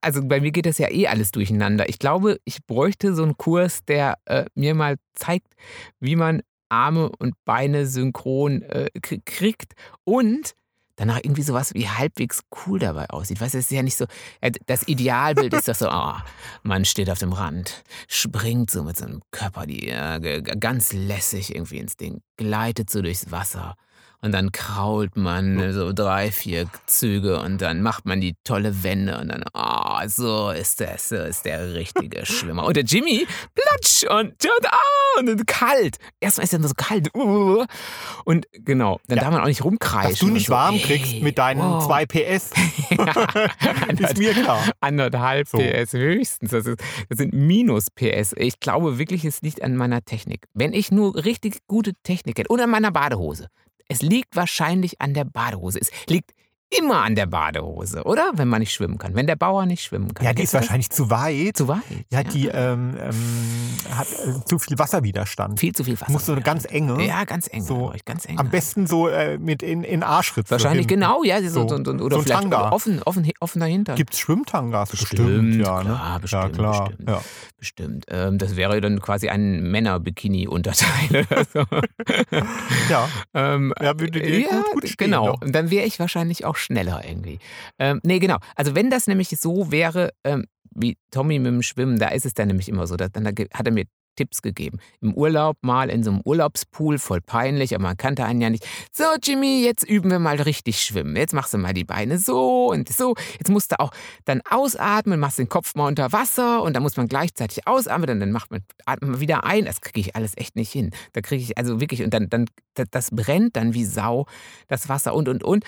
also 0.00 0.20
bei 0.24 0.40
mir 0.40 0.52
geht 0.52 0.66
das 0.66 0.78
ja 0.78 0.90
eh 0.90 1.06
alles 1.08 1.32
durcheinander. 1.32 1.88
Ich 1.88 1.98
glaube, 1.98 2.38
ich 2.44 2.58
bräuchte 2.66 3.14
so 3.14 3.22
einen 3.22 3.36
Kurs, 3.36 3.80
der 3.88 4.14
äh, 4.26 4.44
mir 4.54 4.74
mal 4.74 4.96
zeigt, 5.14 5.54
wie 5.98 6.14
man 6.16 6.42
Arme 6.74 7.10
und 7.18 7.34
Beine 7.44 7.86
synchron 7.86 8.62
äh, 8.62 8.90
kriegt 9.24 9.74
und 10.02 10.54
danach 10.96 11.18
irgendwie 11.22 11.42
sowas 11.42 11.74
wie 11.74 11.88
halbwegs 11.88 12.42
cool 12.66 12.78
dabei 12.78 13.10
aussieht. 13.10 13.40
Weißt 13.40 13.54
du, 13.54 13.58
es 13.58 13.66
ist 13.66 13.70
ja 13.70 13.82
nicht 13.82 13.96
so, 13.96 14.06
äh, 14.40 14.50
das 14.66 14.86
Idealbild 14.88 15.52
ist 15.54 15.68
doch 15.68 15.74
so, 15.74 15.88
oh, 15.90 16.14
man 16.62 16.84
steht 16.84 17.10
auf 17.10 17.18
dem 17.18 17.32
Rand, 17.32 17.84
springt 18.08 18.70
so 18.70 18.82
mit 18.82 18.96
seinem 18.96 19.22
Körper 19.30 19.66
die, 19.66 19.88
äh, 19.88 20.42
ganz 20.42 20.92
lässig 20.92 21.54
irgendwie 21.54 21.78
ins 21.78 21.96
Ding, 21.96 22.20
gleitet 22.36 22.90
so 22.90 23.02
durchs 23.02 23.30
Wasser 23.30 23.76
und 24.24 24.32
dann 24.32 24.52
krault 24.52 25.18
man 25.18 25.72
so 25.74 25.92
drei, 25.92 26.32
vier 26.32 26.66
Züge 26.86 27.40
und 27.40 27.60
dann 27.60 27.82
macht 27.82 28.06
man 28.06 28.22
die 28.22 28.36
tolle 28.42 28.82
Wende 28.82 29.18
und 29.18 29.28
dann, 29.28 29.44
oh, 29.52 30.00
so 30.06 30.48
ist 30.48 30.80
das, 30.80 31.10
so 31.10 31.16
ist 31.16 31.44
der 31.44 31.74
richtige 31.74 32.24
Schwimmer. 32.26 32.64
Und 32.64 32.74
der 32.74 32.84
Jimmy, 32.84 33.26
platsch 33.54 34.04
und, 34.04 34.30
und, 34.32 34.66
ah, 34.66 35.18
und 35.18 35.46
kalt. 35.46 35.98
Erstmal 36.20 36.44
ist 36.44 36.54
er 36.54 36.58
nur 36.58 36.68
so 36.68 36.74
kalt. 36.74 37.14
Uh, 37.14 37.66
und 38.24 38.46
genau, 38.52 38.98
dann 39.08 39.18
ja. 39.18 39.24
darf 39.24 39.32
man 39.34 39.42
auch 39.42 39.46
nicht 39.46 39.62
rumkreischen. 39.62 40.10
Dass 40.10 40.18
du 40.20 40.28
nicht 40.28 40.46
so, 40.46 40.54
warm 40.54 40.78
kriegst 40.78 41.12
hey, 41.12 41.22
mit 41.22 41.36
deinen 41.36 41.60
wow. 41.60 41.84
zwei 41.84 42.06
PS. 42.06 42.50
ist 43.98 44.16
mir 44.16 44.32
klar. 44.32 44.70
Anderthalb 44.80 45.48
so. 45.48 45.58
PS 45.58 45.92
höchstens. 45.92 46.50
Das, 46.50 46.64
ist, 46.64 46.80
das 47.10 47.18
sind 47.18 47.34
Minus 47.34 47.90
PS. 47.90 48.32
Ich 48.38 48.58
glaube 48.58 48.98
wirklich, 48.98 49.26
es 49.26 49.42
liegt 49.42 49.62
an 49.62 49.76
meiner 49.76 50.02
Technik. 50.02 50.46
Wenn 50.54 50.72
ich 50.72 50.90
nur 50.90 51.14
richtig 51.14 51.58
gute 51.66 51.92
Technik 52.04 52.38
hätte 52.38 52.48
und 52.48 52.60
an 52.60 52.70
meiner 52.70 52.90
Badehose, 52.90 53.48
es 53.88 54.02
liegt 54.02 54.36
wahrscheinlich 54.36 55.00
an 55.00 55.14
der 55.14 55.24
Badehose. 55.24 55.78
Es 55.80 55.90
liegt 56.08 56.34
immer 56.70 57.02
an 57.02 57.14
der 57.14 57.26
Badehose, 57.26 58.04
oder? 58.04 58.32
Wenn 58.34 58.48
man 58.48 58.60
nicht 58.60 58.72
schwimmen 58.72 58.98
kann. 58.98 59.14
Wenn 59.14 59.26
der 59.26 59.36
Bauer 59.36 59.66
nicht 59.66 59.82
schwimmen 59.82 60.12
kann. 60.12 60.26
Ja, 60.26 60.32
die 60.32 60.42
ist 60.42 60.54
wahrscheinlich 60.54 60.90
zu 60.90 61.10
weit. 61.10 61.56
Zu 61.56 61.68
weit. 61.68 61.82
Ja, 62.10 62.20
ja. 62.20 62.22
die 62.24 62.48
ähm, 62.48 62.96
ähm, 62.98 63.14
hat 63.96 64.08
äh, 64.08 64.44
zu 64.44 64.58
viel 64.58 64.78
Wasserwiderstand. 64.78 65.60
Viel 65.60 65.72
zu 65.72 65.84
viel 65.84 66.00
Wasser. 66.00 66.10
Muss 66.10 66.26
so 66.26 66.32
eine 66.32 66.42
ganz 66.42 66.64
enge. 66.64 67.04
Ja, 67.06 67.24
ganz 67.24 67.48
eng. 67.52 67.62
So, 67.62 67.92
ganz 68.04 68.26
eng. 68.28 68.38
Am 68.38 68.50
besten 68.50 68.86
so 68.86 69.08
äh, 69.08 69.38
mit 69.38 69.62
in, 69.62 69.84
in 69.84 70.02
Arschritze. 70.02 70.50
Wahrscheinlich 70.50 70.86
genau, 70.86 71.22
ja. 71.22 71.40
So, 71.42 71.68
so, 71.68 71.76
oder 71.76 72.16
so 72.16 72.22
vielleicht 72.22 72.42
Tanga. 72.42 72.72
offen, 72.72 73.02
offen, 73.02 73.30
offen 73.40 73.60
dahinter. 73.60 73.94
Gibt 73.94 74.14
es 74.14 74.20
Schwimmtangas? 74.20 74.90
Bestimmt, 74.90 75.26
bestimmt 75.26 75.54
ja. 75.56 75.78
Ne? 75.78 75.90
Klar, 75.90 76.20
bestimmt, 76.20 76.42
ja, 76.42 76.48
klar. 76.50 76.88
bestimmt. 76.88 77.08
Ja. 77.08 77.22
bestimmt. 77.58 78.04
Ähm, 78.08 78.38
das 78.38 78.56
wäre 78.56 78.80
dann 78.80 79.00
quasi 79.00 79.28
ein 79.28 79.70
Männer-Bikini-Unterteil 79.70 81.26
ja. 82.90 83.08
ähm, 83.34 83.72
ja, 83.80 83.98
würde 83.98 84.20
dir 84.20 84.40
ja, 84.40 84.48
gut, 84.50 84.72
gut 84.72 84.88
stehen, 84.88 85.06
Genau. 85.06 85.26
Doch. 85.32 85.42
Und 85.42 85.54
dann 85.54 85.70
wäre 85.70 85.86
ich 85.86 85.98
wahrscheinlich 85.98 86.44
auch 86.44 86.53
schneller 86.56 87.02
irgendwie. 87.06 87.38
Ähm, 87.78 88.00
nee, 88.04 88.18
genau. 88.18 88.38
Also 88.56 88.74
wenn 88.74 88.90
das 88.90 89.06
nämlich 89.06 89.28
so 89.28 89.70
wäre, 89.70 90.10
ähm, 90.24 90.46
wie 90.74 90.96
Tommy 91.10 91.38
mit 91.38 91.52
dem 91.52 91.62
Schwimmen, 91.62 91.98
da 91.98 92.08
ist 92.08 92.26
es 92.26 92.34
dann 92.34 92.48
nämlich 92.48 92.68
immer 92.68 92.86
so, 92.86 92.96
dass, 92.96 93.12
dann 93.12 93.26
hat 93.26 93.66
er 93.66 93.72
mir 93.72 93.84
Tipps 94.16 94.42
gegeben. 94.42 94.78
Im 95.00 95.14
Urlaub 95.14 95.56
mal 95.62 95.90
in 95.90 96.02
so 96.02 96.10
einem 96.10 96.20
Urlaubspool, 96.24 96.98
voll 96.98 97.20
peinlich, 97.20 97.74
aber 97.74 97.82
man 97.82 97.96
kannte 97.96 98.24
einen 98.24 98.40
ja 98.40 98.50
nicht. 98.50 98.66
So, 98.92 99.04
Jimmy, 99.22 99.62
jetzt 99.64 99.84
üben 99.84 100.10
wir 100.10 100.18
mal 100.18 100.40
richtig 100.40 100.82
schwimmen. 100.82 101.16
Jetzt 101.16 101.34
machst 101.34 101.54
du 101.54 101.58
mal 101.58 101.74
die 101.74 101.84
Beine 101.84 102.18
so 102.18 102.70
und 102.70 102.88
so. 102.88 103.14
Jetzt 103.38 103.50
musst 103.50 103.72
du 103.72 103.80
auch 103.80 103.90
dann 104.24 104.40
ausatmen, 104.48 105.20
machst 105.20 105.38
den 105.38 105.48
Kopf 105.48 105.74
mal 105.74 105.88
unter 105.88 106.12
Wasser 106.12 106.62
und 106.62 106.74
dann 106.74 106.82
muss 106.82 106.96
man 106.96 107.08
gleichzeitig 107.08 107.66
ausatmen 107.66 108.10
und 108.10 108.20
dann 108.20 108.32
macht 108.32 108.50
man, 108.50 108.60
atmet 108.86 109.10
man 109.10 109.20
wieder 109.20 109.44
ein. 109.44 109.64
Das 109.64 109.80
kriege 109.80 110.00
ich 110.00 110.16
alles 110.16 110.36
echt 110.36 110.56
nicht 110.56 110.72
hin. 110.72 110.90
Da 111.12 111.20
kriege 111.20 111.42
ich 111.42 111.58
also 111.58 111.80
wirklich, 111.80 112.02
und 112.02 112.14
dann, 112.14 112.28
dann, 112.28 112.46
das 112.90 113.10
brennt 113.10 113.56
dann 113.56 113.74
wie 113.74 113.84
Sau, 113.84 114.26
das 114.68 114.88
Wasser 114.88 115.14
und, 115.14 115.28
und, 115.28 115.42
und. 115.42 115.64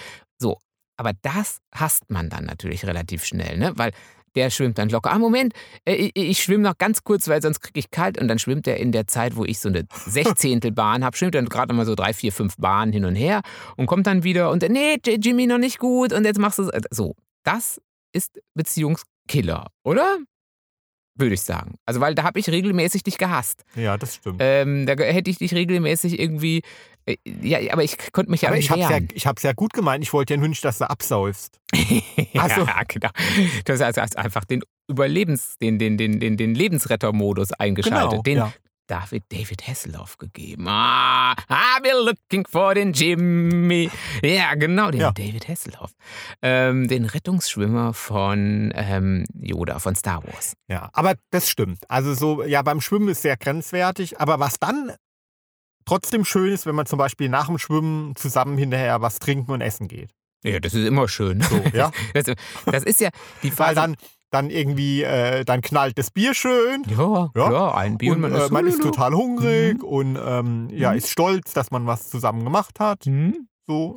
Aber 0.96 1.12
das 1.22 1.60
hasst 1.72 2.10
man 2.10 2.30
dann 2.30 2.44
natürlich 2.44 2.86
relativ 2.86 3.24
schnell, 3.24 3.58
ne? 3.58 3.72
weil 3.76 3.92
der 4.36 4.50
schwimmt 4.50 4.78
dann 4.78 4.90
locker. 4.90 5.10
Ah, 5.12 5.18
Moment, 5.18 5.54
äh, 5.84 5.94
ich, 5.94 6.12
ich 6.14 6.42
schwimme 6.42 6.62
noch 6.62 6.78
ganz 6.78 7.02
kurz, 7.02 7.26
weil 7.26 7.42
sonst 7.42 7.60
kriege 7.60 7.80
ich 7.80 7.90
kalt. 7.90 8.20
Und 8.20 8.28
dann 8.28 8.38
schwimmt 8.38 8.66
er 8.68 8.76
in 8.76 8.92
der 8.92 9.06
Zeit, 9.06 9.34
wo 9.34 9.44
ich 9.44 9.58
so 9.58 9.68
eine 9.68 9.86
Sechzehntelbahn 10.06 11.04
habe, 11.04 11.16
schwimmt 11.16 11.34
dann 11.34 11.48
gerade 11.48 11.74
mal 11.74 11.86
so 11.86 11.94
drei, 11.94 12.12
vier, 12.12 12.32
fünf 12.32 12.56
Bahnen 12.58 12.92
hin 12.92 13.04
und 13.04 13.16
her 13.16 13.40
und 13.76 13.86
kommt 13.86 14.06
dann 14.06 14.22
wieder 14.22 14.50
und 14.50 14.62
nee, 14.68 14.98
Jimmy 15.04 15.46
noch 15.46 15.58
nicht 15.58 15.78
gut 15.78 16.12
und 16.12 16.24
jetzt 16.24 16.38
machst 16.38 16.58
du 16.58 16.70
es. 16.70 16.82
So, 16.90 17.16
das 17.42 17.80
ist 18.12 18.38
Beziehungskiller, 18.54 19.68
oder? 19.82 20.18
Würde 21.18 21.34
ich 21.34 21.40
sagen. 21.40 21.76
Also, 21.86 22.00
weil 22.00 22.14
da 22.14 22.24
habe 22.24 22.38
ich 22.38 22.48
regelmäßig 22.50 23.02
dich 23.02 23.16
gehasst. 23.16 23.64
Ja, 23.74 23.96
das 23.96 24.16
stimmt. 24.16 24.36
Ähm, 24.40 24.84
da 24.84 24.92
hätte 25.02 25.30
ich 25.30 25.38
dich 25.38 25.54
regelmäßig 25.54 26.20
irgendwie. 26.20 26.62
Äh, 27.06 27.16
ja, 27.24 27.72
aber 27.72 27.84
ich 27.84 27.96
konnte 28.12 28.30
mich 28.30 28.42
ja 28.42 28.48
aber 28.48 28.56
nicht 28.56 28.66
ich 28.66 28.70
hab's 28.70 28.90
ja, 28.90 28.98
ich 29.14 29.26
habe 29.26 29.36
es 29.36 29.42
ja 29.42 29.52
gut 29.52 29.72
gemeint. 29.72 30.02
Ich 30.04 30.12
wollte 30.12 30.34
ja 30.34 30.38
nur 30.38 30.48
nicht, 30.48 30.64
dass 30.64 30.78
du 30.78 30.90
absäufst. 30.90 31.60
also, 32.34 32.62
ja, 32.62 32.82
genau. 32.88 33.10
Du 33.64 33.72
hast 33.72 33.80
also 33.82 34.18
einfach 34.18 34.44
den 34.44 34.62
Überlebens, 34.88 35.56
den, 35.58 35.78
den, 35.78 35.96
den, 35.96 36.20
den, 36.20 36.36
den 36.36 36.54
Lebensrettermodus 36.54 37.52
eingeschaltet. 37.52 38.10
Genau, 38.10 38.22
den 38.22 38.38
ja. 38.38 38.52
David 38.86 39.24
David 39.30 39.66
Hasselhoff 39.66 40.16
gegeben. 40.16 40.66
Ah, 40.68 41.32
I've 41.48 41.82
been 41.82 42.04
looking 42.04 42.46
for 42.46 42.74
den 42.74 42.92
Jimmy. 42.92 43.90
Ja, 44.22 44.54
genau, 44.54 44.90
den 44.90 45.00
Ja. 45.00 45.10
David 45.10 45.48
Hasselhoff. 45.48 45.92
Ähm, 46.40 46.86
den 46.86 47.04
Rettungsschwimmer 47.04 47.94
von 47.94 48.72
ähm, 48.76 49.24
Yoda, 49.34 49.80
von 49.80 49.96
Star 49.96 50.22
Wars. 50.24 50.54
Ja, 50.68 50.88
aber 50.92 51.14
das 51.30 51.50
stimmt. 51.50 51.80
Also 51.88 52.14
so, 52.14 52.44
ja, 52.44 52.62
beim 52.62 52.80
Schwimmen 52.80 53.08
ist 53.08 53.22
sehr 53.22 53.36
grenzwertig. 53.36 54.20
Aber 54.20 54.38
was 54.38 54.60
dann 54.60 54.92
trotzdem 55.86 56.24
schön 56.24 56.52
ist, 56.52 56.66
wenn 56.66 56.74
man 56.74 56.84
zum 56.86 56.98
Beispiel 56.98 57.28
nach 57.30 57.46
dem 57.46 57.58
Schwimmen 57.58 58.14
zusammen 58.16 58.58
hinterher 58.58 59.00
was 59.00 59.18
trinken 59.18 59.52
und 59.52 59.60
essen 59.62 59.88
geht. 59.88 60.10
Ja, 60.44 60.60
das 60.60 60.74
ist 60.74 60.86
immer 60.86 61.08
schön. 61.08 61.40
So, 61.40 61.56
ja. 61.72 61.90
Das, 62.14 62.24
das 62.66 62.82
ist 62.84 63.00
ja 63.00 63.08
die 63.42 63.48
Weil 63.58 63.74
Phase. 63.74 63.74
dann, 63.76 63.96
dann 64.30 64.50
irgendwie, 64.50 65.02
äh, 65.02 65.44
dann 65.44 65.62
knallt 65.62 65.96
das 65.98 66.10
Bier 66.10 66.34
schön. 66.34 66.82
ja, 66.88 67.30
Ja. 67.34 67.48
klar, 67.48 67.76
ein 67.76 67.96
Bier 67.98 68.12
und 68.12 68.24
und 68.24 68.32
äh, 68.34 68.48
man 68.50 68.66
ist 68.66 68.82
total 68.82 69.12
hungrig 69.14 69.82
und 69.82 70.18
ähm, 70.22 70.68
ja, 70.70 70.90
Mhm. 70.92 70.98
ist 70.98 71.10
stolz, 71.10 71.52
dass 71.54 71.70
man 71.70 71.86
was 71.86 72.10
zusammen 72.10 72.44
gemacht 72.44 72.78
hat. 72.80 73.06
Mhm. 73.06 73.48
So. 73.66 73.96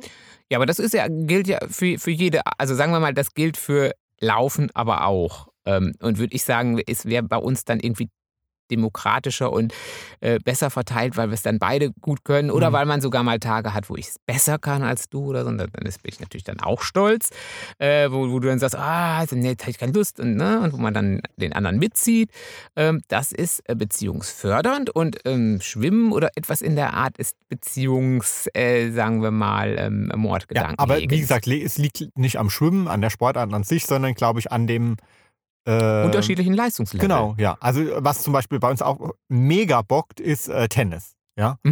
Ja, 0.50 0.58
aber 0.58 0.66
das 0.66 0.78
ist 0.80 0.94
ja, 0.94 1.06
gilt 1.08 1.46
ja 1.46 1.58
für, 1.68 1.98
für 1.98 2.10
jede, 2.10 2.40
also 2.58 2.74
sagen 2.74 2.90
wir 2.92 3.00
mal, 3.00 3.14
das 3.14 3.34
gilt 3.34 3.56
für 3.56 3.92
Laufen 4.20 4.70
aber 4.74 5.06
auch. 5.06 5.48
Ähm, 5.66 5.92
und 6.00 6.18
würde 6.18 6.34
ich 6.34 6.42
sagen, 6.44 6.80
es 6.86 7.04
wäre 7.06 7.22
bei 7.22 7.36
uns 7.36 7.64
dann 7.64 7.78
irgendwie 7.80 8.08
demokratischer 8.70 9.52
und 9.52 9.72
äh, 10.20 10.38
besser 10.38 10.70
verteilt, 10.70 11.16
weil 11.16 11.28
wir 11.28 11.34
es 11.34 11.42
dann 11.42 11.58
beide 11.58 11.90
gut 12.00 12.24
können 12.24 12.50
oder 12.50 12.70
Mhm. 12.70 12.74
weil 12.74 12.86
man 12.86 13.00
sogar 13.00 13.22
mal 13.22 13.38
Tage 13.38 13.74
hat, 13.74 13.90
wo 13.90 13.96
ich 13.96 14.08
es 14.08 14.16
besser 14.26 14.58
kann 14.58 14.82
als 14.82 15.08
du 15.08 15.24
oder 15.26 15.42
so. 15.44 15.48
Und 15.50 15.58
dann 15.58 15.68
ist- 15.84 16.02
bin 16.02 16.12
ich 16.12 16.20
natürlich 16.20 16.44
dann 16.44 16.60
auch 16.60 16.82
stolz, 16.82 17.30
äh, 17.78 18.10
wo, 18.10 18.30
wo 18.30 18.38
du 18.38 18.48
dann 18.48 18.58
sagst, 18.58 18.76
ah, 18.76 19.18
also, 19.18 19.36
nee, 19.36 19.48
jetzt 19.50 19.62
habe 19.62 19.70
ich 19.72 19.78
keine 19.78 19.92
Lust 19.92 20.20
und, 20.20 20.36
ne, 20.36 20.60
und 20.60 20.72
wo 20.72 20.76
man 20.76 20.94
dann 20.94 21.20
den 21.36 21.52
anderen 21.52 21.78
mitzieht. 21.78 22.30
Ähm, 22.76 23.00
das 23.08 23.32
ist 23.32 23.62
äh, 23.68 23.74
beziehungsfördernd 23.74 24.90
und 24.90 25.18
ähm, 25.24 25.60
Schwimmen 25.60 26.12
oder 26.12 26.30
etwas 26.36 26.62
in 26.62 26.76
der 26.76 26.94
Art 26.94 27.18
ist 27.18 27.36
Beziehungs, 27.48 28.48
äh, 28.54 28.90
sagen 28.90 29.22
wir 29.22 29.30
mal, 29.30 29.76
ähm, 29.78 30.08
Ja, 30.10 30.16
Mordgedanken. 30.16 30.78
aber 30.78 30.98
wie 30.98 31.06
gesagt, 31.06 31.46
es 31.46 31.78
liegt 31.78 32.16
nicht 32.16 32.36
am 32.38 32.50
Schwimmen, 32.50 32.88
an 32.88 33.00
der 33.00 33.10
Sportart 33.10 33.52
an 33.52 33.64
sich, 33.64 33.86
sondern 33.86 34.14
glaube 34.14 34.40
ich 34.40 34.52
an 34.52 34.66
dem 34.66 34.96
äh, 35.64 36.04
unterschiedlichen 36.04 36.54
Leistungslevel. 36.54 37.06
Genau, 37.06 37.34
ja. 37.38 37.56
Also 37.60 37.82
was 37.96 38.22
zum 38.22 38.32
Beispiel 38.32 38.58
bei 38.58 38.70
uns 38.70 38.82
auch 38.82 39.14
mega 39.28 39.82
bockt, 39.82 40.20
ist 40.20 40.48
äh, 40.48 40.68
Tennis. 40.68 41.16
Ja. 41.36 41.58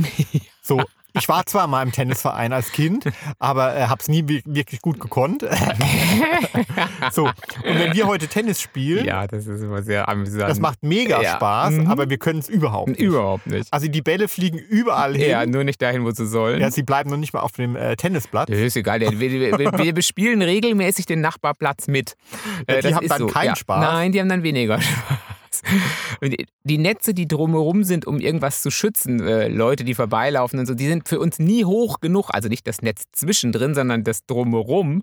So, 0.62 0.82
ich 1.14 1.28
war 1.28 1.44
zwar 1.46 1.66
mal 1.66 1.82
im 1.82 1.90
Tennisverein 1.92 2.52
als 2.52 2.70
Kind, 2.72 3.04
aber 3.38 3.76
äh, 3.76 3.86
habe 3.86 4.00
es 4.00 4.08
nie 4.08 4.28
wi- 4.28 4.42
wirklich 4.44 4.80
gut 4.82 5.00
gekonnt. 5.00 5.42
so, 7.12 7.24
und 7.24 7.34
wenn 7.64 7.92
wir 7.94 8.06
heute 8.06 8.28
Tennis 8.28 8.60
spielen, 8.60 9.04
ja, 9.04 9.26
das 9.26 9.46
ist 9.46 9.62
immer 9.62 9.82
sehr 9.82 10.08
amüsant. 10.08 10.48
das 10.48 10.60
macht 10.60 10.82
mega 10.82 11.20
Ja. 11.22 11.34
Spaß, 11.36 11.74
Mhm. 11.74 11.86
aber 11.90 12.08
wir 12.10 12.18
können 12.18 12.38
es 12.40 12.48
überhaupt 12.48 12.88
nicht. 12.90 13.00
Überhaupt 13.00 13.46
nicht. 13.46 13.72
Also 13.72 13.88
die 13.88 14.02
Bälle 14.02 14.28
fliegen 14.28 14.58
überall 14.58 15.14
hin. 15.16 15.30
Ja, 15.30 15.46
nur 15.46 15.64
nicht 15.64 15.80
dahin, 15.82 16.04
wo 16.04 16.10
sie 16.10 16.26
sollen. 16.26 16.60
Ja, 16.60 16.70
sie 16.70 16.82
bleiben 16.82 17.10
noch 17.10 17.16
nicht 17.16 17.32
mal 17.32 17.40
auf 17.40 17.52
dem 17.52 17.76
äh, 17.76 17.96
Tennisplatz. 17.96 18.48
Das 18.50 18.58
ist 18.58 18.76
egal. 18.76 19.00
Wir, 19.00 19.18
wir, 19.18 19.78
wir, 19.78 19.92
bespielen 19.94 20.42
regelmäßig 20.42 21.06
den 21.06 21.20
Nachbarplatz 21.20 21.88
mit. 21.88 22.16
Äh, 22.66 22.82
die 22.82 22.94
haben 22.94 23.08
dann 23.08 23.18
so. 23.18 23.26
keinen 23.26 23.46
ja. 23.48 23.56
Spaß. 23.56 23.80
Nein, 23.80 24.12
die 24.12 24.20
haben 24.20 24.28
dann 24.28 24.42
weniger 24.42 24.80
Spaß. 24.80 24.98
Und 26.20 26.34
die- 26.64 26.78
Netze, 26.78 27.12
die 27.14 27.26
drumherum 27.26 27.82
sind, 27.84 28.06
um 28.06 28.20
irgendwas 28.20 28.62
zu 28.62 28.70
schützen, 28.70 29.20
äh, 29.20 29.48
Leute, 29.48 29.84
die 29.84 29.94
vorbeilaufen 29.94 30.58
und 30.60 30.66
so, 30.66 30.74
die 30.74 30.86
sind 30.86 31.08
für 31.08 31.18
uns 31.18 31.38
nie 31.38 31.64
hoch 31.64 32.00
genug. 32.00 32.30
Also 32.32 32.48
nicht 32.48 32.66
das 32.66 32.82
Netz 32.82 33.04
zwischendrin, 33.12 33.74
sondern 33.74 34.04
das 34.04 34.24
drumherum. 34.26 35.02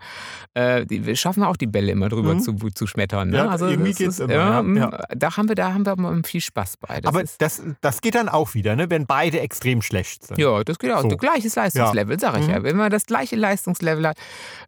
Äh, 0.54 0.86
die, 0.86 1.06
wir 1.06 1.16
schaffen 1.16 1.44
auch 1.44 1.58
die 1.58 1.68
Bälle 1.68 1.92
immer 1.92 2.10
drüber 2.10 2.36
Mhm. 2.36 2.40
zu, 2.40 2.54
zu 2.74 2.88
schmettern. 2.88 3.30
Ne? 3.30 3.38
Ja, 3.38 3.50
also 3.50 3.68
irgendwie 3.68 3.94
geht's 3.94 4.16
ist, 4.16 4.20
immer, 4.22 4.34
Ja, 4.34 4.50
ja, 4.56 4.64
mm, 4.64 4.78
ja. 4.78 5.04
Da 5.16 5.36
haben 5.38 5.48
wir, 5.50 5.56
da 5.56 5.74
haben 5.74 5.86
wir 5.86 6.22
viel 6.24 6.42
Spaß 6.42 6.78
bei. 6.78 7.02
Das 7.02 7.10
aber 7.10 7.24
das, 7.40 7.62
das 7.82 8.02
geht 8.02 8.16
dann 8.16 8.30
auch 8.30 8.54
wieder, 8.54 8.76
ne? 8.76 8.90
wenn 8.90 9.06
beide 9.06 9.40
extrem 9.42 9.82
schlecht 9.82 10.26
sind. 10.28 10.38
Ja, 10.38 10.64
das 10.64 10.80
geht 10.80 10.92
auch. 10.92 11.02
So. 11.02 11.10
Gleiches 11.18 11.56
Leistungslevel, 11.56 12.20
sag 12.20 12.40
ich 12.40 12.46
Mhm. 12.48 12.54
ja. 12.54 12.64
Wenn 12.64 12.78
man 12.78 12.90
das 12.90 13.06
gleiche 13.06 13.36
Leistungslevel 13.36 14.08
hat, 14.08 14.18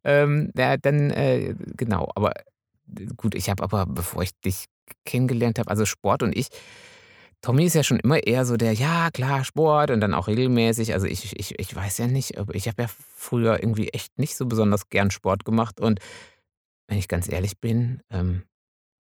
ähm, 0.04 0.52
ja, 0.58 0.78
dann 0.78 1.12
äh, 1.12 1.56
genau. 1.78 2.10
Aber 2.16 2.32
äh, 2.36 3.06
gut, 3.16 3.34
ich 3.36 3.50
habe 3.50 3.64
aber, 3.64 3.86
bevor 3.86 4.24
ich 4.24 4.32
dich 4.46 4.66
kennengelernt 5.06 5.60
habe, 5.60 5.70
also 5.70 5.86
Sport 5.86 6.24
und 6.24 6.36
ich, 6.36 6.48
Tommy 7.42 7.66
ist 7.66 7.76
ja 7.76 7.84
schon 7.84 8.00
immer 8.00 8.26
eher 8.26 8.46
so 8.46 8.58
der, 8.58 8.74
ja 8.74 9.10
klar, 9.12 9.44
Sport 9.44 9.92
und 9.92 10.02
dann 10.02 10.14
auch 10.14 10.28
regelmäßig. 10.28 10.94
Also 10.94 11.06
ich, 11.06 11.38
ich, 11.38 11.60
ich 11.60 11.76
weiß 11.76 12.00
ja 12.00 12.08
nicht, 12.08 12.34
ich 12.54 12.68
habe 12.68 12.82
ja 12.84 12.90
früher 13.16 13.62
irgendwie 13.62 13.90
echt 13.90 14.18
nicht 14.18 14.36
so 14.36 14.48
besonders 14.48 14.90
gern 14.90 15.12
Sport 15.12 15.46
gemacht. 15.46 15.80
Und 15.80 16.00
wenn 16.88 16.98
ich 16.98 17.08
ganz 17.08 17.32
ehrlich 17.32 17.60
bin, 17.60 18.02
ähm, 18.10 18.44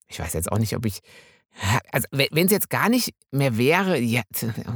ich 0.07 0.19
weiß 0.19 0.33
jetzt 0.33 0.51
auch 0.51 0.59
nicht, 0.59 0.75
ob 0.75 0.85
ich. 0.85 0.99
Also, 1.91 2.07
wenn 2.11 2.47
es 2.47 2.51
jetzt 2.51 2.71
gar 2.71 2.89
nicht 2.89 3.13
mehr 3.29 3.57
wäre, 3.57 3.99
ja, 3.99 4.23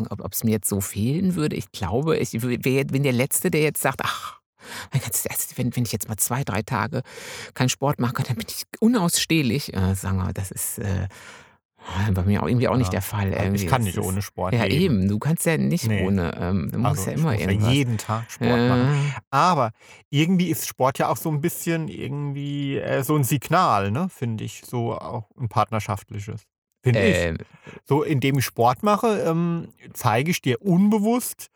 ob 0.10 0.32
es 0.32 0.44
mir 0.44 0.52
jetzt 0.52 0.70
so 0.70 0.80
fehlen 0.80 1.34
würde, 1.34 1.56
ich 1.56 1.72
glaube, 1.72 2.18
ich 2.18 2.34
wär- 2.44 2.86
bin 2.86 3.02
der 3.02 3.14
Letzte, 3.14 3.50
der 3.50 3.62
jetzt 3.62 3.82
sagt, 3.82 4.02
ach, 4.04 4.37
Mein 4.92 5.02
Gott, 5.02 5.14
wenn, 5.58 5.76
wenn 5.76 5.84
ich 5.84 5.92
jetzt 5.92 6.08
mal 6.08 6.18
zwei, 6.18 6.44
drei 6.44 6.62
Tage 6.62 7.02
keinen 7.54 7.70
Sport 7.70 8.00
mache, 8.00 8.24
dann 8.24 8.36
bin 8.36 8.46
ich 8.50 8.64
unausstehlich. 8.80 9.74
Äh, 9.74 9.96
sagen 9.96 10.18
wir, 10.18 10.34
das 10.34 10.52
ist 10.52 10.80
äh, 10.80 11.08
bei 12.14 12.24
mir 12.24 12.44
auch 12.44 12.48
irgendwie 12.48 12.68
auch 12.68 12.76
nicht 12.76 12.88
Ja. 12.88 13.00
der 13.00 13.02
Fall. 13.02 13.28
Also 13.34 13.44
Irgendwie. 13.46 13.64
ich 13.64 13.70
kann 13.70 13.82
nicht 13.84 13.98
ohne 13.98 14.22
Sport 14.22 14.54
Ja, 14.54 14.66
leben. 14.66 15.00
eben. 15.02 15.08
Du 15.08 15.20
kannst 15.20 15.46
ja 15.46 15.58
nicht 15.58 15.88
Nee. 15.88 16.06
ohne. 16.06 16.36
Ähm, 16.38 16.70
du 16.72 16.80
musst 16.80 17.00
Also 17.08 17.12
ja 17.12 17.16
immer 17.18 17.32
muss 17.32 17.42
irgendwas. 17.42 17.68
ja 17.70 17.74
jeden 17.74 17.98
Tag 17.98 18.30
Sport 18.30 18.50
machen. 18.50 18.88
Äh, 18.90 19.20
Aber 19.30 19.72
irgendwie 20.10 20.50
ist 20.50 20.68
Sport 20.68 21.00
ja 21.00 21.08
auch 21.08 21.16
so 21.18 21.30
ein 21.30 21.40
bisschen 21.40 21.88
irgendwie 21.88 22.78
äh, 22.78 23.04
so 23.04 23.16
ein 23.16 23.24
Signal, 23.24 23.92
ne, 23.92 24.08
finde 24.10 24.44
ich, 24.44 24.64
so 24.66 24.94
auch 24.98 25.30
ein 25.40 25.48
partnerschaftliches. 25.48 26.42
Finde 26.84 27.08
ich. 27.08 27.16
äh, 27.16 27.38
So, 27.86 28.04
indem 28.04 28.38
ich 28.40 28.46
Sport 28.46 28.84
mache, 28.84 29.22
ähm, 29.26 29.70
zeige 29.94 30.32
ich 30.32 30.42
dir 30.42 30.62
unbewusst, 30.62 31.48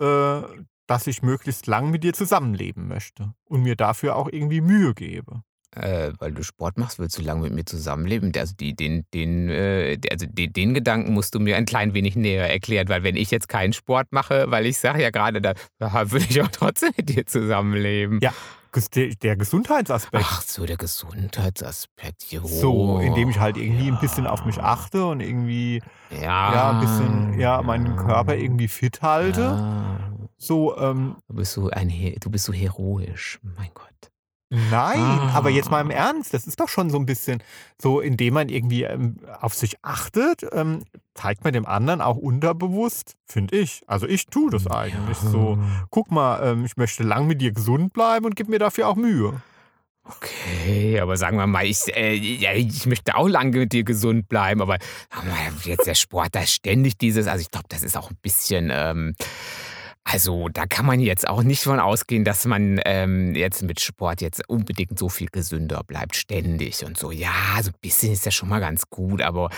äh, 0.00 0.42
dass 0.86 1.06
ich 1.06 1.22
möglichst 1.22 1.66
lang 1.66 1.90
mit 1.90 2.04
dir 2.04 2.12
zusammenleben 2.12 2.88
möchte 2.88 3.34
und 3.44 3.62
mir 3.62 3.76
dafür 3.76 4.16
auch 4.16 4.28
irgendwie 4.30 4.60
Mühe 4.60 4.94
gebe. 4.94 5.42
Äh, 5.74 6.12
weil 6.18 6.32
du 6.32 6.42
Sport 6.42 6.78
machst, 6.78 6.98
willst 6.98 7.18
du 7.18 7.22
lange 7.22 7.42
mit 7.42 7.52
mir 7.52 7.66
zusammenleben? 7.66 8.32
Also, 8.38 8.54
die, 8.58 8.74
den, 8.74 9.04
den, 9.12 9.50
äh, 9.50 9.98
also 10.10 10.24
den, 10.26 10.52
den 10.52 10.72
Gedanken 10.72 11.12
musst 11.12 11.34
du 11.34 11.40
mir 11.40 11.56
ein 11.56 11.66
klein 11.66 11.92
wenig 11.92 12.16
näher 12.16 12.50
erklären, 12.50 12.88
weil 12.88 13.02
wenn 13.02 13.16
ich 13.16 13.30
jetzt 13.30 13.48
keinen 13.48 13.74
Sport 13.74 14.06
mache, 14.10 14.46
weil 14.48 14.64
ich 14.64 14.78
sage 14.78 15.02
ja 15.02 15.10
gerade, 15.10 15.42
da 15.42 15.52
da 15.78 16.10
würde 16.10 16.24
ich 16.30 16.40
auch 16.40 16.48
trotzdem 16.48 16.92
mit 16.96 17.10
dir 17.10 17.26
zusammenleben. 17.26 18.20
Ja, 18.22 18.32
der, 18.94 19.36
Gesundheitsaspekt. 19.36 20.24
Ach 20.26 20.42
so, 20.42 20.66
der 20.66 20.76
Gesundheitsaspekt. 20.76 22.30
Jo. 22.30 22.46
So, 22.46 22.98
indem 22.98 23.30
ich 23.30 23.38
halt 23.38 23.56
irgendwie 23.56 23.88
ein 23.88 23.98
bisschen 24.00 24.24
ja. 24.24 24.30
auf 24.30 24.44
mich 24.44 24.58
achte 24.58 25.06
und 25.06 25.20
irgendwie, 25.20 25.82
Ja, 26.10 26.54
ja, 26.54 26.70
ein 26.72 26.80
bisschen, 26.80 27.38
ja, 27.38 27.60
meinen 27.62 27.96
Körper 27.96 28.34
irgendwie 28.34 28.68
fit 28.68 29.02
halte. 29.02 29.40
Ja. 29.40 30.15
So, 30.36 30.76
ähm, 30.76 31.16
Du 31.28 31.34
bist 31.34 31.52
so 31.52 31.70
ein, 31.70 31.88
He- 31.88 32.16
du 32.20 32.30
bist 32.30 32.44
so 32.44 32.52
heroisch, 32.52 33.38
mein 33.56 33.70
Gott. 33.74 33.86
Nein, 34.48 35.00
aber 35.34 35.50
jetzt 35.50 35.72
mal 35.72 35.80
im 35.80 35.90
Ah. 35.90 35.94
Ernst, 35.94 36.32
das 36.32 36.46
ist 36.46 36.60
doch 36.60 36.68
schon 36.68 36.88
so 36.88 36.98
ein 36.98 37.04
bisschen 37.06 37.42
so, 37.82 38.00
indem 38.00 38.34
man 38.34 38.48
irgendwie 38.48 38.84
ähm, 38.84 39.16
auf 39.40 39.54
sich 39.54 39.74
achtet, 39.82 40.46
ähm, 40.52 40.84
zeigt 41.14 41.42
man 41.42 41.52
dem 41.52 41.66
anderen 41.66 42.00
auch 42.00 42.16
unterbewusst, 42.16 43.16
finde 43.26 43.56
ich. 43.56 43.82
Also 43.88 44.06
ich 44.06 44.26
tue 44.26 44.50
das 44.52 44.68
eigentlich 44.68 45.16
so. 45.18 45.58
Guck 45.90 46.12
mal, 46.12 46.40
ähm, 46.46 46.64
ich 46.64 46.76
möchte 46.76 47.02
lang 47.02 47.26
mit 47.26 47.40
dir 47.40 47.50
gesund 47.50 47.92
bleiben 47.92 48.24
und 48.24 48.36
gib 48.36 48.48
mir 48.48 48.60
dafür 48.60 48.86
auch 48.86 48.94
Mühe. 48.96 49.42
Okay, 50.04 51.00
aber 51.00 51.16
sagen 51.16 51.36
wir 51.36 51.48
mal, 51.48 51.66
ich, 51.66 51.80
äh, 51.96 52.14
ja, 52.14 52.52
ich 52.52 52.86
möchte 52.86 53.16
auch 53.16 53.26
lange 53.26 53.58
mit 53.58 53.72
dir 53.72 53.82
gesund 53.82 54.28
bleiben, 54.28 54.62
aber 54.62 54.78
mal, 55.12 55.52
jetzt 55.64 55.88
der 55.88 55.96
Sport, 55.96 56.28
da 56.36 56.40
ist 56.42 56.52
ständig 56.52 56.96
dieses, 56.98 57.26
also 57.26 57.40
ich 57.42 57.50
glaube, 57.50 57.66
das 57.68 57.82
ist 57.82 57.96
auch 57.96 58.10
ein 58.10 58.16
bisschen, 58.22 58.70
ähm, 58.72 59.16
also 60.08 60.48
da 60.48 60.66
kann 60.66 60.86
man 60.86 61.00
jetzt 61.00 61.28
auch 61.28 61.42
nicht 61.42 61.64
von 61.64 61.80
ausgehen, 61.80 62.24
dass 62.24 62.44
man 62.44 62.80
ähm, 62.84 63.34
jetzt 63.34 63.62
mit 63.62 63.80
Sport 63.80 64.20
jetzt 64.20 64.48
unbedingt 64.48 64.96
so 64.96 65.08
viel 65.08 65.26
gesünder 65.26 65.82
bleibt, 65.84 66.14
ständig 66.14 66.84
und 66.84 66.96
so. 66.96 67.10
Ja, 67.10 67.60
so 67.60 67.70
ein 67.70 67.80
bisschen 67.80 68.12
ist 68.12 68.24
ja 68.24 68.30
schon 68.30 68.48
mal 68.48 68.60
ganz 68.60 68.88
gut, 68.88 69.20
aber 69.20 69.50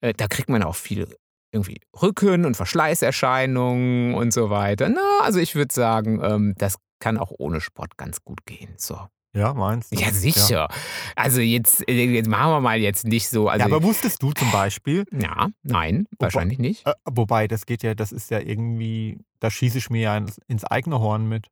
äh, 0.00 0.14
da 0.14 0.26
kriegt 0.26 0.48
man 0.48 0.62
auch 0.62 0.74
viel 0.74 1.14
irgendwie 1.52 1.80
Rücken- 2.00 2.46
und 2.46 2.56
Verschleißerscheinungen 2.56 4.14
und 4.14 4.32
so 4.32 4.48
weiter. 4.48 4.88
Na, 4.88 5.20
also 5.22 5.38
ich 5.38 5.54
würde 5.54 5.74
sagen, 5.74 6.18
ähm, 6.24 6.54
das 6.56 6.76
kann 6.98 7.18
auch 7.18 7.32
ohne 7.36 7.60
Sport 7.60 7.98
ganz 7.98 8.24
gut 8.24 8.46
gehen. 8.46 8.72
So. 8.78 8.98
Ja, 9.32 9.54
meinst 9.54 9.92
du? 9.92 9.96
Ja, 10.00 10.10
sicher. 10.10 10.68
Also 11.14 11.40
jetzt, 11.40 11.88
äh, 11.88 12.04
jetzt 12.06 12.28
machen 12.28 12.50
wir 12.50 12.60
mal 12.60 12.78
jetzt 12.80 13.06
nicht 13.06 13.28
so. 13.28 13.48
Also, 13.48 13.60
ja, 13.60 13.66
aber 13.66 13.82
wusstest 13.84 14.22
du 14.22 14.32
zum 14.32 14.50
Beispiel, 14.50 15.04
ja, 15.12 15.48
nein, 15.62 16.06
wahrscheinlich 16.18 16.58
nicht. 16.58 16.86
äh, 16.86 16.92
wobei 17.04 17.46
das 17.46 17.64
geht 17.66 17.82
ja, 17.84 17.94
das 17.94 18.10
ist 18.10 18.30
ja 18.30 18.40
irgendwie, 18.40 19.18
da 19.38 19.50
schieße 19.50 19.78
ich 19.78 19.88
mir 19.90 20.00
ja 20.00 20.16
ins, 20.16 20.38
ins 20.48 20.64
eigene 20.64 20.98
Horn 20.98 21.28
mit. 21.28 21.46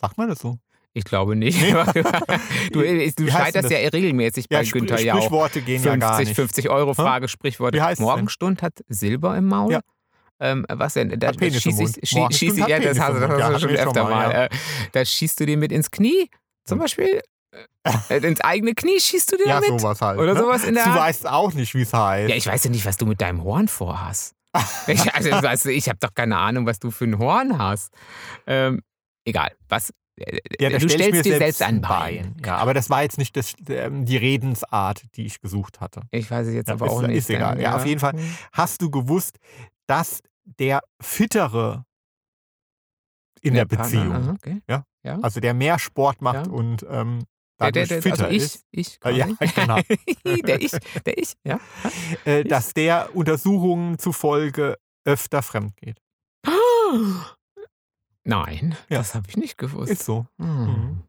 Sagt 0.00 0.16
man 0.16 0.28
das 0.28 0.38
so? 0.38 0.58
Ich 0.92 1.04
glaube 1.04 1.34
nicht. 1.34 1.58
Du 2.72 2.82
du 2.82 3.28
scheiterst 3.30 3.70
ja 3.70 3.78
regelmäßig 3.78 4.48
bei 4.48 4.62
Ja, 4.62 4.70
Günther 4.70 5.00
ja 5.00 5.14
auch. 5.14 5.18
Sprichworte 5.18 5.60
gehen 5.62 5.82
ja 5.82 5.96
gar 5.96 6.16
50, 6.16 6.28
nicht. 6.28 6.36
50 6.36 6.70
Euro 6.70 6.94
Frage, 6.94 7.26
Sprichwort. 7.28 7.74
Wie 7.74 7.80
heißt 7.82 7.94
es 7.94 7.98
denn? 7.98 8.06
Morgenstund 8.06 8.62
hat 8.62 8.74
Silber 8.88 9.36
im 9.36 9.46
Maul. 9.48 9.72
Ja. 9.72 9.80
Ähm, 10.40 10.64
was 10.68 10.94
denn? 10.94 11.18
Da 11.18 11.32
schieß 11.32 11.64
Mund. 11.78 11.98
ich, 12.00 12.10
schieß 12.38 12.60
hat 12.60 12.68
ja, 12.68 12.78
das 12.78 12.98
hast, 13.00 13.14
das 13.14 13.20
Mund. 13.20 13.32
hast 13.32 13.38
Ja, 13.40 13.50
du 13.50 13.58
schon 13.60 13.68
wir 13.70 13.78
schon 13.78 13.86
öfter 13.88 14.02
mal, 14.04 14.10
mal. 14.10 14.32
ja. 14.32 14.44
Äh, 14.44 14.48
da 14.92 15.04
schießt 15.04 15.40
du 15.40 15.46
dir 15.46 15.56
mit 15.56 15.72
ins 15.72 15.90
Knie, 15.90 16.28
zum 16.64 16.78
Beispiel. 16.78 17.20
Äh, 18.08 18.16
ins 18.26 18.40
eigene 18.40 18.74
Knie 18.74 18.98
schießt 18.98 19.32
du 19.32 19.36
dir 19.36 19.46
Ja, 19.46 19.60
damit. 19.60 19.80
sowas 19.80 20.00
halt. 20.00 20.18
Oder 20.18 20.34
ne? 20.34 20.40
sowas 20.40 20.64
in 20.64 20.74
der 20.74 20.84
Du 20.84 20.94
weißt 20.94 21.28
auch 21.28 21.52
nicht, 21.52 21.74
wie 21.74 21.82
es 21.82 21.92
heißt. 21.92 22.28
Ja, 22.30 22.34
ich 22.36 22.46
weiß 22.46 22.64
ja 22.64 22.70
nicht, 22.70 22.84
was 22.84 22.96
du 22.96 23.06
mit 23.06 23.20
deinem 23.20 23.44
Horn 23.44 23.68
vorhast. 23.68 24.34
ich 24.86 25.14
also, 25.14 25.30
also, 25.30 25.68
ich 25.68 25.88
habe 25.88 25.98
doch 26.00 26.14
keine 26.14 26.36
Ahnung, 26.38 26.66
was 26.66 26.78
du 26.78 26.90
für 26.90 27.04
ein 27.04 27.18
Horn 27.18 27.58
hast. 27.58 27.92
Ähm, 28.46 28.82
egal, 29.24 29.52
was. 29.68 29.90
äh, 30.16 30.38
Ja, 30.60 30.70
da 30.70 30.78
du 30.78 30.88
stell 30.88 31.02
stellst 31.02 31.24
dir 31.26 31.38
selbst 31.38 31.62
ein 31.62 31.80
Bein. 31.80 32.36
Ja, 32.44 32.56
aber 32.56 32.72
das 32.74 32.88
war 32.90 33.02
jetzt 33.02 33.18
nicht 33.18 33.36
das, 33.36 33.52
ähm, 33.68 34.04
die 34.04 34.16
Redensart, 34.16 35.02
die 35.16 35.26
ich 35.26 35.40
gesucht 35.40 35.80
hatte. 35.80 36.02
Ich 36.10 36.30
weiß 36.30 36.46
es 36.48 36.54
jetzt 36.54 36.68
Ja, 36.68 36.74
aber 36.74 36.86
ist- 36.86 36.92
auch 36.92 37.02
nicht. 37.02 37.16
ist 37.18 37.30
egal. 37.30 37.60
Ja, 37.60 37.76
auf 37.76 37.86
jeden 37.86 38.00
Fall. 38.00 38.14
Hast 38.52 38.80
du 38.82 38.90
gewusst, 38.90 39.38
dass 39.86 40.20
der 40.58 40.80
Fittere 41.00 41.84
in 43.44 43.54
der, 43.54 43.64
Partner, 43.66 43.84
Beziehung, 43.84 44.30
okay. 44.30 44.60
Ja. 44.68 44.84
ja. 45.02 45.18
also 45.20 45.40
der 45.40 45.54
mehr 45.54 45.78
Sport 45.78 46.22
macht 46.22 46.46
Ja. 46.46 46.52
und 46.52 46.84
ähm, 46.88 47.20
Der, 47.60 47.70
dadurch 47.72 47.88
der, 47.88 48.00
der, 48.00 48.02
fitter 48.02 48.24
also 48.26 48.36
ich, 48.36 48.42
ist, 48.42 48.64
ich, 48.70 48.98
Äh, 49.04 49.12
ja, 49.16 49.26
genau. 49.54 49.78
der 50.46 50.60
ich, 50.62 50.72
der 51.06 51.18
ich, 51.18 51.34
ja. 51.44 51.60
äh, 52.24 52.42
dass 52.44 52.72
der 52.74 53.14
Untersuchungen 53.14 53.98
zufolge 53.98 54.76
öfter 55.04 55.42
fremd 55.42 55.76
geht. 55.76 55.98
Nein, 58.24 58.76
Ja. 58.88 58.98
das 58.98 59.14
habe 59.14 59.26
ich 59.28 59.36
nicht 59.36 59.58
gewusst. 59.58 59.90
Ist 59.92 60.04
so. 60.04 60.26
Hm. 60.38 61.02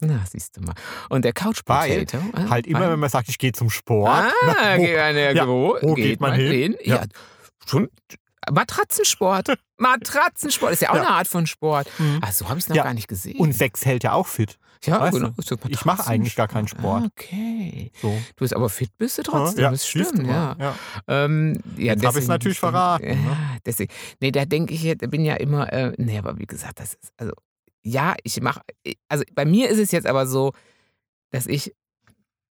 Na, 0.00 0.24
siehst 0.28 0.56
du 0.56 0.60
mal. 0.62 0.74
Und 1.08 1.24
der 1.24 1.32
Couch 1.32 1.60
Weil 1.66 2.00
Potato. 2.04 2.24
äh, 2.36 2.48
Halt 2.50 2.66
immer, 2.66 2.80
weil- 2.80 2.90
wenn 2.90 2.98
man 3.00 3.08
sagt, 3.08 3.28
ich 3.28 3.38
gehe 3.38 3.52
zum 3.52 3.70
Sport. 3.70 4.10
Ah, 4.10 4.30
na, 4.46 4.76
wo, 4.76 4.82
geht 4.82 4.96
man, 4.96 5.16
ja, 5.16 5.30
ja, 5.30 5.46
wo, 5.48 5.78
wo 5.80 5.94
geht 5.94 6.20
man 6.20 6.34
hin? 6.34 6.76
Ja. 6.82 6.96
Ja. 6.96 7.04
schon 7.66 7.88
Matratzensport. 8.52 9.54
Matratzensport 9.78 10.72
ist 10.72 10.82
ja 10.82 10.90
auch 10.90 10.94
Ja. 10.94 11.00
eine 11.02 11.10
Art 11.10 11.28
von 11.28 11.46
Sport. 11.46 11.88
Mhm. 11.98 12.18
Ach, 12.22 12.32
so 12.32 12.48
habe 12.48 12.58
ich 12.58 12.64
es 12.64 12.68
noch 12.68 12.76
Ja. 12.76 12.84
gar 12.84 12.94
nicht 12.94 13.08
gesehen. 13.08 13.36
Und 13.38 13.52
Sex 13.52 13.84
hält 13.84 14.04
ja 14.04 14.12
auch 14.12 14.26
fit. 14.26 14.58
ja, 14.84 15.08
genau. 15.10 15.30
so 15.38 15.56
ich 15.68 15.84
mache 15.84 16.06
eigentlich 16.06 16.36
gar 16.36 16.46
keinen 16.48 16.68
Sport. 16.68 17.04
Ah, 17.04 17.06
okay. 17.06 17.90
So. 18.02 18.08
Du 18.10 18.40
bist 18.44 18.54
aber 18.54 18.68
fit, 18.68 18.90
bist 18.98 19.16
du 19.18 19.22
trotzdem. 19.22 19.62
ja, 19.64 19.70
das 19.70 19.86
stimmt, 19.88 20.18
du 20.18 20.22
ja. 20.26 20.56
ja. 20.58 20.74
Ähm, 21.08 21.58
ja, 21.76 21.92
Jetzt 21.94 22.04
hab 22.04 22.10
ich's 22.10 22.14
deswegen- 22.14 22.26
natürlich 22.28 22.58
verraten, 22.60 23.08
Ja, 23.08 23.14
ne? 23.14 23.60
deswegen. 23.66 23.92
Nee, 24.20 24.30
da 24.30 24.44
denke 24.44 24.74
ich, 24.74 24.82
jetzt- 24.82 25.10
bin 25.10 25.24
ja 25.24 25.34
immer, 25.36 25.72
äh, 25.72 25.92
nee, 25.96 26.18
aber 26.18 26.38
wie 26.38 26.46
gesagt, 26.46 26.80
das 26.80 26.94
ist, 26.94 27.12
also, 27.16 27.32
ja, 27.82 28.14
ich 28.24 28.40
mache, 28.40 28.60
also 29.08 29.24
bei 29.34 29.44
mir 29.44 29.68
ist 29.70 29.78
es 29.78 29.90
jetzt 29.90 30.06
aber 30.06 30.26
so, 30.26 30.52
dass 31.30 31.46
ich 31.46 31.74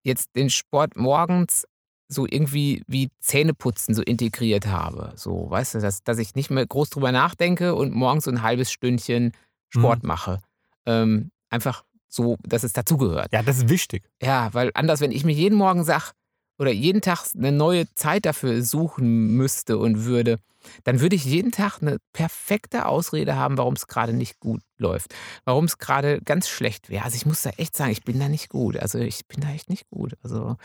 jetzt 0.03 0.35
den 0.35 0.49
Sport 0.49 0.97
morgens 0.97 1.65
so 2.07 2.25
irgendwie 2.29 2.83
wie 2.87 3.09
Zähneputzen 3.19 3.95
so 3.95 4.01
integriert 4.01 4.67
habe. 4.67 5.13
So, 5.15 5.49
weißt 5.49 5.75
du, 5.75 5.79
dass, 5.79 6.03
dass 6.03 6.17
ich 6.17 6.35
nicht 6.35 6.49
mehr 6.49 6.65
groß 6.65 6.89
drüber 6.89 7.11
nachdenke 7.11 7.75
und 7.75 7.93
morgens 7.93 8.25
so 8.25 8.31
ein 8.31 8.41
halbes 8.41 8.71
Stündchen 8.71 9.31
Sport 9.69 10.03
mache. 10.03 10.39
Ähm, 10.85 11.31
einfach 11.49 11.83
so, 12.07 12.37
dass 12.43 12.63
es 12.63 12.73
dazugehört. 12.73 13.33
Ja, 13.33 13.41
das 13.41 13.57
ist 13.57 13.69
wichtig. 13.69 14.03
Ja, 14.21 14.53
weil 14.53 14.69
anders, 14.75 15.01
wenn 15.01 15.11
ich 15.11 15.25
mir 15.25 15.33
jeden 15.33 15.57
Morgen 15.57 15.83
sag 15.83 16.13
oder 16.59 16.71
jeden 16.71 17.01
Tag 17.01 17.25
eine 17.35 17.51
neue 17.51 17.91
Zeit 17.95 18.25
dafür 18.25 18.61
suchen 18.61 19.35
müsste 19.35 19.77
und 19.79 20.05
würde, 20.05 20.39
dann 20.83 20.99
würde 20.99 21.15
ich 21.15 21.25
jeden 21.25 21.51
Tag 21.51 21.79
eine 21.81 21.97
perfekte 22.13 22.85
Ausrede 22.87 23.35
haben, 23.35 23.57
warum 23.57 23.73
es 23.75 23.87
gerade 23.87 24.13
nicht 24.13 24.39
gut 24.39 24.61
läuft. 24.79 25.13
Warum 25.45 25.65
es 25.65 25.77
gerade 25.77 26.19
ganz 26.25 26.49
schlecht 26.49 26.89
wäre. 26.89 27.05
Also 27.05 27.15
ich 27.15 27.25
muss 27.25 27.41
da 27.43 27.51
echt 27.57 27.77
sagen, 27.77 27.91
ich 27.91 28.03
bin 28.03 28.19
da 28.19 28.27
nicht 28.27 28.49
gut. 28.49 28.75
Also 28.77 28.97
ich 28.99 29.25
bin 29.27 29.39
da 29.41 29.49
echt 29.51 29.69
nicht 29.69 29.87
gut. 29.89 30.13
Also, 30.23 30.57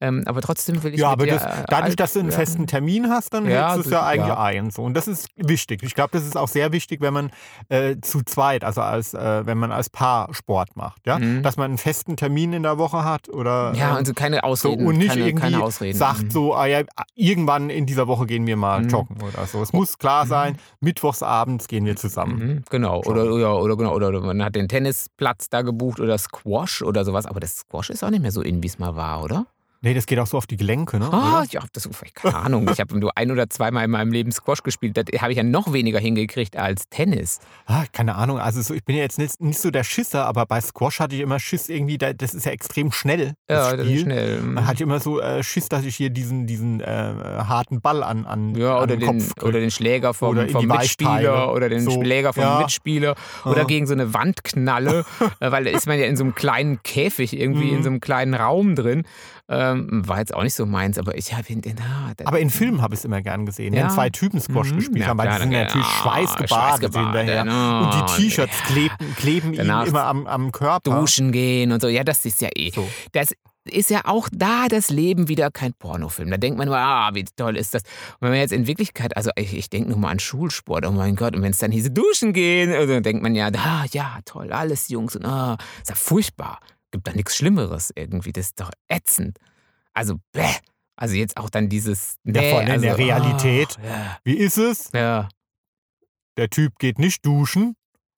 ähm, 0.00 0.24
aber 0.26 0.42
trotzdem 0.42 0.82
will 0.82 0.92
ich 0.92 1.00
Ja, 1.00 1.10
aber 1.10 1.26
das, 1.26 1.42
dadurch, 1.68 1.96
dass 1.96 2.12
du 2.12 2.20
einen 2.20 2.32
festen 2.32 2.66
Termin 2.66 3.08
hast, 3.08 3.32
dann 3.32 3.48
Ja, 3.48 3.70
hältst 3.70 3.86
du 3.86 3.90
es 3.90 3.92
ja 3.92 4.04
eigentlich 4.04 4.28
ja. 4.28 4.42
ein. 4.42 4.70
So. 4.70 4.82
Und 4.82 4.94
das 4.94 5.08
ist 5.08 5.28
wichtig. 5.36 5.82
Ich 5.84 5.94
glaube, 5.94 6.10
das 6.12 6.26
ist 6.26 6.36
auch 6.36 6.48
sehr 6.48 6.72
wichtig, 6.72 7.00
wenn 7.00 7.14
man 7.14 7.30
äh, 7.70 7.96
zu 8.02 8.22
zweit, 8.24 8.62
also 8.64 8.82
als, 8.82 9.14
äh, 9.14 9.46
wenn 9.46 9.56
man 9.58 9.72
als 9.72 9.88
Paar 9.88 10.34
Sport 10.34 10.76
macht. 10.76 11.06
Ja? 11.06 11.18
Mhm. 11.18 11.42
Dass 11.42 11.56
man 11.56 11.66
einen 11.70 11.78
festen 11.78 12.16
Termin 12.16 12.52
in 12.52 12.64
der 12.64 12.76
Woche 12.78 13.04
hat 13.04 13.28
oder 13.30 13.72
Ja, 13.74 13.92
ähm, 13.92 13.96
und 13.98 14.06
so 14.06 14.12
keine 14.12 14.36
so, 14.36 14.42
Ausreden. 14.42 14.86
und 14.86 14.98
nicht 14.98 15.08
keine, 15.10 15.26
irgendwie 15.26 15.52
keine 15.52 15.94
sagt 15.94 16.22
Mhm. 16.24 16.30
so, 16.30 16.54
ah 16.54 16.66
ja, 16.66 16.82
irgendwann 17.14 17.70
in 17.70 17.86
dieser 17.86 18.06
Woche 18.06 18.26
gehen 18.26 18.46
wir 18.46 18.56
mal 18.56 18.82
Mhm. 18.82 18.88
joggen 18.88 19.22
oder 19.22 19.41
so. 19.46 19.62
Es 19.62 19.72
muss 19.72 19.98
klar 19.98 20.26
sein, 20.26 20.58
mittwochsabends 20.80 21.68
gehen 21.68 21.84
wir 21.84 21.96
zusammen. 21.96 22.38
Mhm, 22.38 22.64
genau. 22.70 23.00
Oder, 23.02 23.32
oder, 23.32 23.60
oder, 23.60 23.76
genau. 23.76 23.94
Oder 23.94 24.20
man 24.20 24.42
hat 24.44 24.54
den 24.54 24.68
Tennisplatz 24.68 25.48
da 25.50 25.62
gebucht 25.62 26.00
oder 26.00 26.16
Squash 26.18 26.82
oder 26.82 27.04
sowas. 27.04 27.26
Aber 27.26 27.40
das 27.40 27.58
Squash 27.58 27.90
ist 27.90 28.04
auch 28.04 28.10
nicht 28.10 28.22
mehr 28.22 28.32
so 28.32 28.42
in, 28.42 28.62
wie 28.62 28.66
es 28.68 28.78
mal 28.78 28.96
war, 28.96 29.22
oder? 29.22 29.46
Nee, 29.84 29.94
das 29.94 30.06
geht 30.06 30.18
auch 30.20 30.28
so 30.28 30.38
auf 30.38 30.46
die 30.46 30.56
Gelenke, 30.56 30.98
ne? 31.00 31.08
Ah, 31.12 31.40
Oder? 31.40 31.46
ja, 31.50 31.60
das 31.72 31.88
keine 32.14 32.36
Ahnung. 32.36 32.68
Ich 32.72 32.78
habe 32.78 32.96
nur 32.98 33.16
ein 33.18 33.32
oder 33.32 33.50
zweimal 33.50 33.84
in 33.84 33.90
meinem 33.90 34.12
Leben 34.12 34.30
Squash 34.30 34.62
gespielt. 34.62 34.96
Das 34.96 35.04
habe 35.20 35.32
ich 35.32 35.36
ja 35.38 35.42
noch 35.42 35.72
weniger 35.72 35.98
hingekriegt 35.98 36.56
als 36.56 36.88
Tennis. 36.88 37.40
Ah, 37.66 37.82
keine 37.92 38.14
Ahnung. 38.14 38.38
Also 38.38 38.62
so, 38.62 38.74
ich 38.74 38.84
bin 38.84 38.94
ja 38.94 39.02
jetzt 39.02 39.18
nicht, 39.18 39.40
nicht 39.40 39.58
so 39.58 39.72
der 39.72 39.82
Schisser, 39.82 40.24
aber 40.26 40.46
bei 40.46 40.60
Squash 40.60 41.00
hatte 41.00 41.16
ich 41.16 41.20
immer 41.20 41.40
Schiss 41.40 41.68
irgendwie, 41.68 41.98
da- 41.98 42.12
das 42.12 42.32
ist 42.32 42.46
ja 42.46 42.52
extrem 42.52 42.92
schnell. 42.92 43.34
Das 43.48 43.70
Ja, 43.70 43.76
das 43.76 43.84
Spiel. 43.86 43.96
ist 43.96 44.02
schnell. 44.04 44.40
Man 44.42 44.66
hatte 44.68 44.84
immer 44.84 45.00
so 45.00 45.20
äh, 45.20 45.42
Schiss, 45.42 45.68
dass 45.68 45.84
ich 45.84 45.96
hier 45.96 46.10
diesen, 46.10 46.46
diesen 46.46 46.80
äh, 46.80 46.84
harten 46.86 47.80
Ball 47.80 48.04
an, 48.04 48.24
an, 48.24 48.54
Ja, 48.54 48.76
an 48.76 48.82
oder 48.84 48.96
den 48.96 49.00
den, 49.00 49.18
Kopf 49.18 49.34
krieg. 49.34 49.42
oder 49.48 49.58
den 49.58 49.72
Schläger 49.72 50.14
vom, 50.14 50.28
Oder 50.28 50.44
in 50.44 50.50
vom 50.50 50.66
Mitspieler 50.66 51.52
oder 51.52 51.68
den 51.68 51.80
So, 51.80 52.00
Schläger 52.02 52.32
vom 52.32 52.44
ja. 52.44 52.58
Mitspieler 52.60 53.16
oder 53.44 53.62
Ah. 53.62 53.64
gegen 53.64 53.88
so 53.88 53.94
eine 53.94 54.14
Wand 54.14 54.44
knalle, 54.44 55.04
äh, 55.40 55.50
weil 55.50 55.64
da 55.64 55.70
ist 55.70 55.88
man 55.88 55.98
ja 55.98 56.06
in 56.06 56.16
so 56.16 56.22
einem 56.22 56.36
kleinen 56.36 56.82
Käfig 56.84 57.36
irgendwie, 57.36 57.70
in 57.70 57.78
Mhm. 57.78 57.82
so 57.82 57.88
einem 57.90 58.00
kleinen 58.00 58.34
Raum 58.34 58.76
drin. 58.76 59.02
Ähm, 59.72 60.08
war 60.08 60.18
jetzt 60.18 60.34
auch 60.34 60.42
nicht 60.42 60.54
so 60.54 60.66
meins, 60.66 60.98
aber 60.98 61.16
ich 61.16 61.32
habe 61.34 61.52
ihn. 61.52 61.60
Das- 61.62 62.26
Aber 62.26 62.38
in 62.40 62.50
Filmen 62.50 62.82
habe 62.82 62.94
ich 62.94 63.00
es 63.00 63.04
immer 63.04 63.22
gern 63.22 63.46
gesehen, 63.46 63.74
Ja. 63.74 63.82
wenn 63.84 63.90
zwei 63.90 64.10
Typen 64.10 64.40
Squash 64.40 64.70
Mhm, 64.72 64.76
gespielt 64.76 64.98
ja, 65.00 65.06
haben, 65.08 65.18
weil 65.18 65.26
klar, 65.28 65.38
die 65.38 65.42
sind 65.44 65.52
dann- 65.52 65.62
natürlich 65.64 65.86
schweißgebadet 65.86 66.94
hinterher. 66.94 67.44
oh, 67.46 67.84
Und 67.84 67.94
die 68.18 68.22
T-Shirts 68.22 68.58
ja. 68.60 68.66
kleben, 68.66 68.96
kleben 69.16 69.48
ihnen 69.54 69.68
Danach 69.68 69.86
immer 69.86 70.04
am, 70.04 70.26
am 70.26 70.52
Körper. 70.52 71.00
duschen 71.00 71.32
gehen 71.32 71.72
und 71.72 71.80
so. 71.82 71.88
Ja, 71.88 72.04
das 72.04 72.24
ist 72.24 72.40
ja 72.40 72.48
eh. 72.54 72.70
So. 72.70 72.88
Das 73.12 73.32
ist 73.64 73.90
ja 73.90 74.00
auch 74.06 74.28
da 74.32 74.66
das 74.68 74.90
Leben 74.90 75.28
wieder 75.28 75.50
kein 75.52 75.72
Pornofilm. 75.74 76.30
Da 76.30 76.36
denkt 76.36 76.58
man 76.58 76.66
nur, 76.66 76.76
ah, 76.76 77.10
wie 77.14 77.24
toll 77.36 77.56
ist 77.56 77.74
das. 77.74 77.82
Und 77.82 78.22
wenn 78.22 78.30
man 78.30 78.38
jetzt 78.40 78.52
in 78.52 78.66
Wirklichkeit, 78.66 79.16
also 79.16 79.30
ich, 79.36 79.54
ich 79.56 79.70
denke 79.70 79.90
nur 79.90 79.98
mal 79.98 80.08
an 80.10 80.18
Schulsport, 80.18 80.84
oh 80.84 80.90
mein 80.90 81.14
Gott, 81.14 81.36
und 81.36 81.42
wenn 81.42 81.52
es 81.52 81.58
dann 81.58 81.70
hieße 81.70 81.92
duschen 81.92 82.32
gehen, 82.32 82.72
also 82.72 82.92
dann 82.94 83.04
denkt 83.04 83.22
man 83.22 83.34
ja, 83.36 83.50
ah, 83.56 83.84
ja, 83.92 84.18
toll, 84.24 84.52
alles 84.52 84.88
Jungs 84.88 85.14
und 85.14 85.24
ah, 85.24 85.56
ist 85.80 85.90
ja 85.90 85.94
furchtbar. 85.94 86.58
Gibt 86.90 87.06
da 87.06 87.12
nichts 87.12 87.36
Schlimmeres 87.36 87.92
irgendwie, 87.94 88.32
das 88.32 88.46
ist 88.46 88.60
doch 88.60 88.70
ätzend. 88.88 89.38
Also, 89.94 90.16
bäh. 90.32 90.46
Also 90.96 91.14
jetzt 91.14 91.36
auch 91.36 91.50
dann 91.50 91.68
dieses, 91.68 92.16
Ja, 92.24 92.32
nee, 92.40 92.50
vor 92.50 92.58
allem 92.60 92.66
in 92.68 92.72
also, 92.74 92.84
der 92.86 92.98
Realität. 92.98 93.76
ah, 93.82 93.86
ja, 93.86 94.18
Wie 94.24 94.34
ist 94.34 94.58
es? 94.58 94.90
ja. 94.94 95.28
Der 96.38 96.48
Typ 96.48 96.78
geht 96.78 96.98
nicht 96.98 97.24
duschen, 97.26 97.74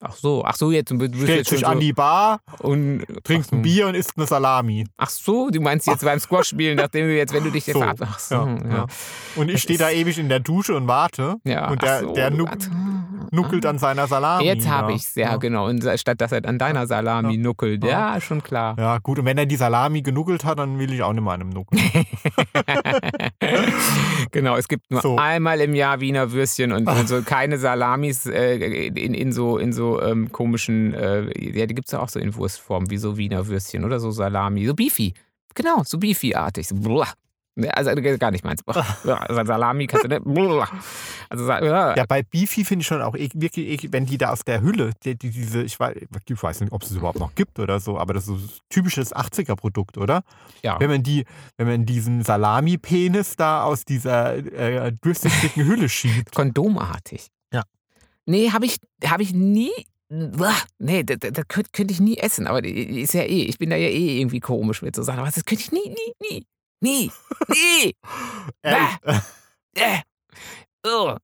Ach 0.07 0.13
so, 0.17 0.45
ach 0.45 0.55
so, 0.55 0.71
jetzt, 0.71 0.91
du 0.91 0.99
bist 0.99 1.15
stellt 1.15 1.29
jetzt 1.39 1.49
sich 1.51 1.67
an 1.67 1.75
so, 1.75 1.81
die 1.81 1.95
Bar, 1.95 2.41
und 2.59 3.07
so. 3.27 3.35
ein 3.53 3.63
Bier 3.63 3.87
und 3.89 3.95
isst 3.95 4.13
eine 4.19 4.27
Salami. 4.27 4.87
Ach 4.99 5.09
so, 5.09 5.49
du 5.49 5.63
meinst 5.63 5.87
jetzt 5.87 6.05
beim 6.05 6.19
Squash 6.21 6.49
spielen, 6.49 6.77
nachdem 6.77 7.07
du 7.07 7.17
jetzt, 7.17 7.33
wenn 7.33 7.43
du 7.43 7.51
dich 7.51 7.65
So, 7.65 7.79
verab- 7.81 7.97
Ach 8.03 8.19
so, 8.19 8.35
Ja, 8.35 8.57
ja. 8.59 8.69
ja. 8.69 8.87
Und 9.37 9.49
ich 9.51 9.63
stehe 9.63 9.79
da 9.79 9.89
ewig 9.91 10.19
in 10.19 10.29
der 10.29 10.41
Dusche 10.41 10.77
und 10.77 10.87
warte. 10.89 11.37
Ja, 11.45 11.71
und 11.71 11.81
der, 11.81 12.01
so, 12.01 12.13
der 12.13 12.31
du 12.31 12.45
nuckelt 13.35 13.67
an 13.67 13.79
seiner 13.79 14.07
Salami. 14.07 14.45
Jetzt 14.45 14.69
habe 14.69 14.91
ja. 14.93 14.97
ich's, 14.97 15.15
ja, 15.15 15.37
genau. 15.37 15.69
Und 15.69 15.85
statt 15.97 16.21
dass 16.21 16.33
er 16.33 16.45
an 16.47 16.59
deiner 16.59 16.87
Salami 16.87 17.35
Ja. 17.35 17.41
nuckelt. 17.41 17.85
Ja, 17.85 18.21
schon 18.21 18.43
klar. 18.43 18.77
Ja, 18.79 18.99
gut. 18.99 19.19
Und 19.19 19.25
wenn 19.25 19.39
er 19.39 19.47
die 19.47 19.57
Salami 19.57 20.03
genuckelt 20.03 20.45
hat, 20.45 20.59
dann 20.59 20.79
will 20.79 20.93
ich 20.93 21.03
auch 21.03 21.13
nicht 21.13 21.23
an 21.23 21.29
einem 21.29 21.49
nuckeln. 21.51 21.83
genau, 24.33 24.57
es 24.57 24.69
gibt 24.69 24.91
nur 24.91 25.01
So. 25.01 25.17
einmal 25.17 25.61
im 25.61 25.75
Jahr 25.75 26.01
Wiener 26.01 26.33
Würstchen 26.33 26.73
und, 26.73 26.89
und 26.89 27.09
so 27.09 27.23
keine 27.25 27.59
Salamis 27.59 28.27
äh, 28.27 28.87
in, 28.89 29.15
in 29.15 29.33
so, 29.33 29.59
in 29.59 29.73
so 29.73 30.03
ähm, 30.03 30.31
komischen, 30.33 30.95
äh, 30.95 31.23
ja, 31.59 31.67
die 31.67 31.75
gibt 31.75 31.89
es 31.89 31.93
ja 31.93 32.01
auch 32.01 32.09
so 32.09 32.21
in 32.21 32.35
Wurstform, 32.35 32.91
wie 32.91 32.99
so 32.99 33.17
Wiener 33.17 33.47
Würstchen 33.47 33.85
oder 33.85 34.01
so 34.01 34.11
Salami. 34.11 34.67
So 34.67 34.75
Beefy. 34.75 35.15
Genau, 35.55 35.83
so 35.85 35.99
Beefy-artig. 35.99 36.69
So. 36.69 37.05
Also 37.71 37.91
äh, 37.91 38.19
gar 38.19 38.31
nicht 38.31 38.45
meins. 38.45 38.63
Also 39.05 39.45
Salami 39.45 39.87
kannst 39.87 40.05
du 40.05 40.09
nicht. 40.09 40.27
Also 41.39 41.49
ja. 41.67 41.97
Ja, 41.97 42.05
bei 42.07 42.23
Beefy 42.23 42.65
finde 42.65 42.83
ich 42.83 42.87
schon 42.87 43.03
auch 43.03 43.15
ek- 43.15 43.33
wirklich 43.35 43.67
eklig, 43.69 43.93
wenn 43.93 44.07
die 44.07 44.19
da 44.19 44.31
aus 44.31 44.45
der 44.45 44.61
Hülle, 44.63 44.93
die, 45.05 45.17
die, 45.17 45.31
diese, 45.31 45.63
ich 45.63 45.79
weiß, 45.79 45.95
ich 46.27 46.43
weiß 46.43 46.61
nicht, 46.61 46.73
ob 46.73 46.83
es 46.83 46.91
es 46.91 46.97
überhaupt 46.97 47.19
noch 47.19 47.35
gibt 47.35 47.59
oder 47.59 47.81
so, 47.81 47.99
aber 47.99 48.15
das 48.15 48.25
ist 48.25 48.29
so 48.29 48.35
ein 48.35 48.49
typisches 48.71 49.15
80er-Produkt, 49.15 49.99
oder? 49.99 50.23
ja. 50.63 50.79
Wenn 50.81 50.91
man 50.91 51.03
die, 51.03 51.25
wenn 51.57 51.67
man 51.67 51.87
diesen 51.87 52.23
Salami-Penis 52.23 53.37
da 53.37 53.65
aus 53.65 53.85
dieser 53.85 54.37
äh, 54.37 54.93
durchsichtigen 55.01 55.67
Hülle 55.67 55.89
schiebt. 55.89 56.35
kondomartig. 56.35 57.29
Ja. 57.53 57.63
Nee, 58.27 58.51
habe 58.51 58.67
ich, 58.67 58.77
hab 59.05 59.21
ich 59.21 59.33
nie. 59.33 59.71
Nee, 60.79 61.03
das, 61.03 61.19
das 61.19 61.49
könnte 61.49 61.71
könnt 61.73 61.91
ich 61.91 61.99
nie 62.01 62.19
essen. 62.19 62.47
Aber 62.47 62.63
ist 62.65 63.15
ja 63.15 63.23
eh, 63.23 63.45
ich 63.45 63.59
bin 63.59 63.71
da 63.71 63.77
ja 63.77 63.89
eh 63.89 64.21
irgendwie 64.21 64.39
komisch 64.41 64.83
mit 64.83 64.95
so 64.95 65.03
Sachen. 65.03 65.19
Aber 65.21 65.31
das 65.31 65.45
könnte 65.45 65.65
ich 65.65 65.73
nie, 65.73 65.89
nie, 65.89 66.15
nie. 66.31 66.47
Nie. 66.81 67.11
Nie. 67.49 67.95
Äh, 69.77 70.01
äh, 70.85 71.17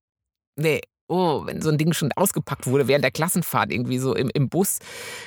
Äh. 0.57 0.81
Oh. 1.11 1.21
Oh, 1.21 1.47
wenn 1.47 1.61
so 1.61 1.69
ein 1.71 1.77
Ding 1.77 1.93
schon 1.93 2.11
ausgepackt 2.17 2.67
wurde 2.67 2.89
während 2.89 3.05
der 3.05 3.11
Klassenfahrt 3.11 3.71
irgendwie 3.73 3.99
so 3.99 4.15
im, 4.15 4.31
im 4.33 4.49
Bus, 4.49 4.79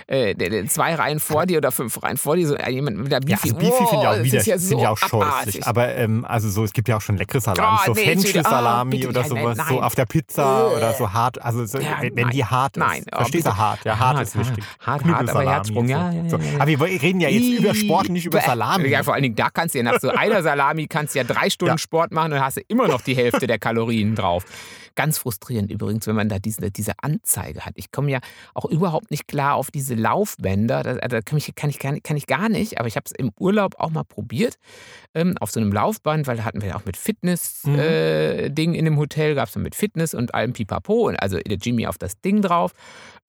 äh, 0.08 0.34
zwei 0.66 0.96
Reihen 0.96 1.20
vor 1.20 1.46
dir 1.46 1.58
oder 1.58 1.72
fünf 1.72 2.02
Reihen 2.02 2.18
vor 2.18 2.36
dir, 2.36 2.48
so 2.48 2.56
äh, 2.56 2.70
jemand 2.72 2.98
mit 2.98 3.12
der 3.12 3.20
ja, 3.28 3.36
Beefy. 3.38 3.50
also 3.50 3.56
Beefy 3.58 3.72
finde 3.78 3.86
ich 3.92 3.94
oh, 3.94 3.98
auch 3.98 4.16
das 4.16 4.24
wieder, 4.24 4.42
ja 4.44 4.58
so 4.58 4.78
ich 4.80 4.88
auch 4.88 4.98
scheußlich. 4.98 5.68
Aber 5.68 5.94
ähm, 5.96 6.26
also 6.26 6.50
so, 6.50 6.64
es 6.64 6.74
gibt 6.74 6.88
ja 6.88 6.98
auch 6.98 7.02
schon 7.02 7.18
leckere 7.18 7.42
Salami, 7.42 7.78
Oh, 7.82 7.86
so 7.86 7.94
nee. 7.94 8.06
Fenchel-Salami 8.06 9.06
Oh, 9.06 9.10
oder 9.10 9.22
nein, 9.22 9.30
sowas, 9.30 9.58
nein, 9.58 9.66
so 9.70 9.74
nein. 9.76 9.84
auf 9.84 9.96
der 9.96 10.06
Pizza 10.06 10.72
Äh. 10.72 10.76
oder 10.78 10.94
so 10.94 11.14
hart. 11.14 11.42
Also 11.42 11.66
so, 11.66 11.78
Ja, 11.80 11.98
wenn, 12.02 12.14
nein, 12.16 12.30
die 12.32 12.44
hart 12.46 12.76
ist. 12.78 12.84
nein, 12.84 13.04
oh, 13.12 13.18
Verstehst 13.18 13.46
du 13.48 13.56
hart? 13.58 13.86
Ja, 13.86 14.00
hart, 14.00 14.18
Hart, 14.18 14.28
ist 14.28 14.38
wichtig. 14.40 14.64
hart, 14.80 15.04
hart, 15.06 15.30
aber 15.30 15.44
Herzsprung, 15.44 15.88
ja, 15.88 16.12
ja, 16.12 16.30
So. 16.30 16.38
ja, 16.38 16.44
ja. 16.44 16.60
Aber 16.60 16.68
wir 16.68 16.82
reden 16.82 17.20
ja 17.22 17.30
jetzt 17.30 17.60
über 17.60 17.76
Sport, 17.76 18.10
nicht 18.10 18.26
über. 18.26 18.42
Salami. 18.42 18.88
Ja, 18.90 19.04
vor 19.04 19.14
allen 19.14 19.24
Dingen, 19.24 19.36
da 19.36 19.50
kannst 19.50 19.76
du 19.76 19.80
ja 19.80 19.84
nach 19.84 20.00
so 20.00 20.10
einer 20.10 20.42
Salami 20.44 20.88
kannst 20.88 21.14
du 21.16 21.20
ja 21.20 21.24
drei 21.24 21.50
Stunden 21.50 21.74
Ja. 21.74 21.78
Sport 21.78 22.12
machen 22.12 22.34
und 22.34 22.40
hast 22.42 22.58
du 22.58 22.62
immer 22.68 22.88
noch 22.88 23.02
die 23.02 23.16
Hälfte 23.16 23.48
der 23.48 23.60
Kalorien 23.60 24.16
drauf. 24.16 24.44
Ganz 24.96 25.18
frustrierend 25.18 25.72
übrigens, 25.72 26.06
wenn 26.08 26.16
man 26.16 26.30
da 26.30 26.40
diese, 26.40 26.70
diese 26.70 26.94
Anzeige 27.02 27.66
hat. 27.66 27.74
Ich 27.76 27.92
komme 27.92 28.12
ja 28.12 28.20
auch 28.54 28.66
überhaupt 28.66 29.10
nicht 29.12 29.28
klar 29.28 29.56
auf 29.56 29.72
diese 29.72 29.96
Laufbänder. 29.96 30.84
Da, 30.84 30.96
da 30.96 31.22
kann, 31.22 31.38
ich, 31.38 31.56
kann, 31.56 31.70
ich, 31.70 31.80
kann, 31.80 32.18
ich 32.18 32.28
gar 32.28 32.50
nicht, 32.50 32.80
aber 32.80 32.88
ich 32.88 32.96
habe 32.96 33.06
es 33.06 33.12
im 33.12 33.32
Urlaub 33.40 33.76
auch 33.80 33.90
mal 33.90 34.04
probiert. 34.04 34.56
Ähm, 35.16 35.36
auf 35.40 35.52
so 35.52 35.60
einem 35.60 35.72
Laufband, 35.72 36.28
weil 36.28 36.38
da 36.38 36.44
hatten 36.46 36.62
wir 36.62 36.70
ja 36.70 36.76
auch 36.76 36.86
mit 36.86 36.98
Fitness-Ding 36.98 37.74
Mhm. 37.74 37.80
äh, 37.80 38.78
in 38.78 38.86
dem 38.86 38.98
Hotel, 38.98 39.36
gab 39.36 39.48
es 39.48 39.54
dann 39.54 39.64
mit 39.64 39.76
Fitness 39.76 40.14
und 40.14 40.34
allem 40.36 40.54
Pipapo. 40.54 41.08
Und 41.08 41.16
also 41.18 41.38
der 41.40 41.58
Jimmy 41.58 41.88
auf 41.88 41.98
das 41.98 42.20
Ding 42.22 42.42
drauf. 42.42 42.74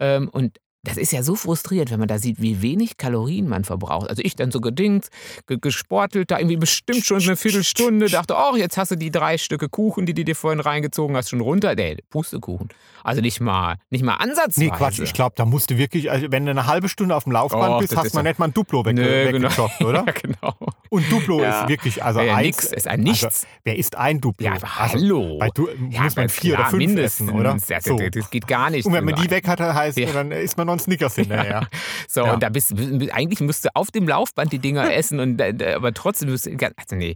Ähm, 0.00 0.28
und 0.28 0.58
das 0.84 0.96
ist 0.96 1.12
ja 1.12 1.22
so 1.22 1.34
frustrierend, 1.34 1.90
wenn 1.90 1.98
man 1.98 2.08
da 2.08 2.18
sieht, 2.18 2.40
wie 2.40 2.62
wenig 2.62 2.96
Kalorien 2.96 3.48
man 3.48 3.64
verbraucht. 3.64 4.08
Also 4.08 4.22
ich 4.24 4.36
dann 4.36 4.50
so 4.50 4.60
gedingt, 4.60 5.08
ge 5.46 5.58
gesportelt, 5.60 6.30
da 6.30 6.38
irgendwie 6.38 6.56
bestimmt 6.56 7.04
schon 7.04 7.20
eine 7.22 7.36
Viertelstunde, 7.36 8.08
dachte, 8.08 8.34
oh, 8.36 8.56
jetzt 8.56 8.76
hast 8.76 8.90
du 8.90 8.96
die 8.96 9.10
drei 9.10 9.38
Stücke 9.38 9.68
Kuchen, 9.68 10.06
die 10.06 10.14
du 10.14 10.24
dir 10.24 10.36
vorhin 10.36 10.60
reingezogen 10.60 11.16
hast, 11.16 11.30
schon 11.30 11.40
runter. 11.40 11.74
Nee, 11.74 11.96
Pustekuchen. 12.10 12.68
Also 13.02 13.20
nicht 13.20 13.40
mal, 13.40 13.76
nicht 13.90 14.04
mal 14.04 14.14
ansatzweise. 14.14 14.60
Nee, 14.60 14.70
Quatsch, 14.70 14.98
ich 15.00 15.12
glaube, 15.12 15.34
da 15.36 15.44
musst 15.44 15.70
du 15.70 15.76
wirklich, 15.78 16.10
also 16.10 16.26
wenn 16.30 16.44
du 16.44 16.50
eine 16.50 16.66
halbe 16.66 16.88
Stunde 16.88 17.14
auf 17.16 17.24
dem 17.24 17.32
Laufband 17.32 17.74
Och, 17.74 17.80
bist, 17.80 17.92
das 17.92 17.98
hast 17.98 18.06
ist 18.06 18.16
du 18.16 18.22
nicht 18.22 18.38
mal 18.38 18.46
ein 18.48 18.54
Duplo 18.54 18.84
wegge 18.84 19.02
Nö, 19.02 19.32
genau. 19.32 19.48
weggejoggt, 19.48 19.80
oder? 19.84 20.04
Ja, 20.06 20.12
genau. 20.12 20.54
Und 20.90 21.10
Duplo 21.10 21.40
Ja. 21.42 21.62
ist 21.62 21.68
wirklich, 21.68 22.02
also 22.04 22.20
Ja, 22.20 22.26
ja, 22.26 22.34
eins, 22.36 22.46
nix, 22.58 22.72
ist 22.72 22.86
ein 22.88 23.00
Nichts. 23.00 23.24
Also, 23.24 23.46
wer 23.64 23.76
isst 23.78 23.96
ein 23.96 24.20
Duplo? 24.20 24.44
Ja, 24.46 24.52
aber 24.54 24.68
also, 24.78 24.94
hallo. 24.98 25.38
Bei 25.38 25.48
du, 25.50 25.68
ja, 25.90 26.02
muss 26.02 26.16
man 26.16 26.28
vier 26.28 26.52
klar, 26.54 26.60
oder 26.62 26.70
fünf 26.70 26.78
mindestens. 26.86 27.28
essen, 27.28 27.38
oder? 27.38 27.56
Ja, 27.68 27.80
So. 27.80 27.96
das, 27.98 28.10
das 28.12 28.30
geht 28.30 28.46
gar 28.46 28.70
nicht. 28.70 28.86
Und 28.86 28.92
wenn 28.92 29.04
man 29.04 29.14
die 29.14 29.30
weg 29.30 29.48
hat, 29.48 29.60
heißt, 29.60 29.98
Ja. 29.98 30.12
dann 30.12 30.30
isst 30.30 30.56
man 30.56 30.66
noch 30.66 30.73
einen 30.74 30.80
Snickers 30.80 31.14
hinterher. 31.16 31.68
So, 32.08 32.24
Ja. 32.24 32.34
und 32.34 32.42
da 32.42 32.48
bist 32.48 32.72
du, 32.78 33.08
eigentlich 33.12 33.40
musst 33.40 33.64
du 33.64 33.68
auf 33.74 33.90
dem 33.90 34.06
Laufband 34.06 34.52
die 34.52 34.58
Dinger 34.58 34.92
essen, 34.94 35.20
und, 35.20 35.40
äh, 35.40 35.74
aber 35.74 35.92
trotzdem 35.94 36.30
musst 36.30 36.46
du, 36.46 36.50
also 36.76 36.96
nee. 36.96 37.14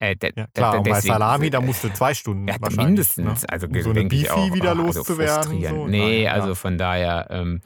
Äh, 0.00 0.14
da, 0.16 0.28
Ja, 0.28 0.32
klar, 0.32 0.46
da- 0.54 0.78
und 0.78 0.88
bei 0.88 1.00
Salami, 1.00 1.50
da 1.50 1.60
musst 1.60 1.82
du 1.82 1.92
zwei 1.92 2.14
Stunden 2.14 2.46
Ja, 2.46 2.56
mindestens. 2.76 3.42
Ne? 3.42 3.48
Also 3.48 3.66
um 3.66 3.82
so 3.82 3.90
eine 3.90 4.04
Beefy 4.04 4.28
auch, 4.30 4.54
wieder 4.54 4.76
oh, 4.76 4.82
also 4.84 4.98
loszuwerden. 5.00 5.42
frustrierend. 5.44 5.76
So. 5.78 5.86
Nee, 5.88 6.24
Nein, 6.24 6.32
also 6.32 6.54
von 6.54 6.78
daher 6.78 7.26
ähm, 7.30 7.60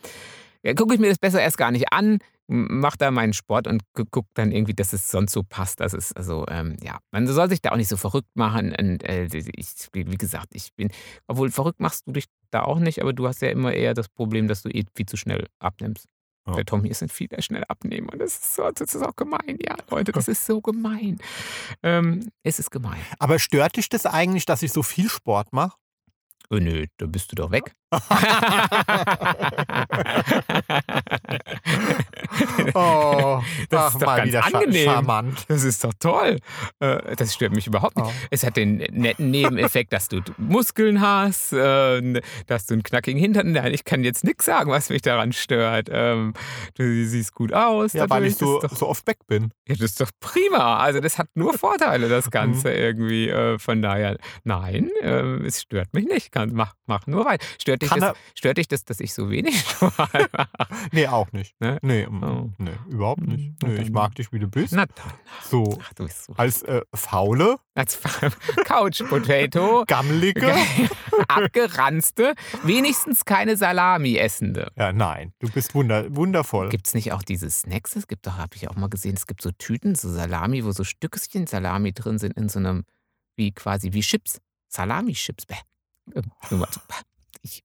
ja, 0.62 0.72
gucke 0.74 0.94
ich 0.94 1.00
mir 1.00 1.08
das 1.08 1.18
besser 1.18 1.42
erst 1.42 1.58
gar 1.58 1.70
nicht 1.72 1.92
an, 1.92 2.20
m- 2.52 2.80
mach 2.80 2.96
da 2.96 3.10
meinen 3.10 3.32
Sport 3.32 3.66
und 3.66 3.82
gu- 3.94 4.04
guck 4.10 4.26
dann 4.34 4.52
irgendwie, 4.52 4.74
dass 4.74 4.92
es 4.92 5.10
sonst 5.10 5.32
so 5.32 5.42
passt. 5.42 5.80
Das 5.80 5.94
ist 5.94 6.16
also, 6.16 6.44
ähm, 6.48 6.76
ja, 6.82 6.98
man 7.10 7.26
soll 7.26 7.48
sich 7.48 7.60
da 7.62 7.72
auch 7.72 7.76
nicht 7.76 7.88
so 7.88 7.96
verrückt 7.96 8.28
machen. 8.34 8.74
Und 8.78 9.02
äh, 9.04 9.24
ich, 9.24 9.88
wie 9.92 10.04
gesagt, 10.04 10.48
ich 10.52 10.72
bin, 10.74 10.90
obwohl 11.26 11.50
verrückt 11.50 11.80
machst 11.80 12.06
du 12.06 12.12
dich 12.12 12.26
da 12.50 12.62
auch 12.62 12.78
nicht, 12.78 13.00
aber 13.00 13.12
du 13.12 13.26
hast 13.26 13.42
ja 13.42 13.48
immer 13.50 13.72
eher 13.72 13.94
das 13.94 14.08
Problem, 14.08 14.46
dass 14.48 14.62
du 14.62 14.68
eh 14.68 14.84
viel 14.94 15.06
zu 15.06 15.16
schnell 15.16 15.46
abnimmst. 15.58 16.06
Ja. 16.46 16.54
Der 16.54 16.64
Tommy 16.64 16.88
ist 16.88 17.02
ein 17.02 17.08
viel 17.08 17.28
schnell 17.40 17.62
abnehmen 17.68 18.08
und 18.08 18.18
das 18.18 18.32
ist, 18.34 18.54
so, 18.56 18.68
das 18.70 18.94
ist 18.96 19.02
auch 19.02 19.14
gemein, 19.14 19.58
ja, 19.64 19.76
Leute, 19.90 20.10
das 20.10 20.26
ist 20.26 20.44
so 20.44 20.60
gemein. 20.60 21.18
Ähm, 21.84 22.28
es 22.42 22.58
ist 22.58 22.70
gemein. 22.72 23.00
Aber 23.20 23.38
stört 23.38 23.76
dich 23.76 23.88
das 23.88 24.06
eigentlich, 24.06 24.44
dass 24.44 24.62
ich 24.64 24.72
so 24.72 24.82
viel 24.82 25.08
Sport 25.08 25.52
mache? 25.52 25.76
Oh, 26.50 26.56
nö, 26.56 26.86
da 26.96 27.06
bist 27.06 27.30
du 27.30 27.36
doch 27.36 27.52
weg. 27.52 27.72
Oh, 32.74 33.40
Das 33.68 33.80
ach, 33.80 33.92
ist 33.94 34.02
doch 34.02 34.06
mal 34.06 34.30
ganz 34.30 34.54
angenehm. 34.54 34.84
charmant. 34.84 35.44
Das 35.48 35.64
ist 35.64 35.84
doch 35.84 35.92
toll. 35.98 36.38
Äh, 36.80 37.16
Das 37.16 37.34
stört 37.34 37.52
mich 37.52 37.66
überhaupt 37.66 37.96
nicht. 37.96 38.06
Oh. 38.06 38.12
Es 38.30 38.44
hat 38.44 38.56
den 38.56 38.76
netten 38.78 39.30
Nebeneffekt, 39.30 39.92
dass 39.92 40.08
du 40.08 40.20
Muskeln 40.38 41.00
hast, 41.00 41.52
äh, 41.52 42.20
dass 42.46 42.66
du 42.66 42.74
einen 42.74 42.82
knackigen 42.82 43.20
Hintern. 43.20 43.52
Nein, 43.52 43.72
ich 43.74 43.84
kann 43.84 44.04
jetzt 44.04 44.24
nichts 44.24 44.44
sagen, 44.46 44.70
was 44.70 44.88
mich 44.90 45.02
daran 45.02 45.32
stört. 45.32 45.88
Ähm, 45.90 46.34
Du 46.74 47.04
siehst 47.04 47.34
gut 47.34 47.52
aus. 47.52 47.92
Ja, 47.92 48.08
weil 48.08 48.24
ich 48.24 48.36
so, 48.36 48.60
doch, 48.60 48.74
so 48.74 48.88
oft 48.88 49.06
weg 49.06 49.18
bin. 49.26 49.52
ja, 49.68 49.74
das 49.74 49.92
ist 49.92 50.00
doch 50.00 50.10
prima. 50.20 50.78
Also 50.78 51.00
das 51.00 51.18
hat 51.18 51.28
nur 51.34 51.56
Vorteile, 51.58 52.08
das 52.08 52.30
Ganze 52.30 52.68
Mhm. 52.68 52.74
irgendwie. 52.76 53.28
Äh, 53.28 53.58
Von 53.58 53.82
daher, 53.82 54.16
nein, 54.44 54.90
es 55.44 55.62
stört 55.62 55.92
mich 55.92 56.06
nicht. 56.06 56.30
Mach, 56.52 56.74
mach 56.86 57.06
nur 57.06 57.24
weiter. 57.24 57.44
Stört 57.60 57.81
dich, 57.82 57.90
das, 57.90 58.16
stört 58.34 58.56
dich 58.58 58.68
das, 58.68 58.84
dass 58.84 59.00
ich 59.00 59.12
so 59.12 59.28
wenig 59.30 59.58
Sport 59.68 59.98
mache? 59.98 60.28
Nee, 60.92 61.06
auch 61.08 61.30
nicht. 61.32 61.60
Ne? 61.60 61.78
Nee, 61.82 62.06
mm. 62.06 62.22
Oh. 62.22 62.26
Nein. 62.26 62.54
Nee, 62.58 62.92
überhaupt 62.92 63.22
nicht. 63.26 63.52
Na 63.62 63.68
Nee, 63.68 63.74
ich 63.76 63.82
dann- 63.84 63.92
mag 63.92 64.14
dich, 64.14 64.32
wie 64.32 64.38
du 64.38 64.48
bist. 64.48 64.72
Na 64.72 64.86
dann. 64.86 65.12
So 65.48 65.78
Ach, 65.82 65.92
du 65.94 66.04
bist 66.04 66.24
so. 66.24 66.32
als 66.36 66.62
äh, 66.62 66.80
faule, 66.94 67.56
Als 67.74 67.98
Couch 68.64 69.02
Potato. 69.08 69.84
gammelige. 69.86 70.54
Abgeranzte, 71.28 72.34
wenigstens 72.62 73.24
keine 73.24 73.56
Salami 73.56 74.16
essende. 74.16 74.70
Ja, 74.76 74.92
nein, 74.92 75.32
du 75.40 75.50
bist 75.50 75.74
wunder, 75.74 76.14
wundervoll. 76.14 76.68
Gibt 76.68 76.86
es 76.86 76.94
nicht 76.94 77.12
auch 77.12 77.22
diese 77.22 77.50
Snacks? 77.50 77.96
Es 77.96 78.06
gibt 78.06 78.26
doch, 78.26 78.36
habe 78.38 78.54
ich 78.56 78.68
auch 78.68 78.76
mal 78.76 78.88
gesehen, 78.88 79.14
es 79.16 79.26
gibt 79.26 79.42
so 79.42 79.50
Tüten, 79.50 79.94
so 79.94 80.10
Salami, 80.10 80.64
wo 80.64 80.72
so 80.72 80.84
Stückchen 80.84 81.46
Salami 81.46 81.92
drin 81.92 82.18
sind 82.18 82.36
in 82.36 82.48
so 82.48 82.58
einem, 82.58 82.84
wie 83.36 83.52
quasi 83.52 83.92
wie 83.92 84.00
Chips. 84.00 84.40
Salami-Chips. 84.68 85.44
Nur 86.50 86.60
mal 86.60 86.68
so, 86.72 86.80
bäh. 86.88 86.94
Ich-. 87.42 87.62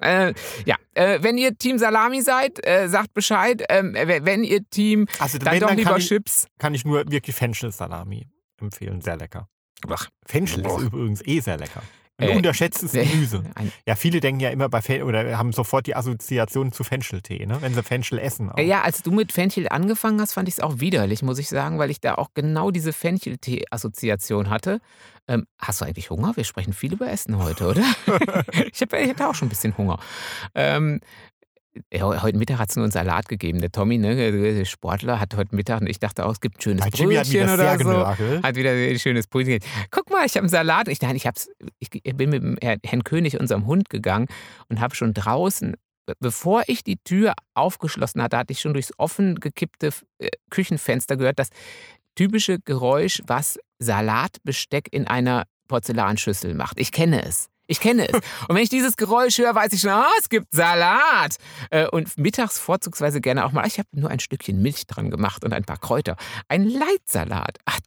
Äh, 0.00 0.34
ja, 0.66 0.76
äh, 0.94 1.22
wenn 1.22 1.38
ihr 1.38 1.56
Team 1.56 1.78
Salami 1.78 2.22
seid, 2.22 2.64
äh, 2.66 2.88
sagt 2.88 3.14
Bescheid. 3.14 3.62
Ähm, 3.68 3.94
wenn 3.94 4.42
ihr 4.42 4.68
Team, 4.68 5.06
Also 5.18 5.38
dann 5.38 5.52
wenn, 5.52 5.60
doch 5.60 5.68
dann 5.68 5.76
lieber 5.78 5.90
kann 5.90 6.00
ich, 6.00 6.08
Chips. 6.08 6.46
kann 6.58 6.74
ich 6.74 6.84
nur 6.84 7.08
wirklich 7.10 7.36
Fenchel-Salami 7.36 8.26
empfehlen. 8.60 9.00
Sehr 9.00 9.16
lecker. 9.16 9.48
Ach, 9.88 10.08
Fenchel 10.26 10.64
ist 10.66 10.78
übrigens 10.78 11.26
eh 11.26 11.40
sehr 11.40 11.56
lecker. 11.58 11.82
Ein 12.18 12.28
Äh, 12.28 12.36
unterschätztes 12.36 12.94
äh, 12.94 13.04
Gemüse. 13.04 13.42
Ja, 13.86 13.96
viele 13.96 14.20
denken 14.20 14.40
ja 14.40 14.50
immer 14.50 14.68
bei 14.68 14.80
Fen 14.82 15.02
oder 15.02 15.38
haben 15.38 15.52
sofort 15.52 15.86
die 15.86 15.96
Assoziation 15.96 16.70
zu 16.72 16.84
Fencheltee, 16.84 17.46
ne? 17.46 17.58
wenn 17.60 17.74
sie 17.74 17.82
Fenchel 17.82 18.18
essen. 18.18 18.50
Auch. 18.50 18.58
Äh, 18.58 18.64
Ja, 18.66 18.82
als 18.82 19.02
du 19.02 19.10
mit 19.10 19.32
Fenchel 19.32 19.68
angefangen 19.68 20.20
hast, 20.20 20.34
fand 20.34 20.46
ich 20.48 20.54
es 20.54 20.60
auch 20.60 20.78
widerlich, 20.78 21.22
muss 21.22 21.38
ich 21.38 21.48
sagen, 21.48 21.78
weil 21.78 21.90
ich 21.90 22.00
da 22.00 22.14
auch 22.16 22.28
genau 22.34 22.70
diese 22.70 22.92
Fencheltee-Assoziation 22.92 24.50
hatte. 24.50 24.80
Ähm, 25.28 25.46
hast 25.58 25.80
du 25.80 25.84
eigentlich 25.84 26.10
Hunger? 26.10 26.36
Wir 26.36 26.44
sprechen 26.44 26.72
viel 26.72 26.92
über 26.92 27.10
Essen 27.10 27.38
heute, 27.38 27.66
oder? 27.68 27.82
ich, 28.72 28.82
hab, 28.82 28.92
ich 28.92 29.08
hatte 29.08 29.28
auch 29.28 29.34
schon 29.34 29.46
ein 29.46 29.50
bisschen 29.50 29.76
Hunger. 29.78 29.98
Ähm, 30.54 31.00
ja, 31.92 32.22
heute 32.22 32.36
Mittag 32.38 32.58
hat 32.58 32.70
es 32.70 32.76
nur 32.76 32.84
einen 32.84 32.92
Salat 32.92 33.28
gegeben. 33.28 33.60
Der 33.60 33.72
Tommy, 33.72 33.98
ne, 33.98 34.14
der 34.14 34.64
Sportler, 34.64 35.18
hat 35.20 35.34
heute 35.36 35.54
Mittag, 35.54 35.80
und 35.80 35.88
ich 35.88 35.98
dachte 35.98 36.26
auch, 36.26 36.32
es 36.32 36.40
gibt 36.40 36.58
ein 36.58 36.60
schönes 36.60 36.84
Bei 36.84 36.90
Jimmy 36.92 37.14
hat 37.14 37.24
Brötchen 37.24 37.46
das 37.46 37.54
oder 37.54 37.62
sehr 37.62 37.78
so. 37.78 37.84
genörgelt. 37.84 38.42
Hat 38.42 38.54
wieder 38.56 38.70
ein 38.72 38.98
schönes 38.98 39.26
Brötchen. 39.26 39.60
Guck 39.90 40.10
mal, 40.10 40.26
ich 40.26 40.32
habe 40.32 40.40
einen 40.44 40.48
Salat. 40.48 40.88
Ich, 40.88 41.00
nein, 41.00 41.16
ich, 41.16 41.26
hab's, 41.26 41.48
ich 41.78 41.90
bin 41.90 42.30
mit 42.30 42.42
dem 42.42 42.56
Herrn 42.60 42.78
Herrn 42.84 43.04
König, 43.04 43.40
unserem 43.40 43.66
Hund, 43.66 43.88
gegangen 43.90 44.26
und 44.68 44.80
habe 44.80 44.94
schon 44.94 45.14
draußen, 45.14 45.74
be- 46.06 46.14
bevor 46.20 46.62
ich 46.66 46.84
die 46.84 46.98
Tür 46.98 47.34
aufgeschlossen 47.54 48.22
hatte, 48.22 48.36
hatte 48.36 48.52
ich 48.52 48.60
schon 48.60 48.74
durchs 48.74 48.92
offen 48.98 49.36
gekippte 49.36 49.90
äh, 50.18 50.28
Küchenfenster 50.50 51.16
gehört, 51.16 51.38
das 51.38 51.48
typische 52.14 52.58
Geräusch, 52.60 53.22
was 53.26 53.58
Salatbesteck 53.78 54.88
in 54.90 55.06
einer 55.06 55.44
Porzellanschüssel 55.68 56.54
macht. 56.54 56.78
Ich 56.78 56.92
kenne 56.92 57.24
es. 57.24 57.48
Ich 57.66 57.80
kenne 57.80 58.08
es. 58.08 58.14
Und 58.48 58.56
wenn 58.56 58.62
ich 58.62 58.68
dieses 58.68 58.96
Geräusch 58.96 59.38
höre, 59.38 59.54
weiß 59.54 59.72
ich 59.72 59.80
schon, 59.80 59.90
ah, 59.90 60.08
es 60.18 60.28
gibt 60.28 60.46
Salat. 60.54 61.36
Äh, 61.70 61.86
Und 61.88 62.16
mittags 62.18 62.58
vorzugsweise 62.58 63.20
gerne 63.20 63.44
auch 63.46 63.52
mal, 63.52 63.66
ich 63.66 63.78
habe 63.78 63.88
nur 63.92 64.10
ein 64.10 64.20
Stückchen 64.20 64.60
Milch 64.60 64.86
dran 64.86 65.10
gemacht 65.10 65.44
und 65.44 65.52
ein 65.52 65.64
paar 65.64 65.78
Kräuter. 65.78 66.16
Ein 66.48 66.64
Leitsalat. 66.64 67.58
Ach, 67.64 67.78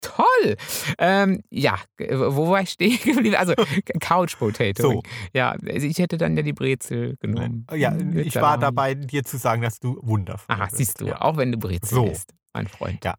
toll. 0.00 0.56
Ähm, 0.98 1.42
ja, 1.50 1.78
g- 1.96 2.08
wo 2.10 2.50
war 2.50 2.60
ich 2.62 2.70
stehen 2.70 2.98
geblieben? 3.04 3.36
Also 3.36 3.54
Couch 4.00 4.38
Potato. 4.38 4.82
So. 4.82 5.02
Ja, 5.32 5.50
also 5.52 5.86
ich 5.86 5.98
hätte 5.98 6.16
dann 6.18 6.36
ja 6.36 6.42
die 6.42 6.52
Brezel 6.52 7.16
genommen. 7.20 7.66
Ja, 7.74 7.90
Mit 7.90 8.26
ich 8.26 8.34
war 8.36 8.58
dabei, 8.58 8.94
dir 8.94 9.24
zu 9.24 9.36
sagen, 9.38 9.62
dass 9.62 9.80
du 9.80 9.98
wundervoll 10.02 10.54
Aha, 10.54 10.64
bist. 10.66 10.76
siehst 10.76 11.00
du, 11.00 11.06
Ja. 11.06 11.20
auch 11.22 11.36
wenn 11.36 11.52
du 11.52 11.58
Brezel 11.58 11.88
So. 11.96 12.06
isst, 12.06 12.32
mein 12.52 12.68
Freund. 12.68 13.04
Ja. 13.04 13.14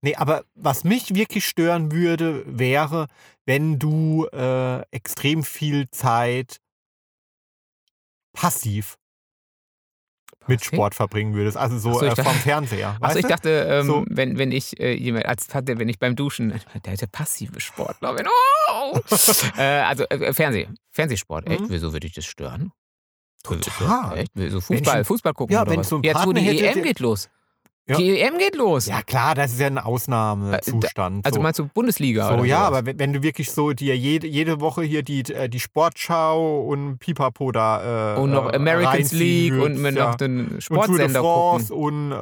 Nee, 0.00 0.14
aber 0.14 0.44
was 0.54 0.84
mich 0.84 1.14
wirklich 1.14 1.46
stören 1.46 1.90
würde, 1.92 2.44
wäre, 2.46 3.08
wenn 3.46 3.78
du 3.78 4.26
äh, 4.32 4.82
extrem 4.92 5.42
viel 5.42 5.90
Zeit 5.90 6.60
passiv 8.32 8.96
mit 10.46 10.60
Okay. 10.60 10.76
Sport 10.76 10.94
verbringen 10.94 11.34
würdest. 11.34 11.56
Also 11.56 11.78
so 11.78 11.92
so, 11.94 12.06
ich 12.06 12.12
äh, 12.12 12.16
vom 12.16 12.24
dachte- 12.24 12.38
Fernseher. 12.38 12.96
Weißt 13.00 13.16
ich 13.18 13.26
dachte, 13.26 13.50
ähm, 13.68 13.86
So. 13.86 14.04
wenn, 14.08 14.38
wenn 14.38 14.50
ich 14.52 14.78
äh, 14.80 14.94
jemand, 14.94 15.26
als 15.26 15.52
hatte, 15.54 15.78
wenn 15.78 15.88
ich 15.88 15.98
beim 15.98 16.16
Duschen, 16.16 16.58
der, 16.86 16.96
der 16.96 17.06
passive 17.08 17.60
Sportler 17.60 18.14
bin. 18.14 18.26
Oh! 18.70 18.98
äh, 19.58 19.62
also 19.80 20.04
äh, 20.08 20.32
Fernseh, 20.32 20.68
Fernsehsport, 20.90 21.46
echt? 21.48 21.60
Mhm. 21.62 21.70
Wieso 21.70 21.92
würde 21.92 22.06
ich 22.06 22.14
das 22.14 22.24
stören? 22.24 22.72
Total. 23.42 24.18
Echt? 24.18 24.32
So 24.34 24.60
Fußball, 24.60 25.00
ich- 25.02 25.06
Fußball 25.06 25.34
gucken 25.34 25.54
ja, 25.54 25.62
oder 25.62 25.72
wenn 25.72 25.80
was? 25.80 25.88
so 25.88 25.96
ein 25.96 26.02
Jetzt, 26.02 26.24
wo 26.24 26.32
die 26.32 26.40
hätte, 26.40 26.66
EM 26.78 26.82
geht 26.82 27.00
los. 27.00 27.28
Ja. 27.88 27.96
Die 27.96 28.20
EM 28.20 28.36
geht 28.36 28.54
los. 28.54 28.86
Ja 28.86 29.00
klar, 29.02 29.34
das 29.34 29.52
ist 29.52 29.60
ja 29.60 29.66
ein 29.66 29.78
Ausnahmezustand. 29.78 31.24
also 31.24 31.36
so. 31.36 31.42
meinst 31.42 31.58
du 31.58 31.68
Bundesliga 31.68 32.28
so, 32.28 32.34
oder 32.34 32.44
ja, 32.44 32.66
sowas? 32.66 32.68
aber 32.68 32.86
wenn, 32.86 32.98
wenn 32.98 33.12
du 33.14 33.22
wirklich 33.22 33.50
so 33.50 33.72
dir 33.72 33.96
jede, 33.96 34.26
jede 34.26 34.60
Woche 34.60 34.82
hier 34.82 35.02
die, 35.02 35.20
äh, 35.32 35.48
die 35.48 35.58
Sportschau 35.58 36.60
und 36.60 36.98
Pipapo 36.98 37.50
da 37.50 38.16
äh, 38.16 38.20
Und 38.20 38.32
noch 38.32 38.52
äh, 38.52 38.56
Americans 38.56 39.12
League 39.12 39.54
würdest, 39.54 39.82
und 39.82 39.96
ja. 39.96 40.08
noch 40.08 40.14
den 40.16 40.48
und 40.48 40.62
Sportsender 40.62 41.20
France 41.20 41.68
gucken. 41.68 42.12
und 42.12 42.14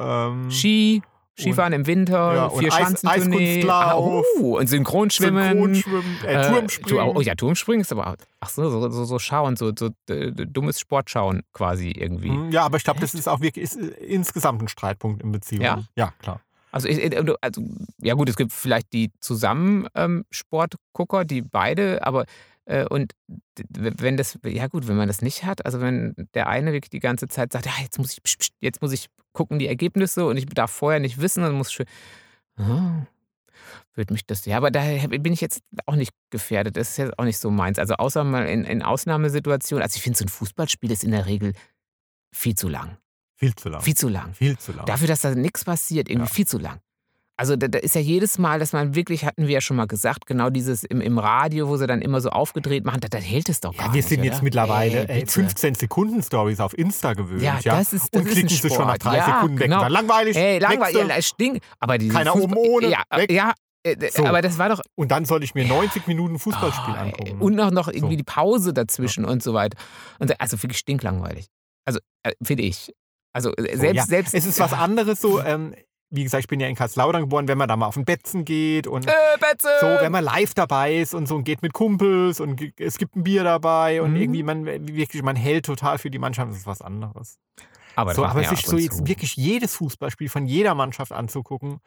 ähm, 0.45 0.51
Ski, 0.51 1.01
Skifahren 1.39 1.73
im 1.73 1.85
Winter, 1.85 2.33
ja, 2.35 2.45
und 2.47 2.59
vier 2.59 2.73
Eis- 2.73 2.77
Schanzentournee. 2.79 3.57
Eiskunstlauf, 3.59 4.25
uh, 4.39 4.57
und 4.57 4.67
Synchronschwimmen. 4.67 5.75
Synchronschwimmen, 5.75 6.17
äh, 6.25 6.33
Äh, 6.33 6.49
Turmspringen. 6.51 7.05
Tu- 7.13 7.17
Oh 7.17 7.21
ja, 7.21 7.35
Turmspringen 7.35 7.81
ist 7.81 7.91
aber. 7.91 8.15
Ach 8.39 8.49
so, 8.49 8.69
so, 8.69 8.89
so, 8.89 9.05
so 9.05 9.19
schauen, 9.19 9.55
so, 9.55 9.71
so 9.77 9.89
äh, 10.09 10.31
dummes 10.31 10.79
Sportschauen 10.79 11.43
quasi 11.53 11.91
irgendwie. 11.91 12.29
Hm, 12.29 12.51
Ja, 12.51 12.63
aber 12.65 12.77
ich 12.77 12.83
glaube, 12.83 12.99
das 12.99 13.13
ist 13.13 13.27
auch 13.27 13.39
wirklich 13.41 13.63
ist, 13.65 13.75
äh, 13.77 13.87
insgesamt 14.05 14.61
ein 14.61 14.67
Streitpunkt 14.67 15.21
in 15.21 15.31
Beziehungen. 15.31 15.63
Ja? 15.63 15.83
Ja, 15.95 16.13
klar. 16.19 16.41
Also, 16.71 16.89
also, 17.41 17.63
ja 18.01 18.13
gut, 18.13 18.29
es 18.29 18.35
gibt 18.35 18.51
vielleicht 18.51 18.91
die 18.93 19.11
zusammen 19.21 19.87
ähm, 19.95 20.25
Sportgucker, 20.31 21.23
die 21.23 21.41
beide, 21.41 22.05
aber 22.05 22.25
und 22.89 23.13
d- 23.57 23.93
wenn 23.97 24.17
das, 24.17 24.37
ja 24.45 24.67
gut, 24.67 24.87
wenn 24.87 24.97
man 24.97 25.07
das 25.07 25.21
nicht 25.21 25.43
hat, 25.45 25.65
also 25.65 25.79
wenn 25.81 26.13
der 26.33 26.47
eine 26.47 26.73
wirklich 26.73 26.89
die 26.89 26.99
ganze 26.99 27.27
Zeit 27.27 27.53
sagt, 27.53 27.65
ja, 27.65 27.71
jetzt 27.81 27.97
muss 27.97 28.11
ich, 28.11 28.21
jetzt 28.59 28.81
muss 28.81 28.91
ich 28.91 29.07
gucken 29.33 29.59
die 29.59 29.67
Ergebnisse 29.67 30.25
und 30.25 30.37
ich 30.37 30.45
darf 30.47 30.71
vorher 30.71 30.99
nicht 30.99 31.19
wissen, 31.21 31.43
dann 31.43 31.53
muss 31.53 31.69
ich, 31.79 31.85
ah, 32.57 33.05
würde 33.93 34.13
mich 34.13 34.25
das, 34.25 34.45
ja, 34.45 34.57
aber 34.57 34.69
da 34.71 34.81
bin 35.07 35.33
ich 35.33 35.41
jetzt 35.41 35.61
auch 35.85 35.95
nicht 35.95 36.11
gefährdet, 36.29 36.77
das 36.77 36.89
ist 36.91 36.97
jetzt 36.97 37.17
auch 37.17 37.23
nicht 37.23 37.37
so 37.37 37.49
meins. 37.49 37.79
Also 37.79 37.95
außer 37.95 38.23
mal 38.23 38.47
in, 38.47 38.63
in 38.65 38.81
Ausnahmesituationen, 38.83 39.81
also 39.83 39.95
ich 39.95 40.01
finde 40.03 40.17
so 40.19 40.25
ein 40.25 40.29
Fußballspiel 40.29 40.91
ist 40.91 41.03
in 41.03 41.11
der 41.11 41.25
Regel 41.25 41.53
viel 42.35 42.55
zu 42.55 42.67
lang, 42.67 42.97
Viel 43.35 43.55
zu 43.55 43.69
lang. 43.69 43.81
viel 43.81 43.95
zu 43.95 44.09
lang. 44.09 44.33
Viel 44.33 44.57
zu 44.57 44.71
lang. 44.73 44.85
Dafür, 44.85 45.07
dass 45.07 45.21
da 45.21 45.33
nichts 45.33 45.63
passiert, 45.63 46.09
irgendwie 46.09 46.27
Ja. 46.27 46.33
viel 46.33 46.47
zu 46.47 46.57
lang. 46.57 46.79
Also 47.39 47.55
da, 47.55 47.67
da 47.67 47.77
ist 47.77 47.93
ja 47.93 48.01
jedes 48.01 48.39
Mal, 48.39 48.57
dass 48.59 48.73
man 48.73 48.95
wirklich, 48.95 49.23
hatten 49.23 49.43
wir 49.45 49.53
ja 49.53 49.61
schon 49.61 49.77
mal 49.77 49.85
gesagt, 49.85 50.25
genau 50.25 50.49
dieses 50.49 50.83
im, 50.83 51.01
im 51.01 51.19
Radio, 51.19 51.67
wo 51.67 51.77
sie 51.77 51.85
dann 51.85 52.01
immer 52.01 52.19
so 52.19 52.29
aufgedreht 52.29 52.83
machen, 52.83 52.99
da, 53.07 53.15
hält 53.19 53.47
es 53.49 53.59
doch 53.59 53.75
gar 53.77 53.87
ja, 53.87 53.93
wir 53.93 53.97
nicht, 53.97 54.09
sind 54.09 54.19
oder? 54.21 54.29
jetzt 54.31 54.41
mittlerweile 54.41 55.01
Ey, 55.07 55.07
ey, 55.07 55.19
bitte. 55.21 55.31
15 55.33 55.75
Sekunden 55.75 56.23
Stories 56.23 56.59
auf 56.59 56.75
Insta 56.75 57.13
gewöhnt. 57.13 57.43
Ja, 57.43 57.59
Ja, 57.63 57.77
das 57.77 57.93
ist- 57.93 58.13
das 58.13 58.21
Und 58.21 58.27
ist 58.27 58.33
klicken 58.33 58.49
sie 58.49 58.69
schon 58.69 58.87
nach 58.87 58.97
drei 58.97 59.17
Ja, 59.17 59.25
Sekunden 59.25 59.59
weg. 59.59 59.67
genau. 59.67 59.81
Dann 59.81 59.91
langweilig. 59.91 60.35
Ey, 60.35 60.57
langweilig, 60.57 61.07
ja, 61.07 61.21
stinkt. 61.21 61.63
Aber 61.79 61.99
diese 61.99 62.13
Keiner 62.13 62.31
Fußball- 62.33 62.41
oben 62.43 62.55
ohne, 62.55 62.87
Ja, 62.89 63.03
weg. 63.15 63.31
ja 63.31 63.53
äh, 63.83 63.95
So. 64.11 64.25
aber 64.25 64.41
das 64.41 64.57
war 64.57 64.69
doch. 64.69 64.81
Und 64.95 65.11
dann 65.11 65.25
soll 65.25 65.43
ich 65.43 65.53
mir 65.53 65.65
90 65.67 66.07
Minuten 66.07 66.39
Fußballspiel 66.39 66.95
Oh, 66.97 66.99
angucken. 66.99 67.39
und 67.39 67.55
noch, 67.55 67.69
noch 67.69 67.87
irgendwie 67.87 68.15
So. 68.15 68.17
die 68.17 68.23
Pause 68.23 68.73
dazwischen 68.73 69.25
und 69.25 69.43
so 69.43 69.53
weiter. 69.53 69.77
Und, 70.17 70.41
also 70.41 70.61
wirklich 70.63 70.79
stinklangweilig. 70.79 71.45
Also, 71.85 71.99
äh, 72.23 72.31
finde 72.43 72.63
ich. 72.63 72.91
Also, 73.33 73.53
äh, 73.55 73.75
So, 73.75 73.81
selbst, 73.81 73.95
ja. 73.95 74.05
selbst. 74.05 74.33
Es 74.33 74.45
ist 74.47 74.59
was 74.59 74.73
anderes 74.73 75.21
so. 75.21 75.39
Ähm, 75.45 75.75
wie 76.09 76.23
gesagt, 76.23 76.41
ich 76.43 76.47
bin 76.47 76.59
ja 76.59 76.67
in 76.67 76.75
Karlslaudern 76.75 77.21
geboren, 77.23 77.47
wenn 77.47 77.57
man 77.57 77.67
da 77.67 77.75
mal 77.75 77.87
auf 77.87 77.95
den 77.95 78.05
Betzen 78.05 78.45
geht 78.45 78.87
und 78.87 79.07
Äh, 79.07 79.11
Betze! 79.39 79.67
so, 79.81 79.87
wenn 79.99 80.11
man 80.11 80.23
live 80.23 80.53
dabei 80.53 80.95
ist 80.97 81.13
und 81.13 81.27
so 81.27 81.35
und 81.35 81.43
geht 81.43 81.61
mit 81.61 81.73
Kumpels 81.73 82.39
und 82.39 82.61
es 82.79 82.97
gibt 82.97 83.15
ein 83.15 83.23
Bier 83.23 83.43
dabei 83.43 84.01
und 84.01 84.11
Mhm. 84.11 84.15
irgendwie 84.21 84.43
man 84.43 84.65
wirklich 84.65 85.21
man 85.23 85.35
hält 85.35 85.65
total 85.65 85.97
für 85.97 86.09
die 86.09 86.19
Mannschaft, 86.19 86.49
das 86.51 86.57
ist 86.57 86.67
was 86.67 86.81
anderes. 86.81 87.37
aber 87.95 88.13
so, 88.13 88.23
aber 88.23 88.43
sich 88.43 88.65
so 88.65 88.77
jetzt 88.77 89.07
wirklich 89.07 89.35
jedes 89.35 89.75
Fußballspiel 89.75 90.29
von 90.29 90.45
jeder 90.45 90.75
Mannschaft 90.75 91.11
anzugucken, 91.11 91.79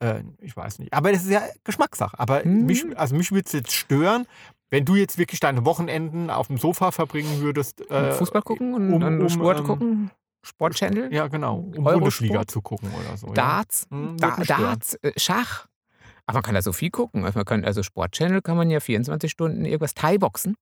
äh, 0.00 0.22
ich 0.40 0.56
weiß 0.56 0.78
nicht. 0.80 0.92
Aber 0.92 1.12
das 1.12 1.22
ist 1.22 1.30
ja 1.30 1.42
Geschmackssache. 1.64 2.18
Aber 2.18 2.44
Mhm. 2.44 2.66
mich, 2.66 2.84
also 2.98 3.14
mich 3.14 3.30
würde 3.30 3.46
es 3.46 3.52
jetzt 3.52 3.72
stören, 3.72 4.26
wenn 4.70 4.84
du 4.84 4.96
jetzt 4.96 5.18
wirklich 5.18 5.38
deine 5.38 5.64
Wochenenden 5.64 6.30
auf 6.30 6.48
dem 6.48 6.58
Sofa 6.58 6.90
verbringen 6.90 7.40
würdest. 7.40 7.88
Äh, 7.90 8.10
Fußball 8.12 8.42
gucken 8.42 8.74
und, 8.74 8.92
um- 8.92 9.20
um, 9.20 9.28
Sport 9.28 9.58
ähm, 9.60 9.64
gucken? 9.64 10.10
Sportchannel? 10.42 11.12
Ja, 11.12 11.28
genau. 11.28 11.56
Um 11.58 11.86
Eurosport? 11.86 11.94
Bundesliga 12.00 12.46
zu 12.46 12.60
gucken 12.60 12.90
oder 12.98 13.16
so. 13.16 13.28
Ja. 13.28 13.32
Darts, 13.34 13.86
Hm, 13.90 14.16
da. 14.18 14.36
Darts, 14.36 14.94
äh, 15.02 15.12
Schach. 15.16 15.66
Aber 16.26 16.36
man 16.38 16.42
kann 16.44 16.54
da 16.54 16.62
so 16.62 16.72
viel 16.72 16.90
gucken. 16.90 17.24
Also, 17.24 17.38
man 17.38 17.44
kann, 17.46 17.64
also 17.64 17.82
Sportchannel 17.82 18.42
kann 18.42 18.56
man 18.56 18.70
ja 18.70 18.80
24 18.80 19.30
Stunden 19.30 19.64
irgendwas. 19.64 19.94
Thai-Boxen. 19.94 20.56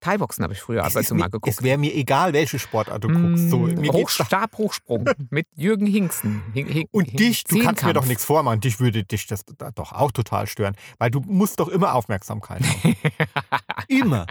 Thai-Boxen 0.00 0.42
habe 0.44 0.52
ich 0.52 0.60
früher 0.60 0.84
ab 0.84 0.94
und 0.94 1.06
zu 1.06 1.14
mal 1.14 1.26
geguckt. 1.30 1.48
es 1.48 1.62
wäre 1.62 1.78
mir 1.78 1.94
egal, 1.94 2.32
welche 2.34 2.58
Sportart 2.58 3.02
du 3.04 3.08
guckst. 3.08 3.48
So, 3.48 3.58
Mm, 3.60 3.88
Hochstabhochsprung 3.90 5.08
mit 5.30 5.46
Jürgen 5.54 5.86
Hinksen. 5.86 6.42
Hin, 6.52 6.66
hin, 6.66 6.86
und 6.90 7.18
dich, 7.18 7.44
du 7.44 7.58
kannst 7.60 7.84
mir 7.84 7.94
doch 7.94 8.04
nichts 8.04 8.24
vormachen. 8.24 8.60
Dich 8.60 8.80
würde 8.80 9.04
dich 9.04 9.26
das 9.28 9.44
da 9.56 9.70
doch 9.70 9.92
auch 9.92 10.10
total 10.12 10.46
stören. 10.46 10.74
Weil 10.98 11.10
du 11.10 11.20
musst 11.20 11.58
doch 11.60 11.68
immer 11.68 11.94
Aufmerksamkeit 11.94 12.60
haben. 12.62 12.96
Immer. 13.88 14.26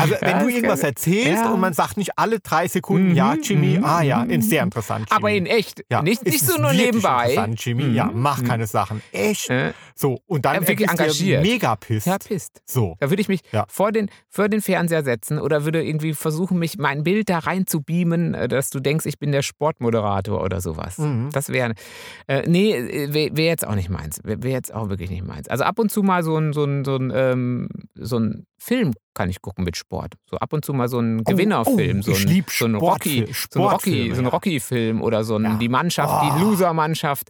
Also, 0.00 0.14
wenn 0.20 0.30
Ja, 0.30 0.42
du 0.42 0.48
irgendwas 0.48 0.82
erzählst 0.82 1.44
ja. 1.44 1.52
und 1.52 1.60
man 1.60 1.72
sagt 1.72 1.96
nicht 1.96 2.18
alle 2.18 2.40
drei 2.40 2.66
Sekunden, 2.68 3.10
Mhm, 3.10 3.14
ja, 3.16 3.34
Jimmy, 3.34 3.78
mhm, 3.78 3.84
ah 3.84 4.02
ja, 4.02 4.22
ist 4.24 4.48
sehr 4.50 4.62
interessant. 4.62 5.06
Jimmy. 5.10 5.16
Aber 5.16 5.30
in 5.30 5.46
echt. 5.46 5.82
ja, 5.90 6.02
nicht 6.02 6.24
nicht 6.24 6.40
so 6.44 6.60
nur 6.60 6.72
nebenbei. 6.72 7.30
Interessant, 7.30 7.64
Jimmy, 7.64 7.94
ja, 7.94 8.06
Mhm, 8.06 8.20
mach 8.20 8.40
mhm. 8.42 8.46
keine 8.48 8.66
Sachen. 8.66 9.02
Echt. 9.12 9.50
So, 9.94 10.18
und 10.26 10.44
dann 10.44 10.62
Ja, 10.62 10.68
wirklich 10.68 10.88
engagiert. 10.88 11.42
mega 11.42 11.76
pisst. 11.76 12.06
ja, 12.06 12.18
pisst. 12.18 12.60
So. 12.64 12.96
Da 13.00 13.10
würde 13.10 13.20
ich 13.22 13.28
mich 13.28 13.40
Ja. 13.52 13.64
vor, 13.68 13.92
den, 13.92 14.10
vor 14.28 14.48
den 14.48 14.60
Fernseher 14.62 15.04
setzen 15.04 15.38
oder 15.38 15.64
würde 15.64 15.82
irgendwie 15.84 16.14
versuchen, 16.14 16.58
mich 16.58 16.78
mein 16.78 17.02
Bild 17.04 17.28
da 17.28 17.38
rein 17.40 17.66
zu 17.66 17.80
beamen, 17.82 18.34
äh, 18.34 18.48
dass 18.48 18.70
du 18.70 18.80
denkst, 18.80 19.06
ich 19.06 19.18
bin 19.18 19.32
der 19.32 19.42
Sportmoderator 19.42 20.42
oder 20.42 20.60
sowas. 20.60 20.98
Mhm. 20.98 21.30
Das 21.32 21.48
wäre. 21.50 21.74
Äh, 22.26 22.42
nee, 22.48 22.74
wäre 23.12 23.36
wär 23.36 23.46
jetzt 23.46 23.66
auch 23.66 23.74
nicht 23.74 23.90
meins. 23.90 24.20
Wäre 24.24 24.42
wär 24.42 24.52
jetzt 24.52 24.72
auch 24.74 24.88
wirklich 24.88 25.10
nicht 25.10 25.24
meins. 25.24 25.48
Also 25.48 25.64
ab 25.64 25.78
und 25.78 25.90
zu 25.90 26.02
mal 26.02 26.22
so 26.22 26.36
ein, 26.36 26.52
so 26.52 26.64
ein, 26.64 26.84
so 26.84 26.96
ein, 26.96 27.12
ähm, 27.14 27.68
so 27.94 28.18
ein 28.18 28.46
Film 28.58 28.92
kann 29.14 29.28
ich 29.30 29.42
gucken 29.42 29.64
mit 29.64 29.76
Sport. 29.76 30.14
So 30.30 30.36
ab 30.38 30.52
und 30.52 30.64
zu 30.64 30.72
mal 30.72 30.88
so 30.88 30.98
ein 30.98 31.22
Gewinnerfilm. 31.24 31.98
oh, 32.00 32.02
so 32.02 32.10
ein, 32.12 32.16
ich 32.16 32.24
lieb 32.24 32.50
so 32.50 32.64
ein 32.64 32.74
Rocky, 32.74 33.26
so 33.50 33.60
ein 33.60 33.62
Rocky, 33.64 33.70
Sportfilme, 33.80 34.14
so 34.14 34.20
ein 34.20 34.24
ja. 34.24 34.30
Rocky-Film 34.30 35.02
oder 35.02 35.24
so 35.24 35.36
ein, 35.36 35.44
Ja. 35.44 35.54
die 35.56 35.68
Mannschaft, 35.68 36.12
Oh. 36.12 36.34
die 36.38 36.42
Loser-Mannschaft. 36.42 37.28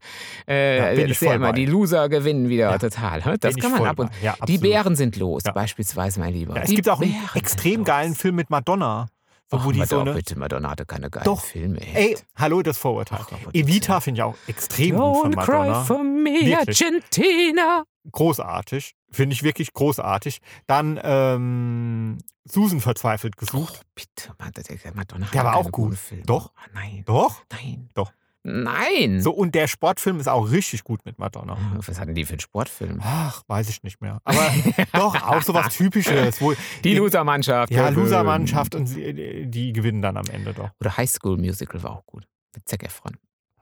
Äh, 0.48 0.76
Ja, 0.78 0.84
bin 0.90 0.98
ich 1.00 1.02
das 1.08 1.10
ist 1.12 1.20
ja 1.22 1.28
voll 1.28 1.36
immer, 1.36 1.46
bei. 1.48 1.52
die 1.52 1.66
Loser 1.66 2.08
gewinnen 2.08 2.48
wieder 2.48 2.70
Ja. 2.70 2.78
total. 2.78 3.24
hä? 3.24 3.34
Das 3.40 3.54
Bin 3.54 3.62
kann 3.62 3.72
ich 3.74 3.78
man 3.80 3.88
ab 3.88 3.98
und. 3.98 4.10
Ja, 4.22 4.34
Die. 4.46 4.58
Bären 4.58 4.96
sind 4.96 5.16
los, 5.16 5.42
Ja. 5.44 5.52
beispielsweise, 5.52 6.20
mein 6.20 6.32
Lieber. 6.34 6.54
Ja, 6.56 6.62
es 6.62 6.68
Die 6.70 6.76
gibt 6.76 6.88
auch 6.88 7.00
einen 7.00 7.12
Bären 7.12 7.28
extrem 7.36 7.84
geilen 7.84 8.14
Film 8.14 8.36
mit 8.36 8.48
Madonna. 8.50 9.06
So, 9.50 9.58
Ach, 9.58 9.64
wo 9.66 9.72
die 9.72 9.78
so 9.78 9.96
Madonna, 9.96 10.02
eine. 10.12 10.14
bitte, 10.14 10.38
Madonna 10.38 10.70
hatte 10.70 10.86
keine 10.86 11.10
geilen 11.10 11.24
Doch. 11.24 11.44
Filme. 11.44 11.78
echt. 11.80 11.96
Ey, 11.96 12.16
hallo, 12.36 12.62
das 12.62 12.78
Vorurteil. 12.78 13.18
Ach, 13.20 13.28
Evita 13.52 14.00
finde 14.00 14.20
ich 14.20 14.22
auch 14.22 14.36
extrem 14.46 14.96
gut 14.96 15.16
von 15.22 15.32
Don't 15.32 15.36
Madonna. 15.36 15.72
cry 15.80 15.84
for 15.86 16.02
me, 16.04 16.30
Wirklich. 16.46 16.82
Argentina. 16.82 17.84
Großartig. 18.12 18.94
Finde 19.10 19.34
ich 19.34 19.42
wirklich 19.42 19.72
großartig. 19.72 20.40
Dann 20.66 21.00
ähm, 21.02 22.18
Susan 22.44 22.80
verzweifelt 22.80 23.36
gesucht. 23.36 23.80
Oh, 23.82 23.86
bitte, 23.94 24.34
Madonna 24.94 25.26
Der 25.32 25.40
hat 25.40 25.46
war 25.46 25.56
auch 25.56 25.70
gut. 25.70 25.96
Doch. 26.26 26.52
Ah, 26.56 26.68
Nein, 26.74 27.02
Doch. 27.06 27.42
nein. 27.52 27.88
Doch. 27.94 28.12
Nein. 28.46 29.22
So, 29.22 29.30
und 29.32 29.54
der 29.54 29.68
Sportfilm 29.68 30.20
ist 30.20 30.28
auch 30.28 30.50
richtig 30.50 30.84
gut 30.84 31.06
mit 31.06 31.18
Madonna. 31.18 31.54
Ah, 31.54 31.78
Was 31.86 31.98
hatten 31.98 32.14
die 32.14 32.26
für 32.26 32.32
einen 32.34 32.40
Sportfilm? 32.40 33.00
Ach, 33.02 33.42
weiß 33.46 33.70
ich 33.70 33.82
nicht 33.82 34.02
mehr. 34.02 34.20
Aber 34.24 34.52
doch, 34.92 35.14
auch 35.22 35.40
so 35.40 35.54
was 35.54 35.74
Typisches. 35.76 36.42
Wo, 36.42 36.52
Die 36.84 36.94
Loser-Mannschaft. 36.94 37.72
Ja, 37.72 37.88
ähm, 37.88 37.94
Loser-Mannschaft 37.94 38.74
und 38.74 38.86
sie, 38.86 39.46
die 39.48 39.72
gewinnen 39.72 40.02
dann 40.02 40.18
am 40.18 40.26
Ende 40.26 40.52
doch. 40.52 40.68
Oder 40.78 40.94
High 40.94 41.08
School 41.10 41.38
Musical 41.38 41.82
war 41.82 41.92
auch 41.92 42.04
gut. 42.04 42.26
Mit 42.54 42.68
Zac 42.68 42.82
Efron. 42.84 43.16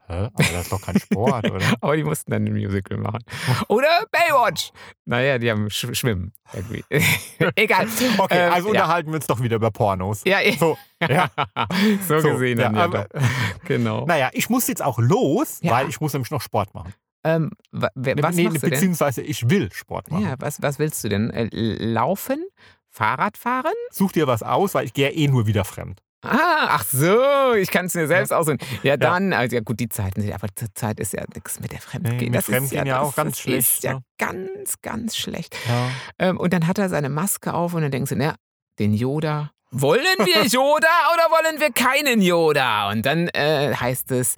Hä? 0.07 0.13
Aber 0.25 0.31
das 0.35 0.51
ist 0.63 0.71
doch 0.71 0.81
kein 0.81 0.99
Sport, 0.99 1.49
oder? 1.49 1.65
Aber 1.81 1.95
die 1.95 2.03
mussten 2.03 2.31
dann 2.31 2.45
ein 2.45 2.53
Musical 2.53 2.97
machen. 2.97 3.23
Oder 3.69 3.87
Baywatch. 4.11 4.71
Naja, 5.05 5.37
die 5.37 5.49
haben 5.49 5.69
Sch 5.69 5.87
Schwimmen. 5.93 6.33
Egal. 7.55 7.87
Okay, 8.17 8.47
Ähm, 8.47 8.53
also 8.53 8.67
ja. 8.73 8.81
unterhalten 8.81 9.09
wir 9.11 9.15
uns 9.15 9.27
doch 9.27 9.41
wieder 9.41 9.55
über 9.55 9.71
Pornos. 9.71 10.21
Ja, 10.25 10.41
ja. 10.41 10.53
So, 10.57 10.77
ja. 11.01 11.29
so, 12.07 12.19
So, 12.19 12.31
gesehen 12.33 12.59
ja, 12.59 12.65
dann 12.65 12.75
ja, 12.75 12.83
aber-. 12.83 13.07
Genau. 13.65 14.05
Naja, 14.05 14.29
ich 14.33 14.49
muss 14.49 14.67
jetzt 14.67 14.83
auch 14.83 14.99
los, 14.99 15.59
Ja. 15.61 15.71
weil 15.71 15.89
ich 15.89 16.01
muss 16.01 16.13
nämlich 16.13 16.31
noch 16.31 16.41
Sport 16.41 16.73
machen. 16.73 16.93
Ähm, 17.23 17.51
was 17.71 17.89
nee, 17.95 18.15
machst 18.15 18.37
du 18.37 18.49
denn? 18.49 18.69
beziehungsweise 18.69 19.21
ich 19.21 19.49
will 19.49 19.71
Sport 19.71 20.11
machen. 20.11 20.25
Ja, 20.25 20.35
was, 20.39 20.61
was 20.61 20.77
willst 20.79 21.01
du 21.05 21.09
denn? 21.09 21.29
Äh, 21.29 21.47
Laufen? 21.53 22.43
Fahrrad 22.89 23.37
fahren? 23.37 23.73
Such 23.91 24.11
dir 24.11 24.27
was 24.27 24.43
aus, 24.43 24.75
weil 24.75 24.85
ich 24.85 24.93
gehe 24.93 25.09
eh 25.09 25.27
nur 25.27 25.47
wieder 25.47 25.63
fremd. 25.63 26.02
Ah, 26.23 26.67
ach 26.69 26.85
so, 26.85 27.53
ich 27.53 27.69
kann 27.69 27.87
es 27.87 27.95
mir 27.95 28.07
selbst 28.07 28.31
aussuchen. 28.31 28.57
Ja, 28.81 28.95
dann, 28.95 29.33
also 29.33 29.55
ja 29.57 29.61
gut, 29.61 29.79
die 29.79 29.89
Zeiten 29.89 30.21
sind, 30.21 30.33
aber 30.33 30.47
zur 30.55 30.69
Zeit 30.73 30.99
ist 30.99 31.13
ja 31.13 31.23
nichts 31.33 31.59
mit 31.59 31.73
der 31.73 31.81
Fremdgehen. 31.81 32.17
Nee, 32.17 32.25
mit 32.25 32.35
das 32.35 32.47
ist 32.47 32.55
Fremdgehen 32.55 32.85
ja 32.85 32.99
das, 32.99 33.07
auch 33.09 33.15
ganz 33.15 33.31
das 33.31 33.39
schlecht, 33.41 33.73
Ist 33.75 33.83
ja 33.83 33.93
ne? 33.95 34.03
ganz, 34.17 34.81
ganz 34.81 35.17
schlecht. 35.17 35.55
Ja. 35.67 35.89
Ähm, 36.19 36.37
und 36.37 36.53
dann 36.53 36.65
hat 36.67 36.77
er 36.77 36.87
seine 36.87 37.09
Maske 37.09 37.53
auf 37.53 37.73
und 37.73 37.81
dann 37.81 37.91
denkst 37.91 38.09
du, 38.09 38.15
na, 38.15 38.35
den 38.79 38.93
Yoda. 38.93 39.51
Wollen 39.71 40.01
wir 40.19 40.43
Yoda 40.47 40.87
oder 41.13 41.23
wollen 41.31 41.59
wir 41.59 41.71
keinen 41.71 42.21
Yoda? 42.21 42.89
Und 42.89 43.05
dann 43.05 43.27
äh, 43.29 43.73
heißt 43.75 44.11
es, 44.11 44.35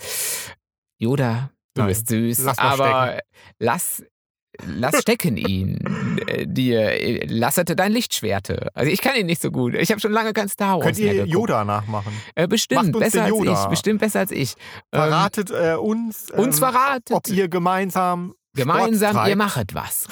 Yoda, 0.98 1.52
du 1.76 1.82
Nein, 1.82 1.90
bist 1.90 2.10
süß, 2.10 2.40
lass 2.40 2.58
aber 2.58 3.20
lass, 3.60 4.04
lass 4.66 5.02
stecken 5.02 5.38
ihn. 5.38 6.18
Äh, 6.28 6.46
dir, 6.48 6.92
äh, 6.92 7.26
lassete 7.28 7.76
dein 7.76 7.92
Lichtschwerte. 7.92 8.70
Also 8.74 8.92
ich 8.92 9.02
kann 9.02 9.16
ihn 9.16 9.26
nicht 9.26 9.42
so 9.42 9.52
gut. 9.52 9.76
Ich 9.76 9.92
habe 9.92 10.02
schon 10.02 10.12
lange 10.12 10.34
kein 10.34 10.50
Star 10.50 10.78
Wars 10.78 10.86
Könnt 10.86 11.00
ihr 11.00 11.14
geguckt. 11.14 11.30
Yoda 11.32 11.66
nachmachen? 11.66 12.14
Äh, 12.36 12.48
bestimmt, 12.48 12.94
Macht 12.94 12.96
uns 12.96 13.06
besser 13.06 13.24
als 13.24 13.40
ich. 13.44 13.70
Bestimmt 13.70 14.00
besser 14.00 14.20
als 14.20 14.32
ich. 14.32 14.56
Ähm, 14.92 15.02
Verratet 15.02 15.52
äh, 15.52 15.76
uns, 15.76 16.32
uns 16.32 16.56
ähm, 16.58 16.64
verratet. 16.64 17.12
ob 17.12 17.28
ihr 17.30 17.48
gemeinsam 17.48 18.34
Gemeinsam, 18.56 19.28
ihr 19.28 19.36
machet 19.36 19.76
was. 19.76 20.08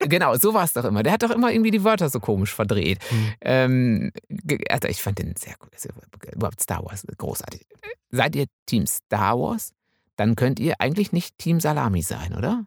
genau, 0.00 0.34
so 0.36 0.52
war 0.52 0.64
es 0.64 0.74
doch 0.74 0.84
immer. 0.84 1.02
Der 1.02 1.14
hat 1.14 1.22
doch 1.22 1.30
immer 1.30 1.50
irgendwie 1.50 1.70
die 1.70 1.84
Wörter 1.84 2.10
so 2.10 2.20
komisch 2.20 2.54
verdreht. 2.54 2.98
Hm. 3.08 3.32
Ähm, 3.40 4.12
also 4.68 4.88
ich 4.88 5.02
fand 5.02 5.18
den 5.18 5.34
sehr 5.36 5.54
gut. 5.58 5.70
Überhaupt 6.34 6.60
Star 6.60 6.84
Wars, 6.84 7.04
großartig. 7.16 7.66
Seid 8.10 8.36
ihr 8.36 8.46
Team 8.66 8.86
Star 8.86 9.38
Wars? 9.38 9.72
Dann 10.16 10.36
könnt 10.36 10.60
ihr 10.60 10.74
eigentlich 10.80 11.12
nicht 11.12 11.38
Team 11.38 11.60
Salami 11.60 12.02
sein, 12.02 12.34
oder? 12.36 12.64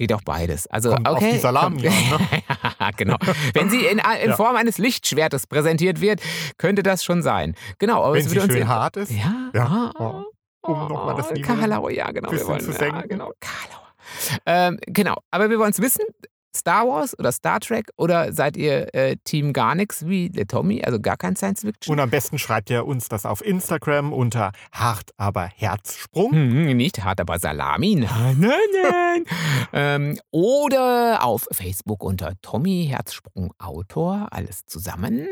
Geht 0.00 0.14
auch 0.14 0.22
beides. 0.22 0.66
Also, 0.68 0.92
Kommt 0.94 1.06
auf 1.06 1.16
okay. 1.18 1.32
die 1.32 1.38
Salami 1.40 1.86
an, 1.86 2.92
genau. 2.96 3.16
Wenn 3.52 3.68
sie 3.68 3.84
in, 3.84 3.98
in 3.98 4.30
Ja. 4.30 4.34
Form 4.34 4.56
eines 4.56 4.78
Lichtschwertes 4.78 5.46
präsentiert 5.46 6.00
wird, 6.00 6.22
könnte 6.56 6.82
das 6.82 7.04
schon 7.04 7.20
sein. 7.22 7.54
Genau, 7.78 8.02
aber 8.02 8.14
Wenn 8.14 8.24
es 8.24 8.30
sie 8.30 8.40
schön 8.40 8.48
in- 8.50 8.66
hart 8.66 8.96
ist. 8.96 9.10
ja, 9.10 9.50
Ja, 9.52 9.62
ah, 9.66 9.92
ja. 10.00 10.24
Um 10.62 10.88
noch 10.88 11.04
mal 11.04 11.14
das 11.16 11.28
oh, 11.30 11.34
Niveau 11.34 11.54
Karlauer, 11.54 11.90
ja, 11.90 12.10
genau. 12.12 12.32
Wir 12.32 12.46
wollen, 12.46 12.60
zu 12.60 12.70
ja, 12.72 12.78
senken. 12.78 13.08
genau, 13.10 13.30
Karlauer. 13.40 13.88
Ähm, 14.46 14.78
genau, 14.86 15.16
aber 15.30 15.50
wir 15.50 15.58
wollen 15.58 15.72
es 15.72 15.82
wissen. 15.82 16.04
Star 16.54 16.86
Wars 16.86 17.18
oder 17.18 17.32
Star 17.32 17.58
Trek 17.60 17.90
oder 17.96 18.32
seid 18.32 18.56
ihr 18.56 18.94
äh, 18.94 19.16
Team 19.24 19.52
gar 19.52 19.74
nichts 19.74 20.06
wie 20.06 20.30
der 20.30 20.46
Tommy, 20.46 20.82
also 20.82 21.00
gar 21.00 21.16
kein 21.16 21.34
Science 21.36 21.62
Fiction? 21.62 21.92
Und 21.92 22.00
am 22.00 22.10
besten 22.10 22.38
schreibt 22.38 22.70
ihr 22.70 22.86
uns 22.86 23.08
das 23.08 23.26
auf 23.26 23.44
Instagram 23.44 24.12
unter 24.12 24.52
hart 24.72 25.10
aber 25.16 25.46
Herzsprung. 25.46 26.32
Hm, 26.32 26.76
nicht 26.76 27.02
hart, 27.04 27.20
aber 27.20 27.38
Salami. 27.38 27.96
Nein, 27.96 28.36
nein, 28.38 28.58
nein. 28.82 29.24
ähm, 29.72 30.18
oder 30.30 31.24
auf 31.24 31.46
Facebook 31.52 32.02
unter 32.02 32.32
Tommy 32.42 32.86
Herzsprung 32.88 33.52
Autor. 33.58 34.28
Alles 34.30 34.66
zusammen. 34.66 35.26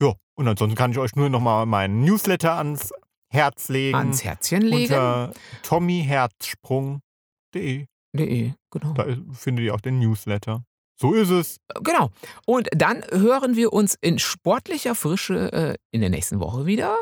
Ja, 0.00 0.12
und 0.34 0.46
ansonsten 0.46 0.76
kann 0.76 0.92
ich 0.92 0.98
euch 0.98 1.16
nur 1.16 1.30
nochmal 1.30 1.66
meinen 1.66 2.04
Newsletter 2.04 2.52
ans 2.54 2.92
Herz 3.28 3.68
legen. 3.68 3.96
Ans 3.96 4.22
Herzchen 4.24 4.62
legen. 4.62 4.92
unter 4.92 5.32
tommyherzsprung.de. 5.62 7.86
Nee, 8.24 8.54
genau. 8.70 8.92
Da 8.94 9.06
findet 9.32 9.64
ihr 9.64 9.74
auch 9.74 9.80
den 9.80 9.98
Newsletter. 9.98 10.64
So 10.98 11.12
ist 11.12 11.30
es. 11.30 11.60
Genau. 11.82 12.10
Und 12.46 12.68
dann 12.74 13.04
hören 13.10 13.54
wir 13.54 13.72
uns 13.72 13.96
in 14.00 14.18
sportlicher 14.18 14.94
Frische 14.94 15.52
äh, 15.52 15.74
in 15.90 16.00
der 16.00 16.08
nächsten 16.08 16.40
Woche 16.40 16.64
wieder. 16.64 16.96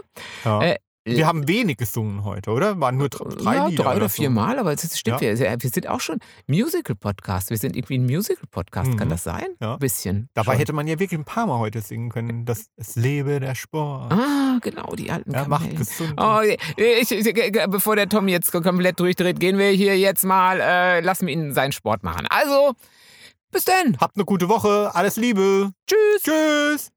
Ja. 0.44 0.62
Äh, 0.62 0.78
wir 1.04 1.26
haben 1.26 1.46
wenig 1.48 1.76
gesungen 1.76 2.24
heute, 2.24 2.50
oder? 2.50 2.80
Waren 2.80 2.96
nur 2.96 3.08
dr- 3.08 3.28
drei 3.36 3.56
ja, 3.56 3.66
Lieder 3.68 3.84
drei 3.84 3.96
oder 3.96 4.08
so. 4.08 4.14
vier 4.16 4.30
Mal, 4.30 4.58
aber 4.58 4.72
es 4.72 4.98
stimmt, 4.98 5.20
Ja. 5.20 5.38
wir, 5.38 5.62
wir 5.62 5.70
sind 5.70 5.86
auch 5.88 6.00
schon 6.00 6.18
Musical-Podcast. 6.46 7.50
Wir 7.50 7.56
sind 7.58 7.76
irgendwie 7.76 7.98
ein 7.98 8.06
Musical-Podcast, 8.06 8.96
kann 8.96 9.08
Mhm. 9.08 9.12
das 9.12 9.24
sein? 9.24 9.46
Ja. 9.60 9.74
Ein 9.74 9.78
bisschen. 9.78 10.28
Dabei 10.34 10.52
schon. 10.52 10.58
hätte 10.60 10.72
man 10.72 10.86
ja 10.86 10.98
wirklich 10.98 11.20
ein 11.20 11.24
paar 11.24 11.46
Mal 11.46 11.58
heute 11.58 11.80
singen 11.80 12.08
können. 12.10 12.44
Das 12.46 12.66
es 12.76 12.96
lebe 12.96 13.40
der 13.40 13.54
Sport. 13.54 14.12
Ah, 14.12 14.58
genau, 14.62 14.94
die 14.96 15.10
alten 15.10 15.32
ja, 15.32 15.46
macht 15.46 15.76
gesund. 15.76 16.14
Oh, 16.16 16.40
ich, 16.76 17.10
ich, 17.10 17.34
bevor 17.68 17.96
der 17.96 18.08
Tom 18.08 18.28
jetzt 18.28 18.50
komplett 18.52 18.98
durchdreht, 19.00 19.38
gehen 19.40 19.58
wir 19.58 19.68
hier 19.70 19.98
jetzt 19.98 20.24
mal, 20.24 20.58
äh, 20.60 21.00
lassen 21.00 21.26
wir 21.26 21.34
ihn 21.34 21.52
seinen 21.52 21.72
Sport 21.72 22.02
machen. 22.02 22.26
Also, 22.30 22.72
bis 23.50 23.64
dann. 23.64 23.96
Habt 24.00 24.16
eine 24.16 24.24
gute 24.24 24.48
Woche. 24.48 24.90
Alles 24.94 25.16
Liebe. 25.16 25.70
Tschüss. 25.86 26.22
Tschüss. 26.22 26.93